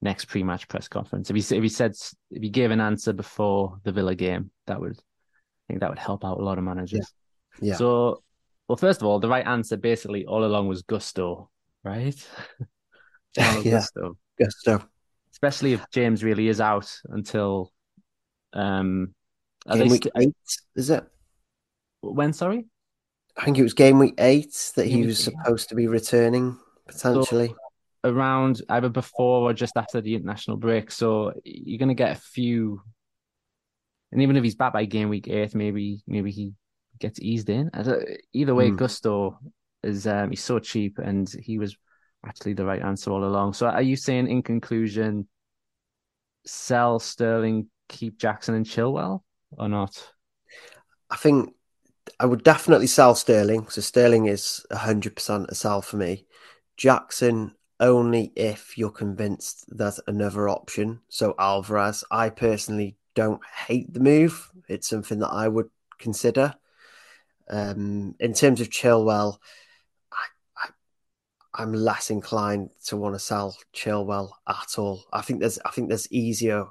next 0.00 0.26
pre-match 0.26 0.68
press 0.68 0.86
conference. 0.86 1.30
If 1.30 1.34
he 1.34 1.56
if 1.56 1.62
he 1.64 1.68
said 1.68 1.94
if 2.30 2.42
he 2.42 2.48
gave 2.48 2.70
an 2.70 2.80
answer 2.80 3.12
before 3.12 3.78
the 3.82 3.90
Villa 3.90 4.14
game, 4.14 4.52
that 4.68 4.80
would 4.80 4.92
I 4.92 5.64
think 5.66 5.80
that 5.80 5.90
would 5.90 5.98
help 5.98 6.24
out 6.24 6.38
a 6.38 6.44
lot 6.44 6.58
of 6.58 6.64
managers. 6.64 7.12
Yeah. 7.60 7.70
yeah. 7.70 7.76
So, 7.76 8.22
well, 8.68 8.76
first 8.76 9.00
of 9.00 9.08
all, 9.08 9.18
the 9.18 9.28
right 9.28 9.44
answer 9.44 9.76
basically 9.76 10.26
all 10.26 10.44
along 10.44 10.68
was 10.68 10.82
Gusto, 10.82 11.50
right? 11.82 12.14
yeah. 13.36 13.62
Gusto. 13.64 14.16
Gusto. 14.38 14.88
Especially 15.32 15.72
if 15.72 15.84
James 15.92 16.22
really 16.22 16.46
is 16.46 16.60
out 16.60 16.88
until 17.06 17.72
um 18.52 19.12
game 19.72 19.88
week 19.88 20.04
st- 20.04 20.12
eight, 20.18 20.36
is 20.76 20.90
it? 20.90 21.04
When 22.00 22.32
sorry? 22.32 22.66
I 23.36 23.44
think 23.44 23.58
it 23.58 23.62
was 23.62 23.74
game 23.74 23.98
week 23.98 24.14
eight 24.18 24.72
that 24.76 24.86
he 24.86 25.06
was 25.06 25.22
supposed 25.22 25.70
to 25.70 25.74
be 25.74 25.86
returning 25.86 26.58
potentially. 26.86 27.48
So, 27.48 27.56
around 28.04 28.62
either 28.68 28.88
before 28.88 29.48
or 29.48 29.52
just 29.52 29.76
after 29.76 30.00
the 30.00 30.14
international 30.14 30.56
break. 30.56 30.90
So 30.90 31.32
you're 31.44 31.78
going 31.78 31.88
to 31.88 31.94
get 31.94 32.16
a 32.16 32.20
few. 32.20 32.82
And 34.10 34.22
even 34.22 34.36
if 34.36 34.44
he's 34.44 34.56
back 34.56 34.72
by 34.72 34.84
game 34.84 35.08
week 35.08 35.28
eight, 35.28 35.54
maybe 35.54 36.02
maybe 36.06 36.30
he 36.30 36.52
gets 36.98 37.20
eased 37.20 37.48
in. 37.48 37.70
Either 38.32 38.54
way, 38.54 38.70
mm. 38.70 38.76
Gusto 38.76 39.38
is 39.82 40.06
um, 40.06 40.30
he's 40.30 40.44
so 40.44 40.58
cheap, 40.58 40.98
and 40.98 41.30
he 41.40 41.58
was 41.58 41.76
actually 42.26 42.52
the 42.52 42.64
right 42.64 42.82
answer 42.82 43.10
all 43.10 43.24
along. 43.24 43.54
So 43.54 43.66
are 43.66 43.82
you 43.82 43.96
saying, 43.96 44.28
in 44.28 44.42
conclusion, 44.42 45.26
sell 46.44 46.98
Sterling, 46.98 47.68
keep 47.88 48.18
Jackson 48.18 48.54
and 48.54 48.66
Chilwell, 48.66 49.22
or 49.52 49.68
not? 49.68 50.12
I 51.08 51.16
think 51.16 51.54
I 52.20 52.26
would 52.26 52.44
definitely 52.44 52.86
sell 52.86 53.14
Sterling. 53.14 53.68
So 53.68 53.80
Sterling 53.80 54.26
is 54.26 54.64
hundred 54.70 55.16
percent 55.16 55.46
a 55.48 55.54
sell 55.54 55.82
for 55.82 55.96
me. 55.96 56.26
Jackson, 56.76 57.54
only 57.80 58.32
if 58.36 58.78
you're 58.78 58.90
convinced 58.90 59.64
there's 59.68 60.00
another 60.06 60.48
option. 60.48 61.00
So 61.08 61.34
Alvarez, 61.38 62.04
I 62.10 62.30
personally 62.30 62.96
don't 63.14 63.44
hate 63.44 63.92
the 63.92 64.00
move. 64.00 64.50
It's 64.68 64.88
something 64.88 65.18
that 65.18 65.30
I 65.30 65.48
would 65.48 65.68
consider. 65.98 66.54
Um, 67.50 68.14
in 68.20 68.32
terms 68.32 68.60
of 68.60 68.70
Chilwell, 68.70 69.38
I, 70.12 70.68
I, 71.54 71.62
am 71.62 71.72
less 71.72 72.10
inclined 72.10 72.70
to 72.86 72.96
want 72.96 73.14
to 73.14 73.18
sell 73.18 73.56
Chilwell 73.74 74.30
at 74.48 74.78
all. 74.78 75.04
I 75.12 75.22
think 75.22 75.40
there's 75.40 75.58
I 75.64 75.70
think 75.70 75.88
there's 75.88 76.10
easier 76.12 76.66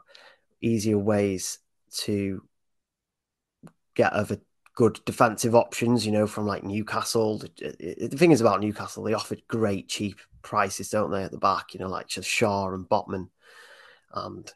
easier 0.62 0.98
ways 0.98 1.60
to 2.04 2.44
get 3.96 4.14
other 4.14 4.40
good 4.74 5.00
defensive 5.06 5.56
options, 5.56 6.06
you 6.06 6.12
know, 6.12 6.28
from 6.28 6.46
like 6.46 6.64
Newcastle. 6.64 7.40
The, 7.40 8.08
the 8.10 8.18
thing 8.18 8.32
is 8.32 8.42
about 8.42 8.62
Newcastle, 8.62 9.04
they 9.04 9.14
offered 9.14 9.42
great 9.48 9.90
cheap 9.90 10.20
prices, 10.42 10.90
don't 10.90 11.12
they, 11.12 11.24
at 11.24 11.32
the 11.32 11.38
back? 11.38 11.74
You 11.74 11.80
know, 11.80 11.90
like 11.90 12.08
just 12.08 12.30
Schär 12.30 12.74
and 12.74 12.88
Botman, 12.88 13.30
and 14.14 14.52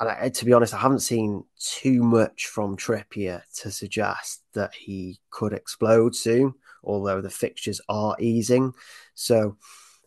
and 0.00 0.08
I, 0.08 0.28
to 0.28 0.44
be 0.44 0.52
honest, 0.52 0.74
I 0.74 0.78
haven't 0.78 1.00
seen 1.00 1.44
too 1.58 2.02
much 2.02 2.46
from 2.46 2.76
Trippier 2.76 3.42
to 3.60 3.70
suggest 3.70 4.42
that 4.54 4.74
he 4.74 5.20
could 5.30 5.52
explode 5.52 6.16
soon. 6.16 6.54
Although 6.84 7.20
the 7.20 7.30
fixtures 7.30 7.80
are 7.88 8.16
easing, 8.18 8.74
so 9.14 9.56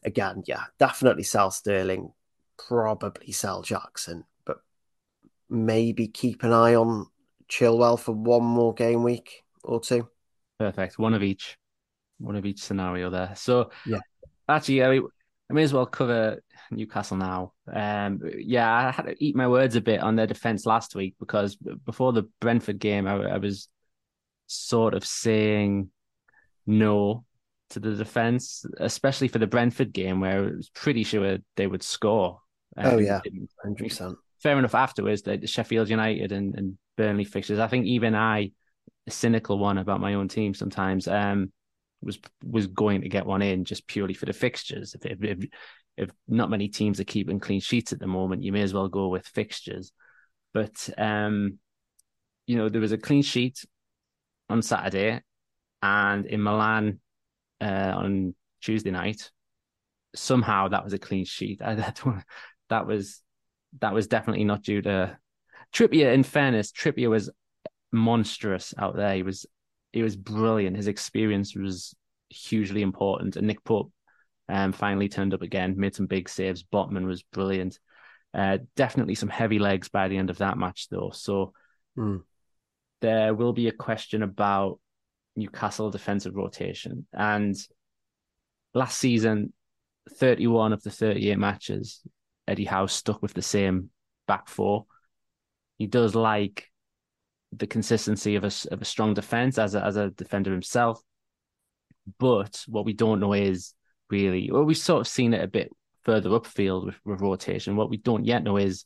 again, 0.03 0.43
yeah, 0.45 0.63
definitely 0.77 1.23
sell 1.23 1.49
Sterling, 1.49 2.11
probably 2.57 3.31
sell 3.31 3.61
Jackson, 3.61 4.25
but 4.43 4.57
maybe 5.49 6.09
keep 6.09 6.43
an 6.43 6.51
eye 6.51 6.75
on 6.75 7.07
Chilwell 7.49 7.97
for 7.97 8.11
one 8.11 8.43
more 8.43 8.73
game 8.73 9.03
week 9.03 9.44
or 9.65 9.79
two. 9.79 10.07
Perfect. 10.59 10.99
One 10.99 11.13
of 11.13 11.23
each. 11.23 11.57
One 12.17 12.37
of 12.37 12.45
each 12.45 12.61
scenario 12.61 13.09
there. 13.09 13.33
So 13.35 13.71
yeah, 13.85 13.99
actually, 14.47 14.83
I, 14.83 14.89
mean, 14.89 15.07
I 15.49 15.53
may 15.53 15.63
as 15.63 15.73
well 15.73 15.85
cover 15.85 16.41
Newcastle 16.71 17.17
now. 17.17 17.53
Um, 17.71 18.21
yeah, 18.37 18.73
I 18.73 18.91
had 18.91 19.07
to 19.07 19.23
eat 19.23 19.35
my 19.35 19.47
words 19.47 19.75
a 19.75 19.81
bit 19.81 19.99
on 19.99 20.15
their 20.15 20.27
defense 20.27 20.65
last 20.65 20.95
week 20.95 21.15
because 21.19 21.57
before 21.85 22.13
the 22.13 22.23
Brentford 22.39 22.79
game, 22.79 23.05
I, 23.05 23.15
I 23.15 23.37
was 23.37 23.67
sort 24.47 24.93
of 24.93 25.05
saying 25.05 25.89
no 26.65 27.25
to 27.71 27.79
the 27.79 27.95
defense, 27.95 28.65
especially 28.79 29.27
for 29.27 29.39
the 29.39 29.47
Brentford 29.47 29.93
game 29.93 30.19
where 30.19 30.37
I 30.37 30.41
was 30.41 30.69
pretty 30.69 31.03
sure 31.03 31.37
they 31.55 31.67
would 31.67 31.83
score. 31.83 32.39
Um, 32.77 32.95
oh 32.95 32.97
yeah, 32.99 33.21
hundred 33.63 33.89
percent. 33.89 34.17
Fair 34.41 34.57
enough. 34.57 34.75
Afterwards, 34.75 35.23
the 35.23 35.45
Sheffield 35.47 35.89
United 35.89 36.31
and, 36.31 36.55
and 36.55 36.77
Burnley 36.97 37.23
fixtures. 37.23 37.59
I 37.59 37.67
think 37.67 37.85
even 37.85 38.15
I 38.15 38.51
cynical 39.09 39.59
one 39.59 39.77
about 39.77 40.01
my 40.01 40.15
own 40.15 40.27
team 40.27 40.53
sometimes. 40.53 41.07
Um, 41.07 41.51
was 42.01 42.19
was 42.43 42.67
going 42.67 43.01
to 43.01 43.09
get 43.09 43.25
one 43.25 43.41
in 43.41 43.65
just 43.65 43.87
purely 43.87 44.13
for 44.13 44.25
the 44.25 44.33
fixtures. 44.33 44.95
If, 45.01 45.23
if 45.23 45.45
if 45.97 46.09
not 46.27 46.49
many 46.49 46.67
teams 46.67 46.99
are 46.99 47.05
keeping 47.05 47.39
clean 47.39 47.59
sheets 47.61 47.93
at 47.93 47.99
the 47.99 48.07
moment, 48.07 48.43
you 48.43 48.51
may 48.51 48.61
as 48.61 48.73
well 48.73 48.87
go 48.87 49.07
with 49.07 49.27
fixtures. 49.27 49.91
But 50.53 50.89
um, 50.97 51.59
you 52.47 52.57
know, 52.57 52.69
there 52.69 52.81
was 52.81 52.91
a 52.91 52.97
clean 52.97 53.23
sheet 53.23 53.65
on 54.49 54.61
Saturday, 54.61 55.21
and 55.81 56.25
in 56.25 56.41
Milan 56.43 56.99
uh, 57.61 57.93
on 57.95 58.35
Tuesday 58.61 58.91
night, 58.91 59.31
somehow 60.15 60.67
that 60.67 60.83
was 60.83 60.93
a 60.93 60.99
clean 60.99 61.25
sheet. 61.25 61.61
I, 61.65 61.75
that, 61.75 62.01
that 62.69 62.87
was 62.87 63.21
that 63.81 63.93
was 63.93 64.07
definitely 64.07 64.45
not 64.45 64.63
due 64.63 64.81
to 64.81 65.17
Trippier. 65.73 66.13
In 66.13 66.23
fairness, 66.23 66.71
Trippier 66.71 67.09
was 67.09 67.29
monstrous 67.91 68.73
out 68.77 68.95
there. 68.95 69.15
He 69.15 69.23
was 69.23 69.45
he 69.91 70.03
was 70.03 70.15
brilliant. 70.15 70.75
His 70.75 70.87
experience 70.87 71.55
was 71.55 71.95
hugely 72.29 72.81
important. 72.81 73.37
And 73.37 73.47
Nick 73.47 73.63
Pope 73.63 73.91
um, 74.49 74.73
finally 74.73 75.09
turned 75.09 75.33
up 75.33 75.41
again, 75.41 75.75
made 75.77 75.95
some 75.95 76.05
big 76.05 76.29
saves. 76.29 76.63
Botman 76.63 77.05
was 77.05 77.23
brilliant. 77.23 77.79
Uh, 78.33 78.57
definitely 78.75 79.15
some 79.15 79.29
heavy 79.29 79.59
legs 79.59 79.87
by 79.87 80.07
the 80.07 80.17
end 80.17 80.29
of 80.29 80.39
that 80.39 80.57
match, 80.57 80.89
though. 80.89 81.11
So 81.13 81.53
mm. 81.97 82.21
there 83.01 83.33
will 83.33 83.53
be 83.53 83.69
a 83.69 83.71
question 83.71 84.21
about 84.21 84.79
Newcastle 85.35 85.89
defensive 85.89 86.35
rotation. 86.35 87.07
And 87.13 87.55
last 88.73 88.97
season, 88.97 89.53
31 90.17 90.73
of 90.73 90.83
the 90.83 90.91
38 90.91 91.37
matches, 91.37 92.01
Eddie 92.47 92.65
Howe 92.65 92.85
stuck 92.85 93.21
with 93.21 93.33
the 93.33 93.41
same 93.41 93.89
back 94.27 94.49
four. 94.49 94.85
He 95.77 95.87
does 95.87 96.15
like 96.15 96.69
the 97.57 97.67
consistency 97.67 98.35
of 98.35 98.43
a, 98.43 98.51
of 98.71 98.81
a 98.81 98.85
strong 98.85 99.13
defense 99.13 99.57
as 99.57 99.75
a, 99.75 99.83
as 99.83 99.95
a 99.95 100.11
defender 100.11 100.51
himself. 100.51 101.01
But 102.19 102.63
what 102.67 102.85
we 102.85 102.93
don't 102.93 103.19
know 103.19 103.33
is 103.33 103.73
really, 104.09 104.51
well, 104.51 104.63
we've 104.63 104.77
sort 104.77 105.01
of 105.01 105.07
seen 105.07 105.33
it 105.33 105.43
a 105.43 105.47
bit 105.47 105.71
further 106.03 106.29
upfield 106.29 106.85
with, 106.85 106.99
with 107.03 107.21
rotation. 107.21 107.75
What 107.75 107.89
we 107.89 107.97
don't 107.97 108.25
yet 108.25 108.43
know 108.43 108.57
is 108.57 108.85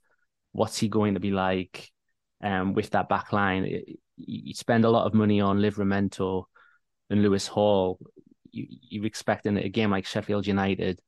what's 0.52 0.78
he 0.78 0.88
going 0.88 1.16
to 1.16 1.20
be 1.20 1.32
like 1.32 1.90
um, 2.44 2.74
with 2.74 2.92
that 2.92 3.10
back 3.10 3.34
line. 3.34 3.82
You 4.18 4.54
spend 4.54 4.86
a 4.86 4.90
lot 4.90 5.06
of 5.06 5.14
money 5.14 5.42
on 5.42 5.60
Livramento 5.60 6.46
and 7.10 7.22
Lewis 7.22 7.48
Hall. 7.48 8.00
You, 8.52 8.68
you're 8.70 9.06
expecting 9.06 9.58
a 9.58 9.70
game 9.70 9.92
like 9.92 10.06
Sheffield 10.06 10.48
United 10.48 11.00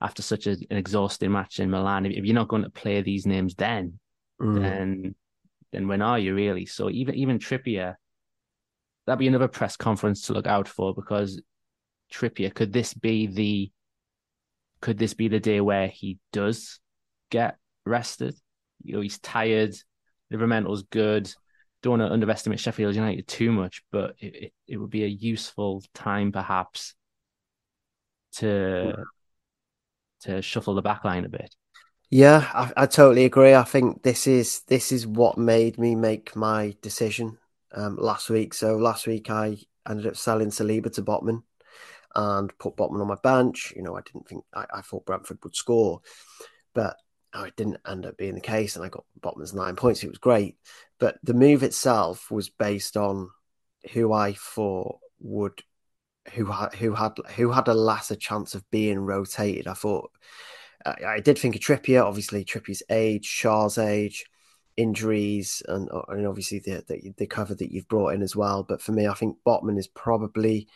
after 0.00 0.22
such 0.22 0.46
a, 0.46 0.52
an 0.52 0.76
exhausting 0.76 1.32
match 1.32 1.60
in 1.60 1.70
Milan. 1.70 2.06
If 2.06 2.24
you're 2.24 2.34
not 2.34 2.48
going 2.48 2.62
to 2.62 2.70
play 2.70 3.02
these 3.02 3.26
names 3.26 3.54
then, 3.54 3.98
mm. 4.40 4.60
then 4.60 5.14
then 5.72 5.88
when 5.88 6.02
are 6.02 6.18
you 6.18 6.34
really? 6.34 6.66
So 6.66 6.90
even 6.90 7.14
even 7.14 7.38
Trippier, 7.38 7.96
that'd 9.06 9.18
be 9.18 9.28
another 9.28 9.48
press 9.48 9.76
conference 9.76 10.22
to 10.22 10.32
look 10.32 10.46
out 10.46 10.68
for 10.68 10.94
because 10.94 11.40
Trippier, 12.12 12.54
could 12.54 12.72
this 12.72 12.94
be 12.94 13.26
the 13.26 13.70
could 14.80 14.98
this 14.98 15.14
be 15.14 15.28
the 15.28 15.40
day 15.40 15.60
where 15.60 15.88
he 15.88 16.18
does 16.32 16.80
get 17.30 17.56
rested? 17.84 18.34
You 18.82 18.94
know, 18.94 19.00
he's 19.00 19.18
tired. 19.18 19.74
Livramento's 20.32 20.84
good. 20.84 21.32
Don't 21.82 21.98
want 21.98 22.08
to 22.08 22.12
underestimate 22.12 22.60
Sheffield 22.60 22.94
United 22.94 23.26
too 23.28 23.52
much, 23.52 23.82
but 23.90 24.14
it, 24.18 24.34
it, 24.34 24.52
it 24.66 24.76
would 24.78 24.90
be 24.90 25.04
a 25.04 25.08
useful 25.08 25.82
time 25.94 26.32
perhaps 26.32 26.94
to 28.32 29.04
to 30.20 30.42
shuffle 30.42 30.74
the 30.74 30.82
back 30.82 31.04
line 31.04 31.24
a 31.24 31.28
bit. 31.28 31.54
Yeah, 32.10 32.48
I, 32.54 32.84
I, 32.84 32.86
totally 32.86 33.26
agree. 33.26 33.54
I 33.54 33.64
think 33.64 34.02
this 34.02 34.26
is 34.26 34.60
this 34.60 34.92
is 34.92 35.06
what 35.06 35.36
made 35.36 35.78
me 35.78 35.94
make 35.94 36.34
my 36.34 36.74
decision 36.80 37.36
um, 37.72 37.96
last 37.96 38.30
week. 38.30 38.54
So 38.54 38.76
last 38.76 39.06
week 39.06 39.28
I 39.28 39.58
ended 39.86 40.06
up 40.06 40.16
selling 40.16 40.48
Saliba 40.48 40.90
to 40.94 41.02
Botman 41.02 41.42
and 42.14 42.56
put 42.58 42.76
Botman 42.76 43.02
on 43.02 43.08
my 43.08 43.18
bench. 43.22 43.74
You 43.76 43.82
know, 43.82 43.94
I 43.94 44.00
didn't 44.00 44.26
think 44.26 44.42
I, 44.54 44.64
I 44.76 44.80
thought 44.80 45.04
Brentford 45.04 45.38
would 45.42 45.54
score, 45.54 46.00
but 46.72 46.96
oh, 47.34 47.44
it 47.44 47.56
didn't 47.56 47.80
end 47.86 48.06
up 48.06 48.16
being 48.16 48.36
the 48.36 48.40
case, 48.40 48.76
and 48.76 48.84
I 48.84 48.88
got 48.88 49.04
Botman's 49.20 49.52
nine 49.52 49.76
points. 49.76 50.02
It 50.02 50.08
was 50.08 50.18
great, 50.18 50.56
but 50.98 51.18
the 51.22 51.34
move 51.34 51.62
itself 51.62 52.30
was 52.30 52.48
based 52.48 52.96
on 52.96 53.28
who 53.92 54.14
I 54.14 54.32
thought 54.32 54.98
would 55.20 55.62
who 56.32 56.46
had 56.46 56.72
who 56.74 56.94
had 56.94 57.18
who 57.36 57.50
had 57.50 57.68
a 57.68 57.74
lesser 57.74 58.16
chance 58.16 58.54
of 58.54 58.68
being 58.70 58.98
rotated. 58.98 59.68
I 59.68 59.74
thought 59.74 60.10
I, 60.84 60.94
I 61.06 61.20
did 61.20 61.38
think 61.38 61.54
of 61.56 61.60
Trippier, 61.60 62.04
obviously 62.04 62.44
Trippier's 62.44 62.82
age, 62.90 63.24
Shaw's 63.24 63.78
age, 63.78 64.26
injuries, 64.76 65.62
and, 65.68 65.88
and 66.08 66.26
obviously 66.26 66.60
the, 66.60 66.84
the, 66.86 67.12
the 67.16 67.26
cover 67.26 67.54
that 67.54 67.72
you've 67.72 67.88
brought 67.88 68.14
in 68.14 68.22
as 68.22 68.36
well. 68.36 68.62
But 68.62 68.80
for 68.80 68.92
me, 68.92 69.06
I 69.06 69.14
think 69.14 69.36
Botman 69.46 69.78
is 69.78 69.88
probably. 69.88 70.68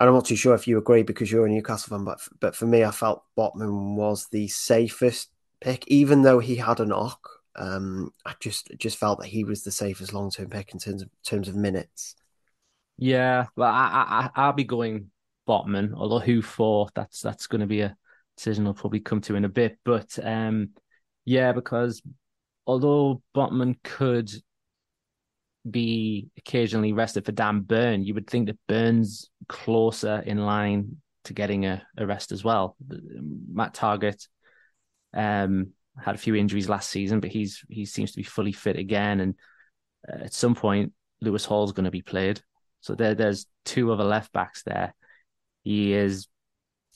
And 0.00 0.08
I'm 0.08 0.14
not 0.14 0.24
too 0.24 0.36
sure 0.36 0.54
if 0.54 0.66
you 0.66 0.78
agree 0.78 1.02
because 1.02 1.30
you're 1.30 1.46
a 1.46 1.50
Newcastle 1.50 1.96
fan, 1.96 2.04
but 2.04 2.18
but 2.40 2.56
for 2.56 2.66
me, 2.66 2.82
I 2.82 2.90
felt 2.90 3.24
Botman 3.36 3.94
was 3.94 4.26
the 4.28 4.48
safest 4.48 5.30
pick, 5.60 5.86
even 5.86 6.22
though 6.22 6.38
he 6.38 6.56
had 6.56 6.80
a 6.80 6.86
knock. 6.86 7.28
Um, 7.54 8.12
I 8.24 8.34
just 8.40 8.70
just 8.78 8.96
felt 8.96 9.20
that 9.20 9.28
he 9.28 9.44
was 9.44 9.62
the 9.62 9.70
safest 9.70 10.14
long 10.14 10.30
term 10.30 10.48
pick 10.48 10.72
in 10.72 10.80
terms 10.80 11.02
of 11.02 11.10
terms 11.24 11.46
of 11.46 11.54
minutes. 11.54 12.16
Yeah, 12.96 13.46
well, 13.54 13.70
I, 13.70 14.30
I 14.34 14.42
I'll 14.42 14.52
be 14.54 14.64
going 14.64 15.10
Botman, 15.46 15.92
although 15.94 16.20
who 16.20 16.40
for 16.40 16.88
that's 16.94 17.20
that's 17.20 17.46
going 17.46 17.60
to 17.60 17.66
be 17.66 17.82
a 17.82 17.96
decision 18.36 18.66
I'll 18.66 18.74
probably 18.74 19.00
come 19.00 19.20
to 19.22 19.36
in 19.36 19.44
a 19.44 19.48
bit. 19.48 19.78
But 19.84 20.18
um, 20.22 20.70
yeah, 21.24 21.52
because 21.52 22.02
although 22.66 23.22
Botman 23.34 23.76
could 23.82 24.32
be 25.68 26.28
occasionally 26.36 26.92
rested 26.92 27.24
for 27.24 27.32
Dan 27.32 27.60
Burn, 27.60 28.04
you 28.04 28.14
would 28.14 28.28
think 28.28 28.46
that 28.46 28.58
Burn's 28.66 29.30
closer 29.48 30.22
in 30.26 30.38
line 30.38 30.96
to 31.24 31.34
getting 31.34 31.66
a, 31.66 31.86
a 31.96 32.06
rest 32.06 32.32
as 32.32 32.42
well. 32.42 32.76
Matt 32.88 33.74
Targett 33.74 34.26
um, 35.14 35.72
had 35.98 36.14
a 36.14 36.18
few 36.18 36.34
injuries 36.34 36.68
last 36.68 36.90
season, 36.90 37.20
but 37.20 37.30
he's 37.30 37.64
he 37.68 37.84
seems 37.84 38.12
to 38.12 38.16
be 38.16 38.22
fully 38.22 38.52
fit 38.52 38.76
again. 38.76 39.20
And 39.20 39.34
uh, 40.08 40.24
at 40.24 40.32
some 40.32 40.54
point, 40.54 40.92
Lewis 41.20 41.44
Hall's 41.44 41.72
going 41.72 41.84
to 41.84 41.90
be 41.90 42.02
played. 42.02 42.42
So 42.80 42.94
there, 42.94 43.14
there's 43.14 43.46
two 43.64 43.92
other 43.92 44.04
left 44.04 44.32
backs 44.32 44.64
there. 44.64 44.94
He 45.62 45.92
is 45.92 46.26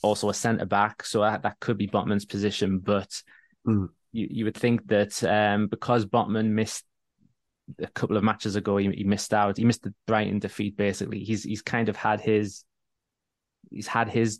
also 0.01 0.29
a 0.29 0.33
centre 0.33 0.65
back, 0.65 1.05
so 1.05 1.21
that, 1.21 1.43
that 1.43 1.59
could 1.59 1.77
be 1.77 1.87
Botman's 1.87 2.25
position. 2.25 2.79
But 2.79 3.21
mm. 3.67 3.87
you, 4.11 4.27
you 4.29 4.45
would 4.45 4.57
think 4.57 4.87
that 4.87 5.23
um, 5.23 5.67
because 5.67 6.05
Botman 6.05 6.49
missed 6.49 6.85
a 7.79 7.87
couple 7.87 8.17
of 8.17 8.23
matches 8.23 8.55
ago, 8.55 8.77
he, 8.77 8.89
he, 8.91 9.03
missed 9.03 9.33
out. 9.33 9.57
He 9.57 9.65
missed 9.65 9.83
the 9.83 9.93
Brighton 10.05 10.39
defeat. 10.39 10.77
Basically, 10.77 11.23
he's 11.23 11.43
he's 11.43 11.61
kind 11.61 11.89
of 11.89 11.95
had 11.95 12.21
his 12.21 12.63
he's 13.71 13.87
had 13.87 14.09
his 14.09 14.39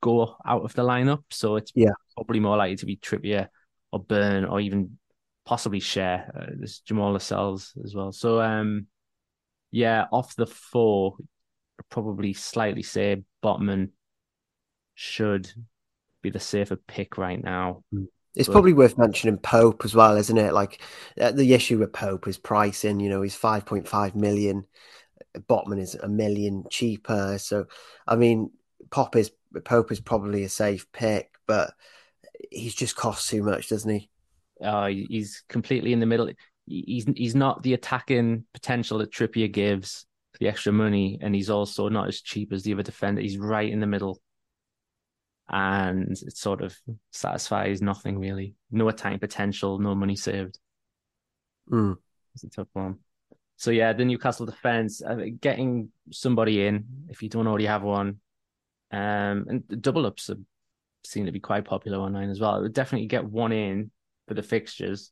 go 0.00 0.36
out 0.46 0.62
of 0.62 0.74
the 0.74 0.82
lineup. 0.82 1.24
So 1.30 1.56
it's 1.56 1.72
yeah. 1.74 1.90
probably 2.14 2.40
more 2.40 2.56
likely 2.56 2.76
to 2.76 2.86
be 2.86 2.96
Trippier 2.96 3.48
or 3.92 4.00
Burn 4.00 4.44
or 4.44 4.60
even 4.60 4.98
possibly 5.44 5.80
Schär 5.80 6.28
Uh, 6.28 6.46
there's 6.56 6.80
Jamal 6.80 7.12
Lascelles 7.12 7.72
as 7.84 7.94
well. 7.94 8.12
So 8.12 8.40
um, 8.40 8.86
yeah, 9.70 10.06
off 10.12 10.36
the 10.36 10.46
four, 10.46 11.16
probably 11.90 12.32
slightly 12.32 12.82
say 12.82 13.22
Botman 13.42 13.90
should 14.98 15.48
be 16.22 16.30
the 16.30 16.40
safer 16.40 16.74
pick 16.74 17.16
right 17.16 17.42
now. 17.42 17.84
Hmm. 17.92 18.04
It's 18.34 18.48
but... 18.48 18.54
probably 18.54 18.72
worth 18.72 18.98
mentioning 18.98 19.38
Pope 19.38 19.84
as 19.84 19.94
well, 19.94 20.16
isn't 20.16 20.36
it? 20.36 20.52
Like 20.52 20.82
uh, 21.20 21.30
the 21.30 21.54
issue 21.54 21.78
with 21.78 21.92
Pope 21.92 22.26
is 22.26 22.36
pricing. 22.36 22.98
You 22.98 23.08
know, 23.08 23.22
he's 23.22 23.36
five 23.36 23.64
point 23.64 23.86
five 23.86 24.16
million. 24.16 24.64
Botman 25.36 25.80
is 25.80 25.94
a 25.94 26.08
million 26.08 26.64
cheaper. 26.68 27.38
So, 27.38 27.66
I 28.08 28.16
mean, 28.16 28.50
Pop 28.90 29.14
is 29.14 29.30
Pope 29.64 29.92
is 29.92 30.00
probably 30.00 30.42
a 30.42 30.48
safe 30.48 30.90
pick, 30.92 31.30
but 31.46 31.72
he's 32.50 32.74
just 32.74 32.96
cost 32.96 33.28
too 33.28 33.44
much, 33.44 33.68
doesn't 33.68 33.90
he? 33.90 34.10
Oh, 34.60 34.86
he's 34.86 35.44
completely 35.48 35.92
in 35.92 36.00
the 36.00 36.06
middle. 36.06 36.28
He's 36.66 37.06
he's 37.16 37.36
not 37.36 37.62
the 37.62 37.74
attacking 37.74 38.44
potential 38.52 38.98
that 38.98 39.12
Trippier 39.12 39.50
gives 39.50 40.06
for 40.32 40.38
the 40.38 40.48
extra 40.48 40.72
money, 40.72 41.18
and 41.22 41.36
he's 41.36 41.50
also 41.50 41.88
not 41.88 42.08
as 42.08 42.20
cheap 42.20 42.52
as 42.52 42.64
the 42.64 42.72
other 42.72 42.82
defender. 42.82 43.20
He's 43.20 43.38
right 43.38 43.72
in 43.72 43.78
the 43.78 43.86
middle 43.86 44.20
and 45.50 46.12
it 46.12 46.36
sort 46.36 46.62
of 46.62 46.76
satisfies 47.10 47.80
nothing 47.80 48.18
really. 48.18 48.54
No 48.70 48.88
attacking 48.88 49.18
potential, 49.18 49.78
no 49.78 49.94
money 49.94 50.16
saved. 50.16 50.58
Mm. 51.70 51.96
It's 52.34 52.44
a 52.44 52.50
tough 52.50 52.68
one. 52.72 52.98
So 53.56 53.70
yeah, 53.70 53.92
the 53.92 54.04
Newcastle 54.04 54.46
defense, 54.46 55.02
uh, 55.02 55.16
getting 55.40 55.90
somebody 56.12 56.66
in 56.66 56.84
if 57.08 57.22
you 57.22 57.28
don't 57.28 57.46
already 57.46 57.66
have 57.66 57.82
one, 57.82 58.20
um, 58.90 59.46
and 59.48 59.82
double 59.82 60.06
ups 60.06 60.30
seem 61.04 61.26
to 61.26 61.32
be 61.32 61.40
quite 61.40 61.64
popular 61.64 61.98
online 61.98 62.30
as 62.30 62.40
well. 62.40 62.56
It 62.56 62.62
would 62.62 62.72
definitely 62.72 63.08
get 63.08 63.24
one 63.24 63.52
in 63.52 63.90
for 64.28 64.34
the 64.34 64.42
fixtures. 64.42 65.10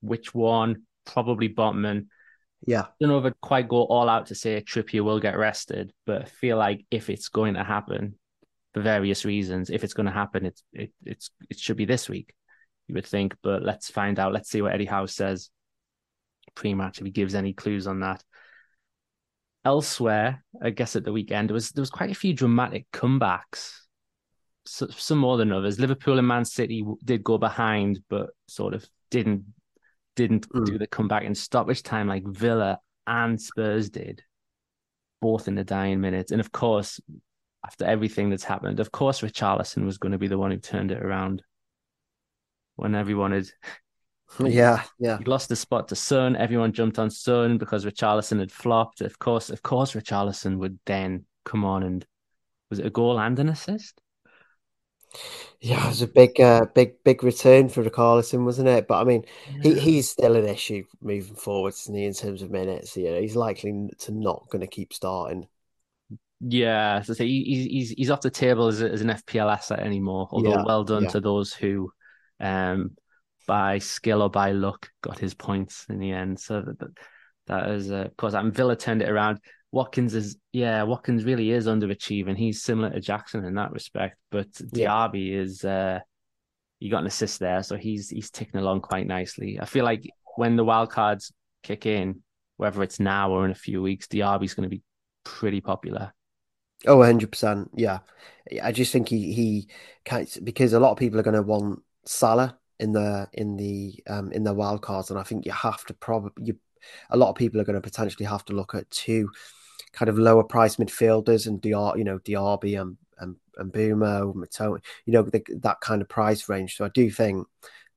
Which 0.00 0.34
one? 0.34 0.82
Probably 1.04 1.48
Botman. 1.48 2.06
Yeah. 2.66 2.82
I 2.82 2.88
don't 2.98 3.10
know 3.10 3.18
if 3.18 3.24
I'd 3.24 3.40
quite 3.40 3.68
go 3.68 3.84
all 3.84 4.08
out 4.08 4.26
to 4.26 4.34
say 4.34 4.60
Trippier 4.60 5.04
will 5.04 5.20
get 5.20 5.38
rested, 5.38 5.92
but 6.06 6.22
I 6.22 6.24
feel 6.24 6.56
like 6.56 6.84
if 6.90 7.10
it's 7.10 7.28
going 7.28 7.54
to 7.54 7.64
happen, 7.64 8.18
for 8.76 8.82
various 8.82 9.24
reasons. 9.24 9.70
If 9.70 9.84
it's 9.84 9.94
going 9.94 10.04
to 10.04 10.12
happen, 10.12 10.44
it's 10.44 10.62
it 10.74 10.92
it's 11.02 11.30
it 11.48 11.58
should 11.58 11.78
be 11.78 11.86
this 11.86 12.10
week, 12.10 12.34
you 12.86 12.94
would 12.94 13.06
think. 13.06 13.34
But 13.42 13.62
let's 13.62 13.90
find 13.90 14.18
out. 14.18 14.34
Let's 14.34 14.50
see 14.50 14.60
what 14.60 14.74
Eddie 14.74 14.84
Howe 14.84 15.06
says 15.06 15.48
pre-match 16.54 16.98
if 16.98 17.06
he 17.06 17.10
gives 17.10 17.34
any 17.34 17.54
clues 17.54 17.86
on 17.86 18.00
that. 18.00 18.22
Elsewhere, 19.64 20.44
I 20.62 20.70
guess 20.70 20.94
at 20.94 21.04
the 21.04 21.12
weekend 21.12 21.48
there 21.48 21.54
was 21.54 21.70
there 21.70 21.80
was 21.80 21.88
quite 21.88 22.10
a 22.10 22.14
few 22.14 22.34
dramatic 22.34 22.86
comebacks. 22.92 23.72
So, 24.66 24.88
some 24.88 25.18
more 25.18 25.38
than 25.38 25.52
others. 25.52 25.80
Liverpool 25.80 26.18
and 26.18 26.28
Man 26.28 26.44
City 26.44 26.84
did 27.02 27.24
go 27.24 27.38
behind, 27.38 28.00
but 28.10 28.28
sort 28.46 28.74
of 28.74 28.86
didn't 29.10 29.44
didn't 30.16 30.50
mm. 30.50 30.66
do 30.66 30.76
the 30.76 30.86
comeback 30.86 31.22
in 31.22 31.34
stoppage 31.34 31.82
time 31.82 32.08
like 32.08 32.26
Villa 32.26 32.78
and 33.06 33.40
Spurs 33.40 33.88
did, 33.88 34.22
both 35.22 35.48
in 35.48 35.54
the 35.54 35.64
dying 35.64 36.02
minutes. 36.02 36.30
And 36.30 36.42
of 36.42 36.52
course, 36.52 37.00
after 37.66 37.84
everything 37.84 38.30
that's 38.30 38.44
happened. 38.44 38.80
Of 38.80 38.92
course, 38.92 39.20
Richarlison 39.20 39.84
was 39.84 39.98
going 39.98 40.12
to 40.12 40.18
be 40.18 40.28
the 40.28 40.38
one 40.38 40.52
who 40.52 40.58
turned 40.58 40.92
it 40.92 41.02
around 41.02 41.42
when 42.76 42.94
everyone 42.94 43.32
had. 43.32 43.48
Yeah, 44.40 44.82
yeah. 44.98 45.18
He 45.18 45.24
lost 45.24 45.48
the 45.48 45.54
spot 45.54 45.86
to 45.88 45.94
Son. 45.94 46.34
Everyone 46.34 46.72
jumped 46.72 46.98
on 46.98 47.10
Son 47.10 47.58
because 47.58 47.84
Richarlison 47.84 48.40
had 48.40 48.50
flopped. 48.50 49.00
Of 49.00 49.20
course, 49.20 49.50
of 49.50 49.62
course, 49.62 49.92
Richarlison 49.92 50.58
would 50.58 50.80
then 50.84 51.26
come 51.44 51.64
on 51.64 51.84
and 51.84 52.04
was 52.68 52.80
it 52.80 52.86
a 52.86 52.90
goal 52.90 53.20
and 53.20 53.38
an 53.38 53.48
assist? 53.48 54.00
Yeah, 55.60 55.84
it 55.84 55.88
was 55.88 56.02
a 56.02 56.06
big, 56.06 56.40
uh, 56.40 56.66
big, 56.74 57.02
big 57.04 57.22
return 57.22 57.68
for 57.68 57.82
Richarlison, 57.82 58.44
wasn't 58.44 58.68
it? 58.68 58.86
But 58.86 59.00
I 59.00 59.04
mean, 59.04 59.24
he, 59.62 59.78
he's 59.78 60.10
still 60.10 60.36
an 60.36 60.46
issue 60.46 60.84
moving 61.00 61.34
forward, 61.36 61.74
isn't 61.74 61.94
he, 61.94 62.04
in 62.04 62.12
terms 62.14 62.42
of 62.42 62.50
minutes? 62.50 62.96
You 62.96 63.10
know, 63.12 63.20
he's 63.20 63.36
likely 63.36 63.90
to 64.00 64.12
not 64.12 64.46
going 64.50 64.60
to 64.60 64.66
keep 64.66 64.92
starting. 64.92 65.48
Yeah, 66.40 67.00
so 67.00 67.14
he's 67.14 67.66
he's 67.66 67.90
he's 67.90 68.10
off 68.10 68.20
the 68.20 68.30
table 68.30 68.66
as, 68.68 68.82
as 68.82 69.00
an 69.00 69.08
FPL 69.08 69.52
asset 69.52 69.80
anymore. 69.80 70.28
Although 70.30 70.50
yeah, 70.50 70.64
well 70.64 70.84
done 70.84 71.04
yeah. 71.04 71.10
to 71.10 71.20
those 71.20 71.52
who, 71.52 71.90
um, 72.40 72.96
by 73.46 73.78
skill 73.78 74.22
or 74.22 74.28
by 74.28 74.52
luck, 74.52 74.90
got 75.02 75.18
his 75.18 75.32
points 75.34 75.86
in 75.88 75.98
the 75.98 76.12
end. 76.12 76.38
So 76.38 76.60
that 76.60 76.88
that 77.46 77.70
is, 77.70 77.90
uh, 77.90 78.06
of 78.06 78.16
course, 78.16 78.34
I'm 78.34 78.52
Villa 78.52 78.76
turned 78.76 79.02
it 79.02 79.08
around. 79.08 79.40
Watkins 79.72 80.14
is 80.14 80.36
yeah, 80.52 80.82
Watkins 80.82 81.24
really 81.24 81.50
is 81.50 81.66
underachieving. 81.66 82.36
He's 82.36 82.62
similar 82.62 82.90
to 82.90 83.00
Jackson 83.00 83.44
in 83.44 83.54
that 83.54 83.72
respect, 83.72 84.16
but 84.30 84.50
Diaby 84.52 85.28
yeah. 85.28 85.40
is 85.40 85.64
uh 85.64 86.00
he 86.78 86.90
got 86.90 87.00
an 87.00 87.06
assist 87.06 87.40
there, 87.40 87.62
so 87.62 87.76
he's 87.76 88.10
he's 88.10 88.30
ticking 88.30 88.60
along 88.60 88.82
quite 88.82 89.06
nicely. 89.06 89.58
I 89.60 89.64
feel 89.64 89.84
like 89.84 90.04
when 90.36 90.56
the 90.56 90.64
wild 90.64 90.90
cards 90.90 91.32
kick 91.62 91.86
in, 91.86 92.22
whether 92.58 92.82
it's 92.82 93.00
now 93.00 93.30
or 93.30 93.44
in 93.44 93.50
a 93.50 93.54
few 93.54 93.80
weeks, 93.80 94.06
Diaby's 94.06 94.54
going 94.54 94.68
to 94.68 94.74
be 94.74 94.82
pretty 95.24 95.60
popular. 95.60 96.12
Oh, 96.86 96.98
100%. 96.98 97.70
Yeah. 97.74 98.00
I 98.62 98.72
just 98.72 98.92
think 98.92 99.08
he, 99.08 99.32
he 99.32 99.68
can't, 100.04 100.38
because 100.44 100.72
a 100.72 100.80
lot 100.80 100.92
of 100.92 100.98
people 100.98 101.18
are 101.18 101.24
going 101.24 101.34
to 101.34 101.42
want 101.42 101.82
Salah 102.04 102.58
in 102.78 102.92
the, 102.92 103.28
in 103.32 103.56
the, 103.56 104.02
um, 104.08 104.30
in 104.32 104.44
the 104.44 104.54
wild 104.54 104.82
cards. 104.82 105.10
And 105.10 105.18
I 105.18 105.22
think 105.22 105.46
you 105.46 105.52
have 105.52 105.84
to 105.86 105.94
probably, 105.94 106.46
you, 106.46 106.58
a 107.10 107.16
lot 107.16 107.30
of 107.30 107.36
people 107.36 107.60
are 107.60 107.64
going 107.64 107.74
to 107.74 107.80
potentially 107.80 108.26
have 108.26 108.44
to 108.46 108.52
look 108.52 108.74
at 108.74 108.90
two 108.90 109.30
kind 109.92 110.08
of 110.08 110.18
lower 110.18 110.44
price 110.44 110.76
midfielders 110.76 111.46
and 111.46 111.60
Diar, 111.60 111.96
you 111.96 112.04
know, 112.04 112.18
Diaby 112.18 112.80
and, 112.80 112.96
and, 113.18 113.36
and 113.56 113.72
Mbeumo, 113.72 114.34
Mitoma, 114.34 114.78
you 115.06 115.12
know, 115.12 115.22
the, 115.22 115.42
that 115.62 115.80
kind 115.80 116.02
of 116.02 116.08
price 116.08 116.48
range. 116.48 116.76
So 116.76 116.84
I 116.84 116.90
do 116.90 117.10
think 117.10 117.46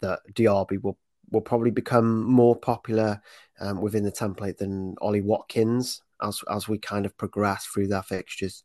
that 0.02 0.22
Diaby 0.34 0.82
will, 0.82 0.98
will 1.30 1.42
probably 1.42 1.72
become 1.72 2.24
more 2.24 2.56
popular 2.56 3.22
um, 3.60 3.82
within 3.82 4.04
the 4.04 4.12
template 4.12 4.58
than 4.58 4.96
Ollie 5.02 5.22
Watkins 5.22 6.02
as, 6.22 6.42
as 6.50 6.68
we 6.68 6.78
kind 6.78 7.06
of 7.06 7.18
progress 7.18 7.66
through 7.66 7.88
their 7.88 8.04
fixtures. 8.04 8.64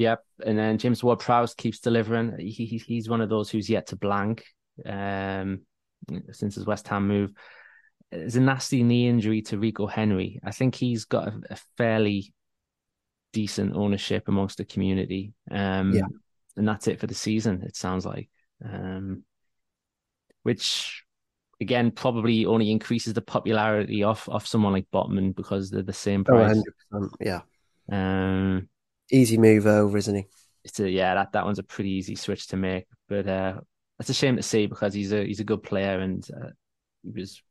Yep, 0.00 0.24
and 0.46 0.58
then 0.58 0.78
James 0.78 1.04
Ward-Prowse 1.04 1.52
keeps 1.52 1.78
delivering. 1.78 2.38
He, 2.38 2.64
he, 2.64 2.78
he's 2.78 3.10
one 3.10 3.20
of 3.20 3.28
those 3.28 3.50
who's 3.50 3.68
yet 3.68 3.88
to 3.88 3.96
blank 3.96 4.46
um, 4.86 5.60
since 6.32 6.54
his 6.54 6.64
West 6.64 6.88
Ham 6.88 7.06
move. 7.06 7.32
There's 8.10 8.36
a 8.36 8.40
nasty 8.40 8.82
knee 8.82 9.08
injury 9.08 9.42
to 9.42 9.58
Rico 9.58 9.86
Henry. 9.86 10.40
I 10.42 10.52
think 10.52 10.74
he's 10.74 11.04
got 11.04 11.28
a, 11.28 11.40
a 11.50 11.58
fairly 11.76 12.32
decent 13.34 13.76
ownership 13.76 14.26
amongst 14.26 14.56
the 14.56 14.64
community. 14.64 15.34
Um, 15.50 15.92
yeah. 15.92 16.08
And 16.56 16.66
that's 16.66 16.88
it 16.88 16.98
for 16.98 17.06
the 17.06 17.14
season, 17.14 17.62
it 17.62 17.76
sounds 17.76 18.06
like. 18.06 18.30
Um, 18.64 19.22
which, 20.44 21.04
again, 21.60 21.90
probably 21.90 22.46
only 22.46 22.70
increases 22.70 23.12
the 23.12 23.20
popularity 23.20 24.02
of, 24.02 24.26
of 24.30 24.46
someone 24.46 24.72
like 24.72 24.90
Botman 24.90 25.36
because 25.36 25.68
they're 25.68 25.82
the 25.82 25.92
same 25.92 26.24
oh, 26.26 26.32
price. 26.32 26.62
Oh, 26.90 27.10
yeah. 27.20 27.42
Um, 27.92 28.70
easy 29.12 29.38
move 29.38 29.66
over, 29.66 29.96
isn't 29.96 30.14
he? 30.14 30.24
It's 30.64 30.80
a 30.80 30.88
yeah, 30.88 31.14
that, 31.14 31.32
that 31.32 31.44
one's 31.44 31.58
a 31.58 31.64
pretty 31.64 31.90
easy 31.90 32.16
switch 32.16 32.48
to 32.48 32.56
make. 32.56 32.86
But 33.08 33.26
uh, 33.26 33.60
it's 33.98 34.10
a 34.10 34.14
shame 34.14 34.36
to 34.36 34.42
see 34.42 34.66
because 34.66 34.94
he's 34.94 35.12
a 35.12 35.24
he's 35.24 35.40
a 35.40 35.44
good 35.44 35.62
player 35.62 36.00
and 36.00 36.26
uh, 36.34 36.50
he 37.02 37.20
was 37.20 37.42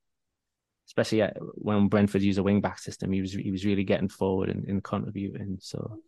especially 0.89 1.21
uh, 1.21 1.29
when 1.53 1.87
Brentford 1.87 2.23
used 2.23 2.39
a 2.39 2.43
wing 2.43 2.61
back 2.61 2.79
system, 2.79 3.11
he 3.11 3.21
was 3.21 3.31
he 3.31 3.51
was 3.51 3.65
really 3.65 3.83
getting 3.83 4.09
forward 4.09 4.49
and, 4.49 4.65
and 4.67 4.83
contributing. 4.83 5.57
So 5.61 5.99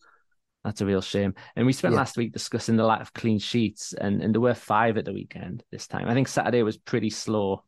that's 0.63 0.81
a 0.81 0.85
real 0.85 1.01
shame. 1.01 1.35
And 1.55 1.65
we 1.65 1.73
spent 1.73 1.93
yeah. 1.93 1.99
last 1.99 2.17
week 2.17 2.33
discussing 2.33 2.77
the 2.77 2.83
lack 2.83 3.01
of 3.01 3.13
clean 3.13 3.39
sheets, 3.39 3.93
and, 3.93 4.21
and 4.21 4.33
there 4.33 4.41
were 4.41 4.55
five 4.55 4.97
at 4.97 5.05
the 5.05 5.13
weekend 5.13 5.63
this 5.71 5.87
time. 5.87 6.07
I 6.07 6.13
think 6.13 6.27
Saturday 6.27 6.63
was 6.63 6.77
pretty 6.77 7.11
slow 7.11 7.63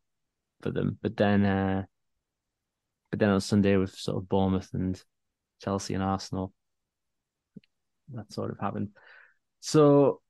for 0.62 0.72
them, 0.72 0.98
but 1.02 1.16
then 1.16 1.46
uh, 1.46 1.84
but 3.12 3.20
then 3.20 3.30
on 3.30 3.42
Sunday 3.42 3.78
with 3.78 3.94
sort 3.94 4.18
of 4.18 4.28
Bournemouth 4.28 4.70
and 4.74 5.02
Chelsea 5.64 5.94
and 5.94 6.04
Arsenal, 6.04 6.52
that 8.14 8.32
sort 8.32 8.52
of 8.52 8.60
happened. 8.60 8.90
So, 9.60 10.22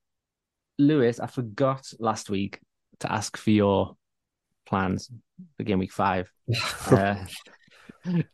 Louis, 0.78 1.20
I 1.20 1.28
forgot 1.28 1.92
last 2.00 2.30
week 2.30 2.60
to 3.00 3.12
ask 3.12 3.38
for 3.38 3.52
your 3.52 3.96
plans 4.66 5.10
for 5.58 5.64
game 5.64 5.80
week 5.80 5.92
five. 5.92 6.32
uh, 6.92 7.16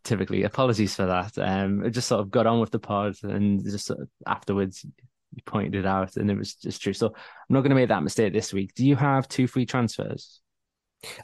typically, 0.03 0.43
apologies 0.43 0.95
for 0.95 1.05
that. 1.05 1.37
Um, 1.37 1.83
I 1.85 1.89
just 1.89 2.07
sort 2.07 2.21
of 2.21 2.31
got 2.31 2.47
on 2.47 2.59
with 2.59 2.71
the 2.71 2.79
pod 2.79 3.15
and 3.23 3.63
just 3.63 3.87
sort 3.87 4.01
of 4.01 4.09
afterwards 4.25 4.85
you 5.33 5.41
pointed 5.45 5.75
it 5.75 5.85
out 5.85 6.17
and 6.17 6.29
it 6.29 6.37
was 6.37 6.55
just 6.55 6.81
true. 6.81 6.93
So 6.93 7.07
I'm 7.07 7.13
not 7.49 7.61
going 7.61 7.69
to 7.69 7.75
make 7.75 7.89
that 7.89 8.03
mistake 8.03 8.33
this 8.33 8.53
week. 8.53 8.73
Do 8.73 8.85
you 8.85 8.95
have 8.95 9.27
two 9.27 9.47
free 9.47 9.65
transfers? 9.65 10.41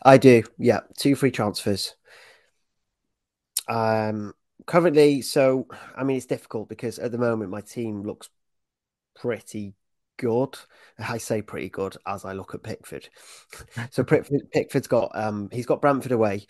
I 0.03 0.17
do. 0.17 0.43
Yeah, 0.57 0.81
two 0.97 1.15
free 1.15 1.31
transfers. 1.31 1.95
Um, 3.67 4.33
currently, 4.65 5.21
so 5.21 5.67
I 5.95 6.03
mean, 6.03 6.17
it's 6.17 6.25
difficult 6.25 6.69
because 6.69 6.99
at 6.99 7.11
the 7.11 7.17
moment 7.17 7.51
my 7.51 7.61
team 7.61 8.03
looks 8.03 8.29
pretty 9.15 9.75
good. 10.17 10.57
I 10.99 11.17
say 11.17 11.41
pretty 11.41 11.69
good 11.69 11.97
as 12.05 12.25
I 12.25 12.33
look 12.33 12.53
at 12.53 12.63
Pickford. 12.63 13.09
so 13.91 14.03
Pickford, 14.05 14.51
Pickford's 14.51 14.87
got 14.87 15.11
um 15.13 15.49
he's 15.51 15.65
got 15.65 15.81
Brentford 15.81 16.11
away. 16.11 16.45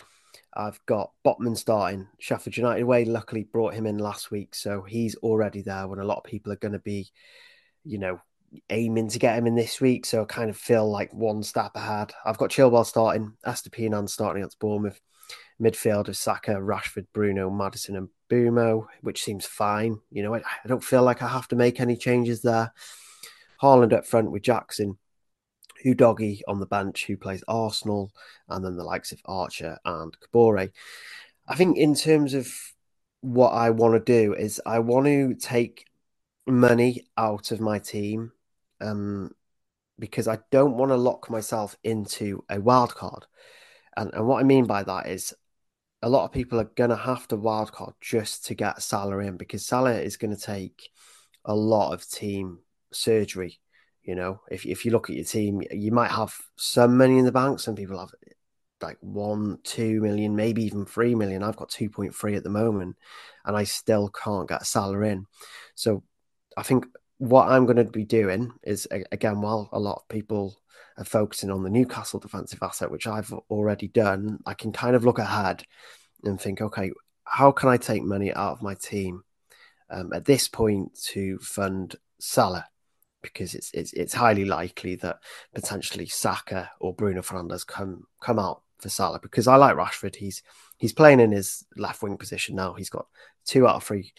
I've 0.53 0.83
got 0.85 1.11
Botman 1.25 1.57
starting 1.57 2.07
Sheffield 2.19 2.57
United 2.57 2.83
away. 2.83 3.05
Luckily, 3.05 3.43
brought 3.43 3.73
him 3.73 3.85
in 3.85 3.97
last 3.97 4.31
week, 4.31 4.55
so 4.55 4.81
he's 4.81 5.15
already 5.15 5.61
there. 5.61 5.87
When 5.87 5.99
a 5.99 6.05
lot 6.05 6.17
of 6.17 6.23
people 6.23 6.51
are 6.51 6.57
going 6.57 6.73
to 6.73 6.79
be, 6.79 7.11
you 7.83 7.97
know, 7.97 8.21
aiming 8.69 9.09
to 9.09 9.19
get 9.19 9.37
him 9.37 9.47
in 9.47 9.55
this 9.55 9.81
week, 9.81 10.05
so 10.05 10.21
I 10.21 10.25
kind 10.25 10.49
of 10.49 10.57
feel 10.57 10.89
like 10.89 11.13
one 11.13 11.43
step 11.43 11.71
ahead. 11.75 12.13
I've 12.25 12.37
got 12.37 12.51
Chilwell 12.51 12.85
starting, 12.85 13.33
Estupiñán 13.45 14.09
starting 14.09 14.41
against 14.41 14.59
Bournemouth, 14.59 14.99
midfield 15.61 16.07
of 16.07 16.17
Saka, 16.17 16.53
Rashford, 16.55 17.07
Bruno, 17.13 17.49
Maddison, 17.49 17.95
and 17.95 18.09
Mbeumo, 18.29 18.87
which 19.01 19.23
seems 19.23 19.45
fine. 19.45 19.99
You 20.11 20.23
know, 20.23 20.35
I, 20.35 20.39
I 20.39 20.67
don't 20.67 20.83
feel 20.83 21.03
like 21.03 21.21
I 21.21 21.27
have 21.27 21.47
to 21.49 21.55
make 21.55 21.79
any 21.79 21.95
changes 21.95 22.41
there. 22.41 22.73
Haaland 23.61 23.93
up 23.93 24.05
front 24.05 24.31
with 24.31 24.43
Jackson, 24.43 24.97
Udogie 25.85 26.41
on 26.47 26.59
the 26.59 26.65
bench, 26.65 27.05
who 27.05 27.17
plays 27.17 27.43
Arsenal, 27.47 28.11
and 28.49 28.65
then 28.65 28.75
the 28.75 28.83
likes 28.83 29.11
of 29.11 29.21
Archer 29.25 29.77
and 29.85 30.15
Kabore. 30.19 30.71
I 31.47 31.55
think 31.55 31.77
in 31.77 31.95
terms 31.95 32.33
of 32.33 32.51
what 33.21 33.49
I 33.49 33.69
want 33.69 33.93
to 33.93 33.99
do 33.99 34.33
is 34.33 34.61
I 34.65 34.79
want 34.79 35.05
to 35.07 35.35
take 35.35 35.85
money 36.45 37.07
out 37.17 37.51
of 37.51 37.59
my 37.59 37.79
team 37.79 38.31
um, 38.81 39.31
because 39.97 40.27
I 40.27 40.39
don't 40.51 40.77
want 40.77 40.91
to 40.91 40.97
lock 40.97 41.29
myself 41.29 41.75
into 41.83 42.43
a 42.49 42.59
wild 42.59 42.93
card. 42.93 43.25
And, 43.97 44.13
and 44.13 44.27
what 44.27 44.39
I 44.39 44.43
mean 44.43 44.65
by 44.65 44.83
that 44.83 45.07
is 45.07 45.33
a 46.05 46.09
lot 46.09 46.23
of 46.23 46.31
people 46.31 46.59
are 46.59 46.71
going 46.75 46.91
to 46.91 46.95
have 46.95 47.27
to 47.27 47.35
wildcard 47.35 47.93
just 47.99 48.45
to 48.45 48.53
get 48.53 48.79
Salah 48.83 49.17
in 49.17 49.37
because 49.37 49.65
Salah 49.65 49.95
is 49.95 50.17
going 50.17 50.35
to 50.35 50.39
take 50.39 50.91
a 51.43 51.55
lot 51.55 51.93
of 51.93 52.07
team 52.07 52.59
surgery. 52.93 53.59
You 54.03 54.13
know, 54.13 54.41
if 54.51 54.67
if 54.67 54.85
you 54.85 54.91
look 54.91 55.09
at 55.09 55.15
your 55.15 55.25
team, 55.25 55.63
you 55.71 55.91
might 55.91 56.11
have 56.11 56.31
some 56.57 56.95
money 56.95 57.17
in 57.17 57.25
the 57.25 57.31
bank. 57.31 57.59
Some 57.59 57.73
people 57.73 57.97
have 57.97 58.11
like 58.83 58.97
one, 59.01 59.57
two 59.63 59.99
million, 59.99 60.35
maybe 60.35 60.63
even 60.63 60.85
three 60.85 61.15
million. 61.15 61.41
I've 61.41 61.57
got 61.57 61.69
two 61.69 61.89
point 61.89 62.13
three 62.13 62.35
at 62.35 62.43
the 62.43 62.51
moment, 62.51 62.97
and 63.43 63.57
I 63.57 63.63
still 63.63 64.09
can't 64.09 64.47
get 64.47 64.67
Salah 64.67 65.01
in. 65.01 65.25
So 65.73 66.03
I 66.55 66.61
think 66.61 66.85
what 67.17 67.47
I'm 67.47 67.65
going 67.65 67.77
to 67.77 67.85
be 67.85 68.03
doing 68.03 68.51
is 68.63 68.87
again, 69.11 69.41
while 69.41 69.69
a 69.71 69.79
lot 69.79 69.97
of 69.97 70.07
people 70.09 70.55
are 70.97 71.05
focusing 71.05 71.49
on 71.49 71.63
the 71.63 71.69
Newcastle 71.69 72.19
defensive 72.19 72.59
asset, 72.61 72.91
which 72.91 73.07
I've 73.07 73.31
already 73.49 73.87
done, 73.87 74.39
I 74.45 74.53
can 74.53 74.71
kind 74.71 74.95
of 74.95 75.05
look 75.05 75.19
ahead 75.19 75.63
and 76.23 76.39
think, 76.39 76.61
okay, 76.61 76.91
how 77.25 77.51
can 77.51 77.69
I 77.69 77.77
take 77.77 78.03
money 78.03 78.33
out 78.33 78.53
of 78.53 78.61
my 78.61 78.75
team 78.75 79.23
um, 79.89 80.13
at 80.13 80.25
this 80.25 80.47
point 80.47 80.97
to 81.05 81.37
fund 81.39 81.95
Salah? 82.19 82.67
Because 83.21 83.55
it's, 83.55 83.71
it's 83.73 83.91
it's 83.93 84.13
highly 84.13 84.45
likely 84.45 84.95
that 84.97 85.17
potentially 85.53 86.05
Saka 86.05 86.69
or 86.79 86.93
Bruno 86.93 87.21
Fernandes 87.21 87.65
come 87.65 88.03
come 88.21 88.37
out 88.37 88.61
for 88.77 88.89
Salah 88.89 89.19
because 89.19 89.47
I 89.47 89.55
like 89.55 89.75
Rashford. 89.75 90.15
He's 90.15 90.43
he's 90.77 90.93
playing 90.93 91.19
in 91.19 91.31
his 91.31 91.65
left 91.75 92.03
wing 92.03 92.17
position 92.17 92.55
now. 92.55 92.73
He's 92.73 92.89
got 92.91 93.07
two 93.45 93.67
out 93.67 93.77
of 93.77 93.83
three 93.83 94.13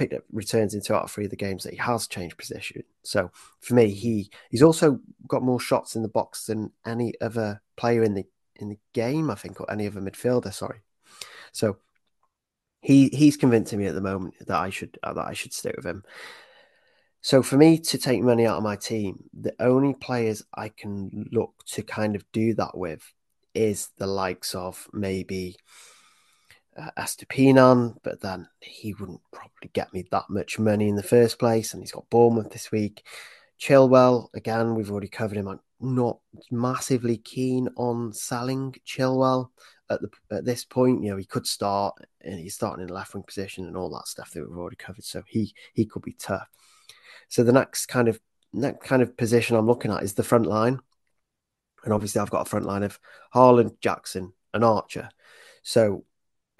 picked 0.00 0.14
up 0.14 0.24
returns 0.32 0.72
in 0.72 0.80
two 0.80 0.94
out 0.94 1.04
of 1.04 1.10
three 1.10 1.26
of 1.26 1.30
the 1.30 1.36
games 1.36 1.62
that 1.62 1.74
he 1.74 1.78
has 1.78 2.06
changed 2.06 2.38
position. 2.38 2.82
So 3.02 3.30
for 3.60 3.74
me, 3.74 3.90
he 3.90 4.30
he's 4.50 4.62
also 4.62 4.98
got 5.28 5.42
more 5.42 5.60
shots 5.60 5.94
in 5.94 6.00
the 6.00 6.08
box 6.08 6.46
than 6.46 6.72
any 6.86 7.12
other 7.20 7.60
player 7.76 8.02
in 8.02 8.14
the 8.14 8.24
in 8.56 8.70
the 8.70 8.78
game, 8.94 9.30
I 9.30 9.34
think, 9.34 9.60
or 9.60 9.70
any 9.70 9.86
other 9.86 10.00
midfielder. 10.00 10.54
Sorry. 10.54 10.78
So 11.52 11.76
he 12.80 13.10
he's 13.12 13.36
convincing 13.36 13.78
me 13.78 13.86
at 13.88 13.94
the 13.94 14.00
moment 14.00 14.34
that 14.46 14.58
I 14.58 14.70
should 14.70 14.98
uh, 15.02 15.12
that 15.12 15.26
I 15.26 15.34
should 15.34 15.52
stick 15.52 15.76
with 15.76 15.84
him. 15.84 16.02
So 17.20 17.42
for 17.42 17.58
me 17.58 17.78
to 17.78 17.98
take 17.98 18.22
money 18.22 18.46
out 18.46 18.56
of 18.56 18.62
my 18.62 18.76
team, 18.76 19.24
the 19.38 19.54
only 19.60 19.92
players 19.92 20.42
I 20.54 20.70
can 20.70 21.28
look 21.30 21.52
to 21.72 21.82
kind 21.82 22.16
of 22.16 22.24
do 22.32 22.54
that 22.54 22.74
with 22.74 23.02
is 23.54 23.90
the 23.98 24.06
likes 24.06 24.54
of 24.54 24.88
maybe 24.94 25.56
uh, 26.80 26.90
Estupiñán, 26.96 27.96
but 28.02 28.20
then 28.20 28.48
he 28.60 28.94
wouldn't 28.94 29.20
probably 29.32 29.70
get 29.72 29.92
me 29.92 30.06
that 30.10 30.30
much 30.30 30.58
money 30.58 30.88
in 30.88 30.96
the 30.96 31.02
first 31.02 31.38
place, 31.38 31.72
and 31.72 31.82
he's 31.82 31.92
got 31.92 32.08
Bournemouth 32.10 32.50
this 32.50 32.72
week. 32.72 33.06
Chilwell, 33.60 34.28
again, 34.34 34.74
we've 34.74 34.90
already 34.90 35.08
covered 35.08 35.36
him. 35.36 35.48
I'm 35.48 35.60
not 35.80 36.18
massively 36.50 37.18
keen 37.18 37.68
on 37.76 38.12
selling 38.12 38.74
Chilwell 38.86 39.50
at 39.90 40.00
the 40.00 40.10
at 40.30 40.44
this 40.44 40.64
point. 40.64 41.02
You 41.02 41.10
know, 41.10 41.16
he 41.16 41.24
could 41.24 41.46
start 41.46 41.96
and 42.22 42.38
he's 42.38 42.54
starting 42.54 42.82
in 42.82 42.88
the 42.88 42.94
left 42.94 43.12
wing 43.12 43.22
position 43.22 43.66
and 43.66 43.76
all 43.76 43.90
that 43.90 44.08
stuff 44.08 44.30
that 44.30 44.48
we've 44.48 44.58
already 44.58 44.76
covered. 44.76 45.04
So 45.04 45.22
he 45.26 45.54
he 45.74 45.84
could 45.84 46.02
be 46.02 46.14
tough. 46.14 46.48
So 47.28 47.42
the 47.42 47.52
next 47.52 47.86
kind 47.86 48.08
of 48.08 48.18
next 48.52 48.86
kind 48.86 49.02
of 49.02 49.16
position 49.16 49.56
I'm 49.56 49.66
looking 49.66 49.92
at 49.92 50.02
is 50.02 50.14
the 50.14 50.22
front 50.22 50.46
line. 50.46 50.80
And 51.84 51.92
obviously 51.92 52.20
I've 52.20 52.30
got 52.30 52.46
a 52.46 52.50
front 52.50 52.66
line 52.66 52.82
of 52.82 52.98
Haaland, 53.34 53.80
Jackson, 53.80 54.32
and 54.52 54.64
Archer. 54.64 55.08
So 55.62 56.04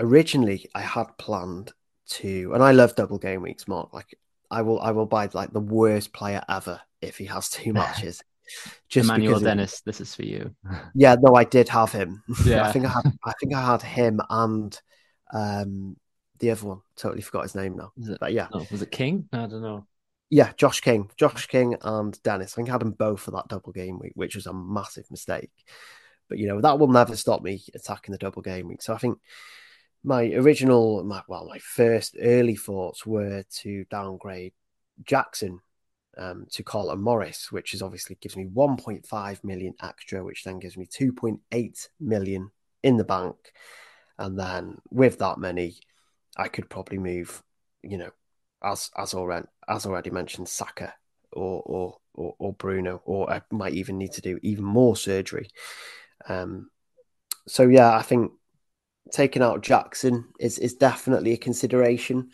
originally 0.00 0.66
I 0.74 0.80
had 0.80 1.16
planned 1.18 1.72
to 2.10 2.52
and 2.54 2.62
I 2.62 2.72
love 2.72 2.96
double 2.96 3.18
game 3.18 3.42
weeks, 3.42 3.68
Marc. 3.68 3.92
Like 3.92 4.18
I 4.50 4.62
will 4.62 4.80
I 4.80 4.90
will 4.90 5.06
buy 5.06 5.28
like 5.32 5.52
the 5.52 5.60
worst 5.60 6.12
player 6.12 6.42
ever 6.48 6.80
if 7.00 7.18
he 7.18 7.26
has 7.26 7.48
two 7.48 7.72
matches. 7.74 8.22
Just 8.88 9.08
Emmanuel 9.08 9.38
Dennis, 9.38 9.80
this 9.82 10.00
is 10.00 10.14
for 10.14 10.24
you. 10.24 10.54
Yeah, 10.94 11.14
no, 11.20 11.36
I 11.36 11.44
did 11.44 11.68
have 11.68 11.92
him. 11.92 12.22
Yeah, 12.44 12.66
I 12.66 12.72
think 12.72 12.84
I 12.84 12.88
had. 12.88 13.12
I 13.24 13.32
think 13.38 13.54
I 13.54 13.64
had 13.64 13.82
him 13.82 14.20
and 14.28 14.80
um, 15.32 15.96
the 16.40 16.50
other 16.50 16.66
one. 16.66 16.80
Totally 16.96 17.22
forgot 17.22 17.42
his 17.42 17.54
name 17.54 17.76
now. 17.76 17.92
It, 17.96 18.18
but 18.18 18.32
yeah, 18.32 18.48
oh, 18.52 18.66
was 18.72 18.82
it 18.82 18.90
King? 18.90 19.28
I 19.32 19.46
don't 19.46 19.62
know. 19.62 19.86
Yeah, 20.30 20.52
Josh 20.56 20.80
King, 20.80 21.10
Josh 21.16 21.46
King, 21.46 21.76
and 21.82 22.20
Dennis. 22.22 22.54
I 22.54 22.56
think 22.56 22.68
I 22.68 22.72
had 22.72 22.80
them 22.80 22.92
both 22.92 23.20
for 23.20 23.30
that 23.32 23.48
double 23.48 23.72
game 23.72 23.98
week, 23.98 24.12
which 24.14 24.34
was 24.34 24.46
a 24.46 24.52
massive 24.52 25.08
mistake. 25.10 25.50
But 26.28 26.38
you 26.38 26.48
know 26.48 26.60
that 26.60 26.78
will 26.78 26.88
never 26.88 27.16
stop 27.16 27.42
me 27.42 27.62
attacking 27.74 28.12
the 28.12 28.18
double 28.18 28.42
game 28.42 28.66
week. 28.68 28.82
So 28.82 28.94
I 28.94 28.98
think 28.98 29.18
my 30.02 30.24
original, 30.32 31.04
my, 31.04 31.22
well, 31.28 31.46
my 31.46 31.58
first 31.58 32.16
early 32.20 32.56
thoughts 32.56 33.04
were 33.04 33.44
to 33.60 33.84
downgrade 33.90 34.52
Jackson 35.04 35.60
um, 36.16 36.46
to 36.50 36.62
Carlton 36.62 37.00
Morris, 37.00 37.52
which 37.52 37.74
is 37.74 37.82
obviously 37.82 38.16
gives 38.20 38.36
me 38.36 38.46
1.5 38.46 39.44
million 39.44 39.74
extra, 39.82 40.24
which 40.24 40.44
then 40.44 40.58
gives 40.58 40.76
me 40.76 40.86
2.8 40.86 41.88
million 42.00 42.50
in 42.82 42.96
the 42.96 43.04
bank. 43.04 43.36
And 44.18 44.38
then 44.38 44.78
with 44.90 45.18
that 45.18 45.38
many, 45.38 45.76
I 46.36 46.48
could 46.48 46.68
probably 46.68 46.98
move, 46.98 47.42
you 47.82 47.98
know, 47.98 48.10
as 48.62 48.90
as 48.96 49.14
already 49.14 49.46
as 49.68 49.86
already 49.86 50.10
mentioned, 50.10 50.48
Saka 50.48 50.92
or 51.32 51.62
or 51.64 51.98
or, 52.14 52.34
or 52.38 52.52
Bruno, 52.52 53.00
or 53.04 53.32
I 53.32 53.40
might 53.50 53.74
even 53.74 53.96
need 53.96 54.12
to 54.12 54.20
do 54.20 54.38
even 54.42 54.64
more 54.64 54.96
surgery. 54.96 55.48
Um, 56.28 56.70
so 57.48 57.66
yeah, 57.66 57.96
I 57.96 58.02
think 58.02 58.32
taking 59.12 59.42
out 59.42 59.62
Jackson 59.62 60.28
is 60.38 60.58
is 60.58 60.74
definitely 60.74 61.32
a 61.32 61.38
consideration. 61.38 62.30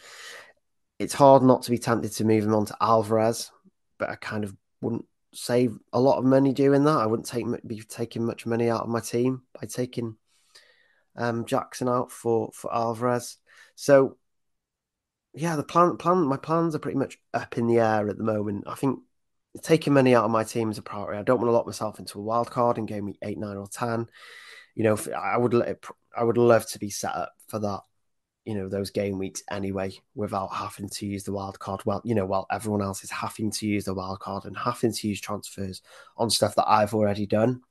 It's 0.98 1.14
hard 1.14 1.42
not 1.42 1.62
to 1.62 1.70
be 1.70 1.78
tempted 1.78 2.12
to 2.12 2.24
move 2.24 2.44
him 2.44 2.54
on 2.54 2.66
to 2.66 2.76
Alvarez, 2.80 3.50
but 3.98 4.08
I 4.08 4.16
kind 4.16 4.44
of 4.44 4.56
wouldn't 4.80 5.04
save 5.34 5.78
a 5.92 6.00
lot 6.00 6.18
of 6.18 6.24
money 6.24 6.52
doing 6.52 6.84
that. 6.84 6.96
I 6.96 7.06
wouldn't 7.06 7.28
take 7.28 7.46
be 7.66 7.82
taking 7.82 8.24
much 8.24 8.46
money 8.46 8.70
out 8.70 8.82
of 8.82 8.88
my 8.88 9.00
team 9.00 9.42
by 9.58 9.66
taking 9.66 10.16
um, 11.16 11.44
Jackson 11.44 11.88
out 11.88 12.10
for 12.10 12.50
for 12.54 12.74
Alvarez. 12.74 13.36
So 13.74 14.16
yeah, 15.34 15.56
the 15.56 15.62
plan 15.62 15.96
plan 15.98 16.26
my 16.26 16.38
plans 16.38 16.74
are 16.74 16.80
pretty 16.80 16.98
much 16.98 17.18
up 17.34 17.58
in 17.58 17.66
the 17.66 17.78
air 17.78 18.08
at 18.08 18.16
the 18.16 18.24
moment. 18.24 18.64
I 18.66 18.74
think 18.74 19.00
taking 19.62 19.92
money 19.92 20.14
out 20.14 20.24
of 20.24 20.30
my 20.30 20.44
team 20.44 20.70
is 20.70 20.78
a 20.78 20.82
priority. 20.82 21.18
I 21.18 21.22
don't 21.22 21.38
want 21.38 21.48
to 21.48 21.52
lock 21.52 21.66
myself 21.66 21.98
into 21.98 22.18
a 22.18 22.22
wild 22.22 22.50
card 22.50 22.78
in 22.78 22.86
game 22.86 23.04
week 23.06 23.18
eight, 23.22 23.38
nine, 23.38 23.56
or 23.56 23.66
ten. 23.66 24.08
You 24.74 24.84
know, 24.84 24.98
I 25.16 25.36
would 25.36 25.54
I 26.16 26.24
would 26.24 26.38
love 26.38 26.66
to 26.68 26.78
be 26.78 26.90
set 26.90 27.14
up 27.14 27.32
for 27.48 27.58
that 27.60 27.80
you 28.46 28.54
know 28.54 28.68
those 28.68 28.90
game 28.90 29.18
weeks 29.18 29.42
anyway 29.50 29.92
without 30.14 30.54
having 30.54 30.88
to 30.88 31.06
use 31.06 31.24
the 31.24 31.32
wild 31.32 31.58
card. 31.58 31.82
Well 31.84 32.00
you 32.04 32.14
know 32.14 32.24
while 32.24 32.46
everyone 32.50 32.80
else 32.80 33.04
is 33.04 33.10
having 33.10 33.50
to 33.50 33.66
use 33.66 33.84
the 33.84 33.94
wild 33.94 34.20
card 34.20 34.44
and 34.44 34.56
having 34.56 34.92
to 34.92 35.08
use 35.08 35.20
transfers 35.20 35.82
on 36.16 36.30
stuff 36.30 36.54
that 36.54 36.68
I've 36.68 36.94
already 36.94 37.26
done. 37.26 37.62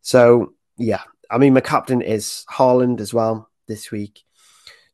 So 0.00 0.54
yeah 0.78 1.02
I 1.30 1.38
mean 1.38 1.52
my 1.54 1.60
captain 1.60 2.02
is 2.02 2.44
Haaland 2.50 3.00
as 3.00 3.12
well 3.12 3.50
this 3.68 3.90
week. 3.90 4.24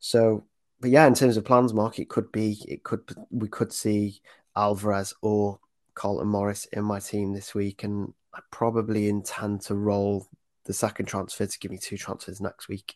So 0.00 0.44
but 0.80 0.90
yeah 0.90 1.06
in 1.06 1.14
terms 1.14 1.36
of 1.36 1.44
plans 1.44 1.72
Marc 1.72 2.00
it 2.00 2.08
could 2.08 2.30
be 2.32 2.58
it 2.68 2.82
could 2.82 3.14
we 3.30 3.48
could 3.48 3.72
see 3.72 4.20
Alvarez 4.56 5.14
or 5.22 5.60
Carlton 5.94 6.28
Morris 6.28 6.64
in 6.72 6.82
my 6.82 6.98
team 6.98 7.32
this 7.32 7.54
week 7.54 7.84
and 7.84 8.12
I 8.34 8.40
probably 8.50 9.08
intend 9.08 9.60
to 9.62 9.74
roll 9.74 10.26
the 10.70 10.74
second 10.74 11.06
transfer 11.06 11.46
to 11.46 11.58
give 11.58 11.72
me 11.72 11.78
two 11.78 11.96
transfers 11.96 12.40
next 12.40 12.68
week 12.68 12.94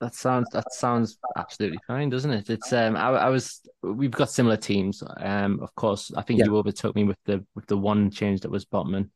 that 0.00 0.14
sounds 0.14 0.48
that 0.50 0.72
sounds 0.72 1.18
absolutely 1.36 1.78
fine, 1.86 2.08
doesn't 2.08 2.30
it? 2.30 2.50
It's 2.50 2.72
um 2.72 2.96
I, 2.96 3.08
I 3.08 3.28
was 3.30 3.60
we've 3.82 4.10
got 4.10 4.30
similar 4.30 4.56
teams. 4.56 5.02
Um 5.16 5.60
of 5.60 5.74
course 5.74 6.12
I 6.16 6.22
think 6.22 6.38
yeah. 6.38 6.46
you 6.46 6.56
overtook 6.56 6.94
me 6.94 7.04
with 7.04 7.18
the 7.24 7.44
with 7.54 7.66
the 7.66 7.76
one 7.76 8.10
change 8.10 8.42
that 8.42 8.50
was 8.50 8.64
Botman 8.64 9.10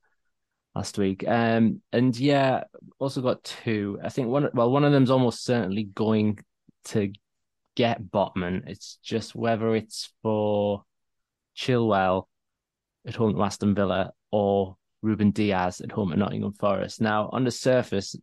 last 0.75 0.99
week. 0.99 1.27
Um 1.27 1.83
and 1.93 2.17
yeah, 2.19 2.65
also 2.99 3.23
got 3.23 3.45
two. 3.45 3.99
I 4.03 4.09
think 4.09 4.29
one 4.29 4.49
well 4.55 4.71
one 4.71 4.85
of 4.85 4.93
them's 4.93 5.11
almost 5.11 5.45
certainly 5.45 5.85
going 5.85 6.41
to 6.87 7.13
get 7.77 8.03
Botman. 8.03 8.67
It's 8.67 8.99
just 9.05 9.37
whether 9.37 9.77
it's 9.77 10.13
for 10.23 10.83
Chilwell 11.57 12.25
at 13.07 13.15
home 13.15 13.37
to 13.37 13.43
Aston 13.43 13.75
Villa 13.75 14.13
or 14.33 14.77
Ruben 15.03 15.33
Dias 15.33 15.81
at 15.81 15.93
home 15.93 16.13
at 16.13 16.19
Nottingham 16.19 16.53
Forest. 16.53 17.01
Now 17.01 17.29
on 17.33 17.45
the 17.45 17.51
surface 17.51 18.17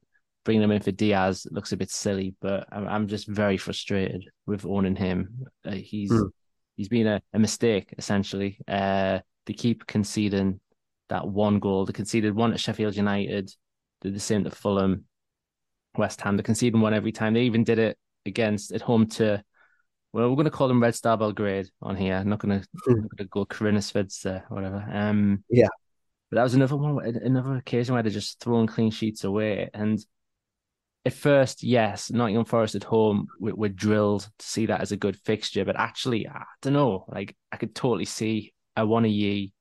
bringing 0.46 0.64
him 0.64 0.72
in 0.72 0.82
for 0.82 0.92
Dias 0.92 1.46
looks 1.52 1.74
a 1.74 1.78
bit 1.78 1.92
silly, 1.92 2.34
but 2.42 2.68
I'm, 2.72 2.88
I'm 2.88 3.08
just 3.08 3.28
very 3.28 3.58
frustrated 3.58 4.26
with 4.48 4.66
owning 4.66 4.96
him. 4.96 5.46
Uh, 5.66 5.72
he's 5.72 6.12
mm. 6.12 6.30
he's 6.76 6.90
been 6.90 7.08
a, 7.08 7.22
a 7.34 7.40
mistake 7.40 7.94
essentially. 7.98 8.58
Uh, 8.68 9.20
they 9.46 9.54
keep 9.54 9.86
conceding 9.86 10.60
that 11.10 11.28
one 11.28 11.60
goal. 11.60 11.86
They 11.86 11.94
conceded 11.94 12.36
one 12.36 12.54
at 12.54 12.60
Sheffield 12.60 12.96
United. 12.96 13.54
Did 14.02 14.16
the 14.16 14.20
same 14.20 14.44
to 14.46 14.52
Fulham, 14.52 15.06
West 15.98 16.22
Ham. 16.22 16.38
They 16.38 16.44
conceded 16.44 16.80
one 16.80 16.94
every 16.94 17.12
time. 17.12 17.34
They 17.34 17.44
even 17.44 17.64
did 17.64 17.80
it 17.80 17.98
against 18.26 18.72
at 18.72 18.82
home 18.82 19.08
to. 19.08 19.44
Well, 20.12 20.28
we're 20.30 20.36
going 20.36 20.46
to 20.46 20.52
call 20.52 20.68
them 20.68 20.82
Red 20.82 20.96
Star 20.96 21.16
Belgrade 21.16 21.70
on 21.84 21.96
here. 21.96 22.16
I'm 22.16 22.30
not 22.30 22.40
going 22.40 22.62
to, 22.62 22.68
mm. 22.90 23.08
to 23.20 23.26
go 23.26 23.46
Crvena 23.46 24.44
or 24.50 24.56
whatever. 24.56 24.84
Um, 24.92 25.44
yeah, 25.48 25.68
but 26.30 26.36
that 26.36 26.44
was 26.44 26.54
another 26.54 26.76
one, 26.76 27.04
another 27.06 27.56
occasion 27.56 27.94
where 27.94 28.04
they're 28.04 28.12
just 28.12 28.40
throwing 28.40 28.68
clean 28.68 28.92
sheets 28.92 29.24
away. 29.24 29.70
And 29.74 30.00
at 31.06 31.14
first, 31.14 31.64
yes, 31.64 32.12
Nottingham 32.12 32.46
Forest 32.46 32.76
at 32.76 32.84
home, 32.84 33.28
we, 33.40 33.52
we're 33.52 33.70
drilled 33.70 34.30
to 34.38 34.46
see 34.46 34.68
that 34.68 34.82
as 34.82 34.92
a 34.92 34.98
good 34.98 35.18
fixture. 35.18 35.66
But 35.66 35.80
actually, 35.80 36.28
I 36.28 36.44
don't 36.62 36.74
know. 36.74 37.06
Like, 37.08 37.36
I 37.52 37.58
could 37.58 37.74
totally 37.74 38.06
see 38.06 38.54
Awoniyi 38.78 39.52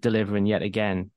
delivering 0.00 0.46
yet 0.46 0.62
again 0.62 1.10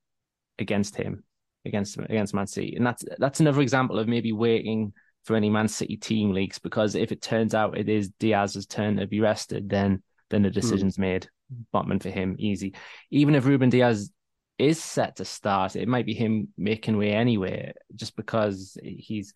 against 0.59 0.95
him, 0.95 1.23
against 1.65 1.97
against 1.97 2.33
Man 2.33 2.47
City, 2.47 2.75
and 2.75 2.85
that's 2.85 3.03
that's 3.17 3.39
another 3.39 3.61
example 3.61 3.97
of 3.97 4.07
maybe 4.07 4.31
waiting 4.31 4.93
for 5.23 5.35
any 5.35 5.49
Man 5.49 5.67
City 5.67 5.97
team 5.97 6.31
leaks 6.31 6.59
because 6.59 6.93
if 6.95 7.11
it 7.11 7.21
turns 7.21 7.55
out 7.55 7.77
it 7.77 7.89
is 7.89 8.09
Dias's 8.19 8.67
turn 8.67 8.97
to 8.97 9.07
be 9.07 9.19
rested, 9.19 9.67
then 9.67 10.03
then 10.29 10.43
the 10.43 10.49
hmm. 10.49 10.53
decision's 10.53 10.97
mm. 10.97 11.01
made. 11.01 11.29
Botman 11.73 12.01
for 12.01 12.09
him, 12.09 12.35
easy. 12.39 12.73
Even 13.11 13.35
if 13.35 13.45
Ruben 13.45 13.69
Dias 13.69 14.11
is 14.57 14.81
set 14.81 15.17
to 15.17 15.25
start, 15.25 15.75
it 15.75 15.87
might 15.87 16.05
be 16.05 16.13
him 16.13 16.49
making 16.57 16.97
way 16.97 17.11
anyway, 17.11 17.73
just 17.95 18.15
because 18.15 18.77
he's 18.81 19.33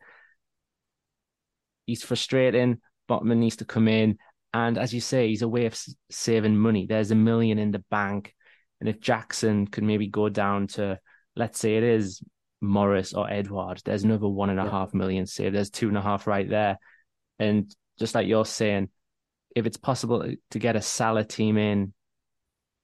he's 1.85 2.03
frustrating. 2.03 2.79
Botman 3.09 3.37
needs 3.37 3.57
to 3.57 3.65
come 3.65 3.87
in, 3.87 4.17
and 4.53 4.77
as 4.77 4.93
you 4.93 5.01
say, 5.01 5.27
he's 5.27 5.41
a 5.41 5.47
way 5.47 5.65
of 5.65 5.79
saving 6.09 6.57
money. 6.57 6.85
There's 6.85 7.11
a 7.11 7.15
million 7.15 7.57
in 7.59 7.71
the 7.71 7.83
bank, 7.91 8.35
and 8.79 8.87
if 8.87 8.99
Jackson 8.99 9.67
could 9.67 9.83
maybe 9.83 10.07
go 10.07 10.29
down 10.29 10.67
to, 10.67 10.99
let's 11.35 11.59
say 11.59 11.77
it 11.77 11.83
is 11.83 12.21
Morris 12.61 13.13
or 13.13 13.29
Edouard, 13.29 13.81
there's 13.85 14.03
another 14.03 14.27
one 14.27 14.49
and 14.49 14.59
a 14.59 14.63
yeah. 14.63 14.71
half 14.71 14.93
million 14.93 15.25
saved. 15.25 15.55
There's 15.55 15.69
two 15.69 15.87
and 15.87 15.97
a 15.97 16.01
half 16.01 16.27
right 16.27 16.49
there, 16.49 16.77
and 17.39 17.73
just 17.97 18.15
like 18.15 18.27
you're 18.27 18.45
saying, 18.45 18.89
if 19.55 19.65
it's 19.65 19.77
possible 19.77 20.31
to 20.51 20.59
get 20.59 20.75
a 20.75 20.81
Salah 20.81 21.25
team 21.25 21.57
in, 21.57 21.93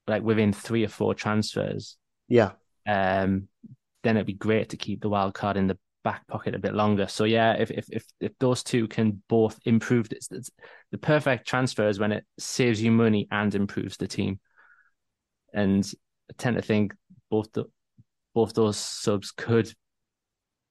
like 0.06 0.22
within 0.22 0.52
three 0.52 0.84
or 0.84 0.88
four 0.88 1.14
transfers, 1.14 1.96
yeah. 2.28 2.52
Um, 2.86 3.48
then 4.02 4.16
it'd 4.16 4.26
be 4.26 4.34
great 4.34 4.68
to 4.70 4.76
keep 4.76 5.00
the 5.00 5.08
wild 5.08 5.34
card 5.34 5.56
in 5.56 5.66
the 5.66 5.78
back 6.04 6.26
pocket 6.28 6.54
a 6.54 6.58
bit 6.60 6.74
longer. 6.74 7.08
So 7.08 7.24
yeah, 7.24 7.54
if 7.54 7.70
if 7.70 7.86
if, 7.90 8.04
if 8.20 8.32
those 8.38 8.62
two 8.62 8.86
can 8.86 9.22
both 9.28 9.58
improve, 9.64 10.08
it's, 10.12 10.30
it's 10.30 10.50
the 10.92 10.98
perfect 10.98 11.48
transfer 11.48 11.88
is 11.88 11.98
when 11.98 12.12
it 12.12 12.24
saves 12.38 12.80
you 12.80 12.92
money 12.92 13.26
and 13.30 13.54
improves 13.54 13.96
the 13.96 14.06
team. 14.06 14.38
And 15.52 15.84
I 16.30 16.34
tend 16.38 16.56
to 16.56 16.62
think 16.62 16.94
both 17.30 17.52
the 17.52 17.64
both 18.34 18.54
those 18.54 18.76
subs 18.76 19.32
could 19.32 19.72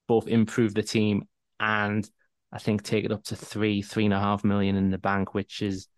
both 0.08 0.28
improve 0.28 0.72
the 0.72 0.82
team 0.82 1.26
and 1.58 2.08
I 2.52 2.58
think 2.58 2.82
take 2.82 3.04
it 3.04 3.12
up 3.12 3.24
to 3.24 3.36
three, 3.36 3.82
three 3.82 4.04
and 4.04 4.14
a 4.14 4.20
half 4.20 4.44
million 4.44 4.76
in 4.76 4.90
the 4.90 4.98
bank, 4.98 5.34
which 5.34 5.62
is 5.62 5.88